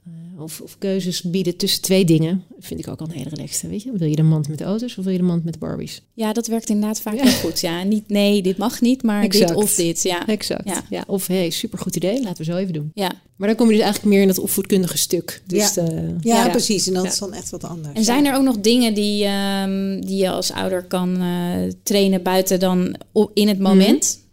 eh, 0.07 0.43
of, 0.43 0.61
of 0.61 0.79
keuzes 0.79 1.23
bieden 1.23 1.57
tussen 1.57 1.83
twee 1.83 2.05
dingen, 2.05 2.45
vind 2.59 2.81
ik 2.81 2.89
ook 2.89 3.01
al 3.01 3.07
een 3.07 3.13
hele 3.13 3.29
relaxte. 3.29 3.69
Weet 3.69 3.83
je, 3.83 3.93
wil 3.97 4.09
je 4.09 4.17
de 4.17 4.23
mand 4.23 4.49
met 4.49 4.59
de 4.59 4.65
auto's 4.65 4.97
of 4.99 5.05
wil 5.05 5.13
je 5.13 5.19
de 5.19 5.25
mand 5.25 5.45
met 5.45 5.53
de 5.53 5.59
Barbies? 5.59 6.03
Ja, 6.15 6.33
dat 6.33 6.47
werkt 6.47 6.69
inderdaad 6.69 7.01
vaak 7.01 7.21
heel 7.21 7.33
goed. 7.33 7.61
Ja, 7.61 7.83
niet 7.83 8.09
nee, 8.09 8.43
dit 8.43 8.57
mag 8.57 8.81
niet, 8.81 9.03
maar 9.03 9.23
Exact. 9.23 9.49
dit 9.49 9.57
of 9.57 9.75
dit. 9.75 10.03
Ja. 10.03 10.27
Exact. 10.27 10.65
Ja. 10.69 10.83
Ja. 10.91 11.05
of 11.07 11.27
hey, 11.27 11.51
supergoed 11.51 11.97
idee, 11.97 12.23
laten 12.23 12.37
we 12.45 12.53
zo 12.53 12.57
even 12.57 12.73
doen. 12.73 12.91
ja. 12.95 13.11
Maar 13.37 13.49
dan 13.49 13.57
kom 13.57 13.67
je 13.69 13.75
dus 13.75 13.83
eigenlijk 13.83 14.13
meer 14.15 14.23
in 14.23 14.29
dat 14.29 14.39
opvoedkundige 14.39 14.99
stuk. 14.99 15.43
Dus, 15.47 15.75
Ja. 15.75 15.83
eh, 15.87 15.99
Ja, 16.21 16.45
Ja. 16.45 16.49
precies. 16.51 16.87
En 16.87 16.95
dat 16.95 17.05
Ja. 17.05 17.11
is 17.11 17.19
dan 17.19 17.33
echt 17.33 17.51
wat 17.51 17.65
anders. 17.65 17.95
En 17.97 18.05
zijn 18.05 18.25
er 18.27 18.35
ook 18.37 18.43
nog 18.45 18.61
dingen 18.61 18.95
die, 18.95 19.25
ehm, 19.25 20.01
die 20.01 20.17
je 20.17 20.31
als 20.31 20.53
ouder 20.53 20.83
kan 20.85 21.21
eh, 21.21 21.73
trainen 21.83 22.23
buiten 22.23 22.61
dan 22.61 22.97
in 23.35 23.49
het 23.49 23.59
moment? 23.59 24.17
Mhm. 24.19 24.24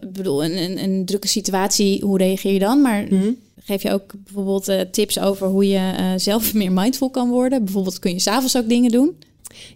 Ik 0.00 0.12
bedoel, 0.12 0.44
een, 0.44 0.56
een, 0.56 0.82
een 0.82 1.04
drukke 1.04 1.28
situatie, 1.28 2.04
hoe 2.04 2.18
reageer 2.18 2.52
je 2.52 2.58
dan? 2.58 2.80
Maar 2.82 3.02
Mhm. 3.10 3.30
geef 3.60 3.82
je 3.82 3.92
ook 3.92 4.12
bijvoorbeeld 4.24 4.68
eh, 4.68 4.80
tips 4.80 5.18
over 5.18 5.46
hoe 5.46 5.68
je 5.68 5.92
eh, 5.96 6.12
zelf 6.16 6.54
meer 6.60 6.72
mindful 6.72 7.10
kan 7.10 7.28
worden? 7.28 7.64
Bijvoorbeeld 7.64 7.98
kun 7.98 8.12
je 8.12 8.18
s'avonds 8.20 8.56
ook 8.56 8.68
dingen 8.68 8.90
doen? 8.90 9.16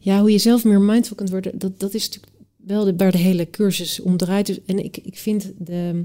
Ja, 0.01 0.21
hoe 0.21 0.31
je 0.33 0.39
zelf 0.39 0.65
meer 0.65 0.81
mindful 0.81 1.17
kunt 1.17 1.31
worden, 1.31 1.59
dat, 1.59 1.81
dat 1.81 1.95
is 1.95 2.05
natuurlijk 2.05 2.33
wel 2.57 2.85
de, 2.85 2.95
waar 2.97 3.13
de 3.13 3.19
hele 3.19 3.51
cursus 3.51 4.01
om 4.01 4.17
draait. 4.17 4.47
Dus, 4.47 4.59
en 4.67 4.85
ik, 4.85 4.97
ik 4.97 5.19
vind 5.19 5.53
de. 5.59 6.05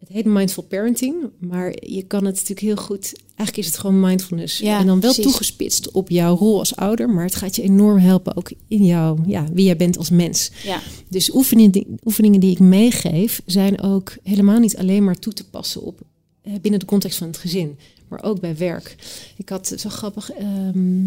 Het 0.00 0.08
heet 0.08 0.24
mindful 0.24 0.62
parenting, 0.62 1.16
maar 1.38 1.74
je 1.86 2.02
kan 2.02 2.24
het 2.24 2.34
natuurlijk 2.34 2.60
heel 2.60 2.76
goed. 2.76 3.12
Eigenlijk 3.26 3.56
is 3.56 3.66
het 3.66 3.78
gewoon 3.78 4.00
mindfulness. 4.00 4.58
Ja, 4.58 4.78
en 4.78 4.86
dan 4.86 5.00
wel 5.00 5.12
precies. 5.12 5.24
toegespitst 5.32 5.90
op 5.90 6.10
jouw 6.10 6.36
rol 6.36 6.58
als 6.58 6.76
ouder, 6.76 7.10
maar 7.10 7.24
het 7.24 7.34
gaat 7.34 7.56
je 7.56 7.62
enorm 7.62 7.98
helpen 7.98 8.36
ook 8.36 8.52
in 8.68 8.84
jouw, 8.84 9.18
ja, 9.26 9.46
wie 9.52 9.64
jij 9.64 9.76
bent 9.76 9.98
als 9.98 10.10
mens. 10.10 10.50
Ja, 10.64 10.80
Dus 11.08 11.34
oefeningen 11.34 11.70
die, 11.70 11.86
oefeningen 12.04 12.40
die 12.40 12.50
ik 12.50 12.58
meegeef 12.58 13.42
zijn 13.46 13.80
ook 13.80 14.16
helemaal 14.22 14.58
niet 14.58 14.76
alleen 14.76 15.04
maar 15.04 15.18
toe 15.18 15.32
te 15.32 15.48
passen 15.48 15.82
op 15.82 16.00
eh, 16.42 16.52
binnen 16.60 16.80
de 16.80 16.86
context 16.86 17.18
van 17.18 17.26
het 17.26 17.38
gezin, 17.38 17.78
maar 18.08 18.22
ook 18.22 18.40
bij 18.40 18.56
werk. 18.56 18.96
Ik 19.36 19.48
had 19.48 19.74
zo 19.76 19.88
grappig. 19.88 20.30
ehm, 20.32 21.04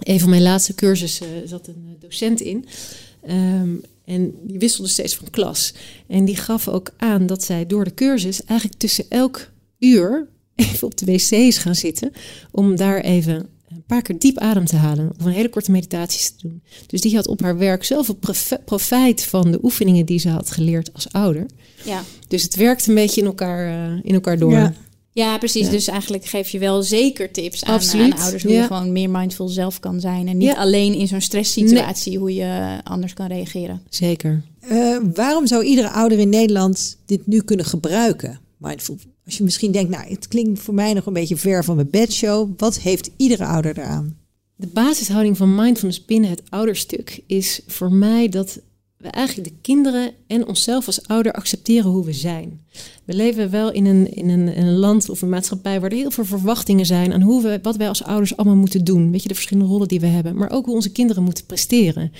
een 0.00 0.20
van 0.20 0.30
mijn 0.30 0.42
laatste 0.42 0.74
cursussen 0.74 1.48
zat 1.48 1.66
een 1.66 1.84
eh, 1.86 2.00
docent 2.00 2.40
in. 2.40 2.64
Ehm, 3.22 3.70
en 4.10 4.34
die 4.42 4.58
wisselde 4.58 4.90
steeds 4.90 5.16
van 5.16 5.30
klas. 5.30 5.74
En 6.06 6.24
die 6.24 6.36
gaf 6.36 6.68
ook 6.68 6.90
aan 6.96 7.26
dat 7.26 7.44
zij 7.44 7.66
door 7.66 7.84
de 7.84 7.94
cursus 7.94 8.44
eigenlijk 8.44 8.78
tussen 8.78 9.04
elk 9.08 9.50
uur 9.78 10.28
even 10.54 10.86
op 10.86 10.96
de 10.96 11.04
wc 11.04 11.30
is 11.30 11.58
gaan 11.58 11.74
zitten. 11.74 12.12
Om 12.50 12.76
daar 12.76 13.00
even 13.00 13.48
een 13.68 13.84
paar 13.86 14.02
keer 14.02 14.18
diep 14.18 14.38
adem 14.38 14.64
te 14.64 14.76
halen. 14.76 15.10
Of 15.18 15.24
een 15.24 15.32
hele 15.32 15.48
korte 15.48 15.70
meditaties 15.70 16.30
te 16.30 16.48
doen. 16.48 16.62
Dus 16.86 17.00
die 17.00 17.14
had 17.16 17.26
op 17.26 17.40
haar 17.40 17.58
werk 17.58 17.84
zoveel 17.84 18.18
profijt 18.64 19.24
van 19.24 19.50
de 19.50 19.58
oefeningen 19.62 20.06
die 20.06 20.18
ze 20.18 20.28
had 20.28 20.50
geleerd 20.50 20.94
als 20.94 21.12
ouder. 21.12 21.46
ja. 21.84 22.02
Dus 22.28 22.42
het 22.42 22.56
werkt 22.56 22.86
een 22.86 22.94
beetje 22.94 23.20
in 23.20 23.26
elkaar, 23.26 23.66
eh, 23.66 23.98
in 24.02 24.14
elkaar 24.14 24.38
door. 24.38 24.52
Ja. 24.52 24.74
Ja 25.12 25.38
precies. 25.38 25.66
Ja. 25.66 25.70
Dus 25.70 25.88
eigenlijk 25.88 26.24
geef 26.24 26.48
je 26.48 26.58
wel 26.58 26.82
zeker 26.82 27.30
tips 27.32 27.64
aan, 27.64 27.72
ouders 27.72 28.42
hoe 28.42 28.52
ja. 28.52 28.60
je 28.60 28.66
gewoon 28.66 28.92
meer 28.92 29.10
mindful 29.10 29.48
zelf 29.48 29.80
kan 29.80 30.00
zijn. 30.00 30.28
En 30.28 30.36
niet 30.36 30.48
Ja. 30.48 30.54
alleen 30.54 30.94
in 30.94 31.08
zo'n 31.08 31.20
stresssituatie 31.20 32.18
hoe 32.18 32.34
je 32.34 32.80
anders 32.84 33.12
kan 33.14 33.26
reageren. 33.26 33.82
Zeker. 33.88 34.42
Eh, 34.60 34.96
waarom 35.14 35.46
zou 35.46 35.64
iedere 35.64 35.90
ouder 35.90 36.18
in 36.18 36.28
Nederland 36.28 36.98
dit 37.06 37.26
nu 37.26 37.42
kunnen 37.42 37.66
gebruiken? 37.66 38.40
Mindful. 38.56 38.98
Als 39.24 39.38
je 39.38 39.44
misschien 39.44 39.72
denkt, 39.72 39.90
nou, 39.90 40.08
het 40.08 40.28
klinkt 40.28 40.60
voor 40.60 40.74
mij 40.74 40.92
nog 40.92 41.06
een 41.06 41.12
beetje 41.12 41.36
ver 41.36 41.64
van 41.64 41.76
mijn 41.76 41.90
bedshow. 41.90 42.50
Wat 42.56 42.78
heeft 42.78 43.10
iedere 43.16 43.44
ouder 43.44 43.78
eraan? 43.78 44.16
De 44.56 44.66
basishouding 44.66 45.36
van 45.36 45.54
mindfulness 45.54 46.04
binnen 46.04 46.30
het 46.30 46.42
ouderstuk 46.48 47.22
is 47.26 47.60
voor 47.66 47.92
mij 47.92 48.28
dat 48.28 48.60
we 49.00 49.08
eigenlijk 49.08 49.48
de 49.48 49.54
kinderen 49.60 50.12
en 50.26 50.46
onszelf 50.46 50.86
als 50.86 51.06
ouder 51.08 51.32
accepteren 51.32 51.90
hoe 51.90 52.04
we 52.04 52.12
zijn. 52.12 52.60
We 53.04 53.14
leven 53.14 53.50
wel 53.50 53.72
in 53.72 53.86
een, 53.86 54.14
in 54.14 54.28
een, 54.28 54.54
in 54.54 54.66
een 54.66 54.76
land 54.76 55.08
of 55.08 55.22
een 55.22 55.28
maatschappij 55.28 55.80
waar 55.80 55.90
er 55.90 55.96
heel 55.96 56.10
veel 56.10 56.24
verwachtingen 56.24 56.86
zijn 56.86 57.12
aan 57.12 57.20
hoe 57.20 57.42
we, 57.42 57.58
wat 57.62 57.76
wij 57.76 57.88
als 57.88 58.02
ouders 58.04 58.36
allemaal 58.36 58.56
moeten 58.56 58.84
doen. 58.84 59.10
Weet 59.10 59.22
je, 59.22 59.28
de 59.28 59.34
verschillende 59.34 59.70
rollen 59.70 59.88
die 59.88 60.00
we 60.00 60.06
hebben, 60.06 60.36
maar 60.36 60.50
ook 60.50 60.66
hoe 60.66 60.74
onze 60.74 60.92
kinderen 60.92 61.22
moeten 61.22 61.46
presteren. 61.46 62.12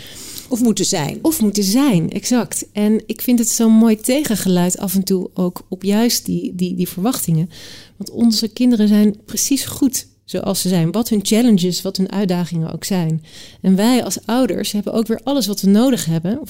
Of 0.48 0.62
moeten 0.62 0.84
zijn? 0.84 1.18
Of 1.22 1.40
moeten 1.40 1.64
zijn, 1.64 2.10
exact. 2.10 2.66
En 2.72 3.02
ik 3.06 3.20
vind 3.20 3.38
het 3.38 3.48
zo'n 3.48 3.72
mooi 3.72 3.96
tegengeluid 3.96 4.78
af 4.78 4.94
en 4.94 5.04
toe 5.04 5.30
ook 5.34 5.62
op 5.68 5.82
juist 5.82 6.26
die, 6.26 6.54
die, 6.54 6.74
die 6.74 6.88
verwachtingen. 6.88 7.50
Want 7.96 8.10
onze 8.10 8.48
kinderen 8.48 8.88
zijn 8.88 9.16
precies 9.24 9.64
goed 9.64 10.06
zoals 10.30 10.60
ze 10.60 10.68
zijn. 10.68 10.92
Wat 10.92 11.08
hun 11.08 11.20
challenges, 11.22 11.82
wat 11.82 11.96
hun 11.96 12.12
uitdagingen 12.12 12.72
ook 12.72 12.84
zijn. 12.84 13.24
En 13.60 13.76
wij 13.76 14.04
als 14.04 14.18
ouders 14.26 14.72
hebben 14.72 14.92
ook 14.92 15.06
weer 15.06 15.20
alles 15.24 15.46
wat 15.46 15.60
we 15.60 15.68
nodig 15.70 16.04
hebben 16.04 16.40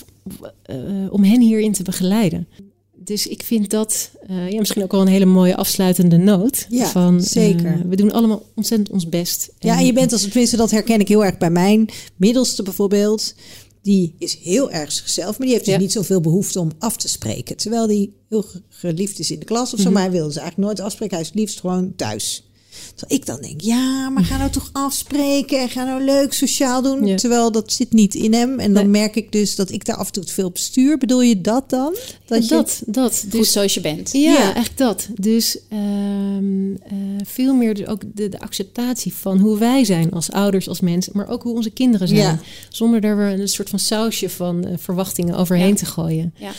eh, 0.62 0.76
om 1.10 1.24
hen 1.24 1.40
hierin 1.40 1.72
te 1.72 1.82
begeleiden. 1.82 2.48
Dus 2.96 3.26
ik 3.26 3.42
vind 3.42 3.70
dat 3.70 4.10
eh, 4.26 4.50
ja, 4.50 4.58
misschien 4.58 4.82
ook 4.82 4.92
wel 4.92 5.00
een 5.00 5.06
hele 5.06 5.24
mooie 5.24 5.56
afsluitende 5.56 6.16
noot. 6.16 6.66
Ja, 6.68 6.86
van, 6.86 7.18
eh, 7.18 7.24
zeker. 7.24 7.82
we 7.88 7.96
doen 7.96 8.12
allemaal 8.12 8.42
ontzettend 8.54 8.90
ons 8.90 9.08
best. 9.08 9.52
Ja, 9.58 9.78
en 9.78 9.86
je 9.86 9.92
bent 9.92 10.12
als 10.12 10.22
tenminste, 10.22 10.56
dat 10.56 10.70
herken 10.70 11.00
ik 11.00 11.08
heel 11.08 11.24
erg 11.24 11.38
bij 11.38 11.50
mijn 11.50 11.88
middelste 12.16 12.62
bijvoorbeeld. 12.62 13.34
Die 13.82 14.14
is 14.18 14.38
heel 14.42 14.70
erg 14.70 14.92
zichzelf, 14.92 15.30
maar 15.38 15.46
die 15.46 15.50
heeft 15.56 15.64
dus 15.64 15.74
Ja. 15.74 15.80
niet 15.80 15.92
zoveel 15.92 16.20
behoefte 16.20 16.60
om 16.60 16.70
af 16.78 16.96
te 16.96 17.08
spreken. 17.08 17.56
Terwijl 17.56 17.86
die 17.86 18.12
heel 18.28 18.42
ge- 18.42 18.62
geliefd 18.68 19.18
is 19.18 19.30
in 19.30 19.38
de 19.38 19.44
klas 19.44 19.72
of 19.72 19.78
zo, 19.78 19.84
Mhm. 19.84 19.92
maar 19.92 20.02
hij 20.02 20.10
wil 20.12 20.30
ze 20.30 20.40
eigenlijk 20.40 20.68
nooit 20.68 20.80
afspreken. 20.80 21.16
Hij 21.16 21.24
is 21.26 21.32
liefst 21.34 21.60
gewoon 21.60 21.92
thuis. 21.96 22.49
Terwijl 22.94 23.20
ik 23.20 23.26
dan 23.26 23.40
denk, 23.40 23.60
ja, 23.60 24.08
maar 24.08 24.24
ga 24.24 24.36
nou 24.36 24.50
toch 24.50 24.70
afspreken 24.72 25.60
en 25.60 25.68
ga 25.68 25.84
nou 25.84 26.04
leuk 26.04 26.32
sociaal 26.32 26.82
doen. 26.82 27.06
Ja. 27.06 27.16
Terwijl 27.16 27.52
dat 27.52 27.72
zit 27.72 27.92
niet 27.92 28.14
in 28.14 28.32
hem. 28.34 28.58
En 28.58 28.72
dan 28.72 28.82
Nee. 28.90 29.00
merk 29.00 29.16
ik 29.16 29.32
dus 29.32 29.54
dat 29.54 29.70
ik 29.70 29.84
daar 29.84 29.96
af 29.96 30.06
en 30.06 30.12
toe 30.12 30.24
te 30.24 30.32
veel 30.32 30.46
op 30.46 30.58
stuur. 30.58 30.98
Bedoel 30.98 31.22
je 31.22 31.40
dat 31.40 31.70
dan? 31.70 31.96
dat, 32.26 32.48
je- 32.48 32.54
dat, 32.54 32.82
dat. 32.86 33.18
Goed 33.20 33.32
Dus 33.32 33.52
zoals 33.52 33.74
je 33.74 33.80
bent. 33.80 34.12
Ja, 34.12 34.18
Ja. 34.32 34.54
echt 34.54 34.78
dat. 34.78 35.08
Dus 35.14 35.58
ehm, 35.68 36.74
eh, 36.74 36.92
veel 37.24 37.54
meer 37.54 37.74
dus 37.74 37.86
ook 37.86 38.02
de, 38.14 38.28
de 38.28 38.40
acceptatie 38.40 39.14
van 39.14 39.38
hoe 39.38 39.58
wij 39.58 39.84
zijn 39.84 40.10
als 40.12 40.30
ouders, 40.30 40.68
als 40.68 40.80
mensen, 40.80 41.12
maar 41.16 41.28
ook 41.28 41.42
hoe 41.42 41.54
onze 41.54 41.70
kinderen 41.70 42.08
zijn. 42.08 42.20
Ja. 42.20 42.38
Zonder 42.68 43.00
daar 43.00 43.16
weer 43.16 43.40
een 43.40 43.48
soort 43.48 43.68
van 43.70 43.78
sausje 43.78 44.30
van 44.30 44.64
eh, 44.64 44.72
verwachtingen 44.78 45.34
overheen 45.36 45.68
Ja. 45.68 45.74
te 45.74 45.86
gooien. 45.86 46.34
Ja. 46.38 46.50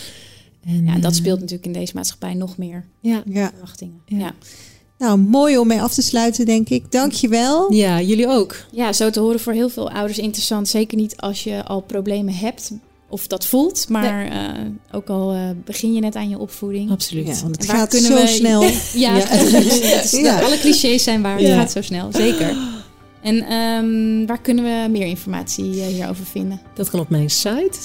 En, 0.66 0.86
Ja, 0.86 0.96
dat 1.00 1.12
eh, 1.12 1.18
speelt 1.18 1.40
natuurlijk 1.40 1.66
in 1.66 1.74
deze 1.74 1.92
maatschappij 1.96 2.34
nog 2.34 2.58
meer 2.58 2.86
Ja. 3.02 3.24
Ja. 3.26 3.50
verwachtingen. 3.50 4.02
Ja. 4.06 4.18
Ja. 4.18 4.34
Ja. 5.02 5.08
Nou, 5.08 5.20
mooi 5.20 5.58
om 5.58 5.68
mee 5.68 5.82
af 5.82 5.94
te 5.94 6.02
sluiten, 6.02 6.46
denk 6.46 6.70
ik. 6.70 6.92
Dankjewel. 6.92 7.74
ja, 7.74 8.02
jullie 8.02 8.28
ook. 8.28 8.56
zo 8.92 9.10
te 9.10 9.20
horen 9.20 9.40
voor 9.40 9.54
heel 9.54 9.70
veel 9.70 9.92
ouders 9.92 10.18
interessant. 10.20 10.68
Zeker 10.68 10.98
niet 10.98 11.18
als 11.18 11.44
je 11.44 11.64
al 11.66 11.82
problemen 11.82 12.34
hebt 12.34 12.72
of 13.10 13.28
dat 13.28 13.46
voelt. 13.46 13.86
Maar 13.90 14.26
eh, 14.26 14.32
ook 14.92 15.10
al 15.10 15.32
eh, 15.34 15.40
begin 15.66 15.94
je 15.94 16.00
net 16.00 16.16
aan 16.16 16.30
je 16.30 16.40
opvoeding. 16.40 16.92
Absoluut. 16.92 17.28
Ja, 17.28 17.34
want 17.42 17.56
het 17.56 17.66
waar 17.66 17.76
gaat 17.76 17.90
kunnen 17.90 18.12
zo 18.12 18.16
we- 18.22 18.28
snel. 18.28 18.62
Ja, 19.04 19.18
Ja. 19.18 19.30
is- 20.04 20.12
Ja. 20.12 20.40
alle 20.42 20.60
clichés 20.60 21.04
zijn 21.04 21.22
waar. 21.22 21.42
Ja. 21.42 21.48
Het 21.48 21.58
gaat 21.58 21.72
zo 21.72 21.82
snel, 21.82 22.10
zeker. 22.12 22.56
En 23.22 23.42
ehm, 23.48 24.26
waar 24.26 24.42
kunnen 24.42 24.64
we 24.64 24.88
meer 24.90 25.06
informatie 25.08 25.82
eh, 25.82 25.88
hierover 25.88 26.26
vinden? 26.26 26.62
Dat 26.74 26.90
kan 26.90 27.00
op 27.00 27.10
mijn 27.10 27.30
site 27.30 27.80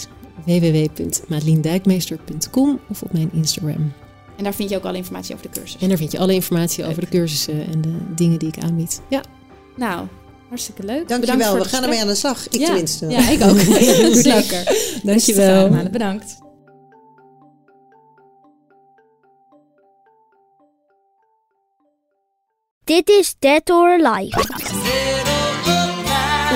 www.madeliendijkmeester.com 0.44 2.78
of 2.88 3.02
op 3.02 3.12
mijn 3.12 3.30
Instagram. 3.32 3.92
En 4.36 4.44
daar 4.44 4.54
vind 4.54 4.70
je 4.70 4.76
ook 4.76 4.84
alle 4.84 4.96
informatie 4.96 5.34
over 5.34 5.50
de 5.50 5.60
cursus. 5.60 5.80
En 5.80 5.88
daar 5.88 5.98
vind 5.98 6.12
je 6.12 6.18
alle 6.18 6.34
informatie 6.34 6.84
over 6.84 7.00
de 7.00 7.08
cursussen 7.08 7.66
en 7.66 7.80
de 7.80 8.14
dingen 8.14 8.38
die 8.38 8.48
ik 8.48 8.58
aanbied. 8.62 9.00
Ja, 9.08 9.20
Nou, 9.76 10.06
hartstikke 10.48 10.82
leuk. 10.84 11.02
Bedankt 11.02 11.26
Dankjewel. 11.26 11.54
voor 11.56 11.62
We 11.64 11.68
gaan 11.68 11.82
ermee 11.82 12.00
aan 12.00 12.06
de 12.06 12.14
slag. 12.14 12.48
Ik 12.48 12.60
ja. 12.60 12.66
tenminste. 12.66 13.06
Ja, 13.06 13.28
ik 13.28 13.42
ook. 13.42 13.58
Zeker. 14.32 15.00
dankjewel. 15.02 15.68
Beste 15.68 15.90
Bedankt. 15.90 16.44
Dit 22.84 23.08
is 23.08 23.34
Dead 23.38 23.70
or 23.70 24.04
Alive. 24.04 25.25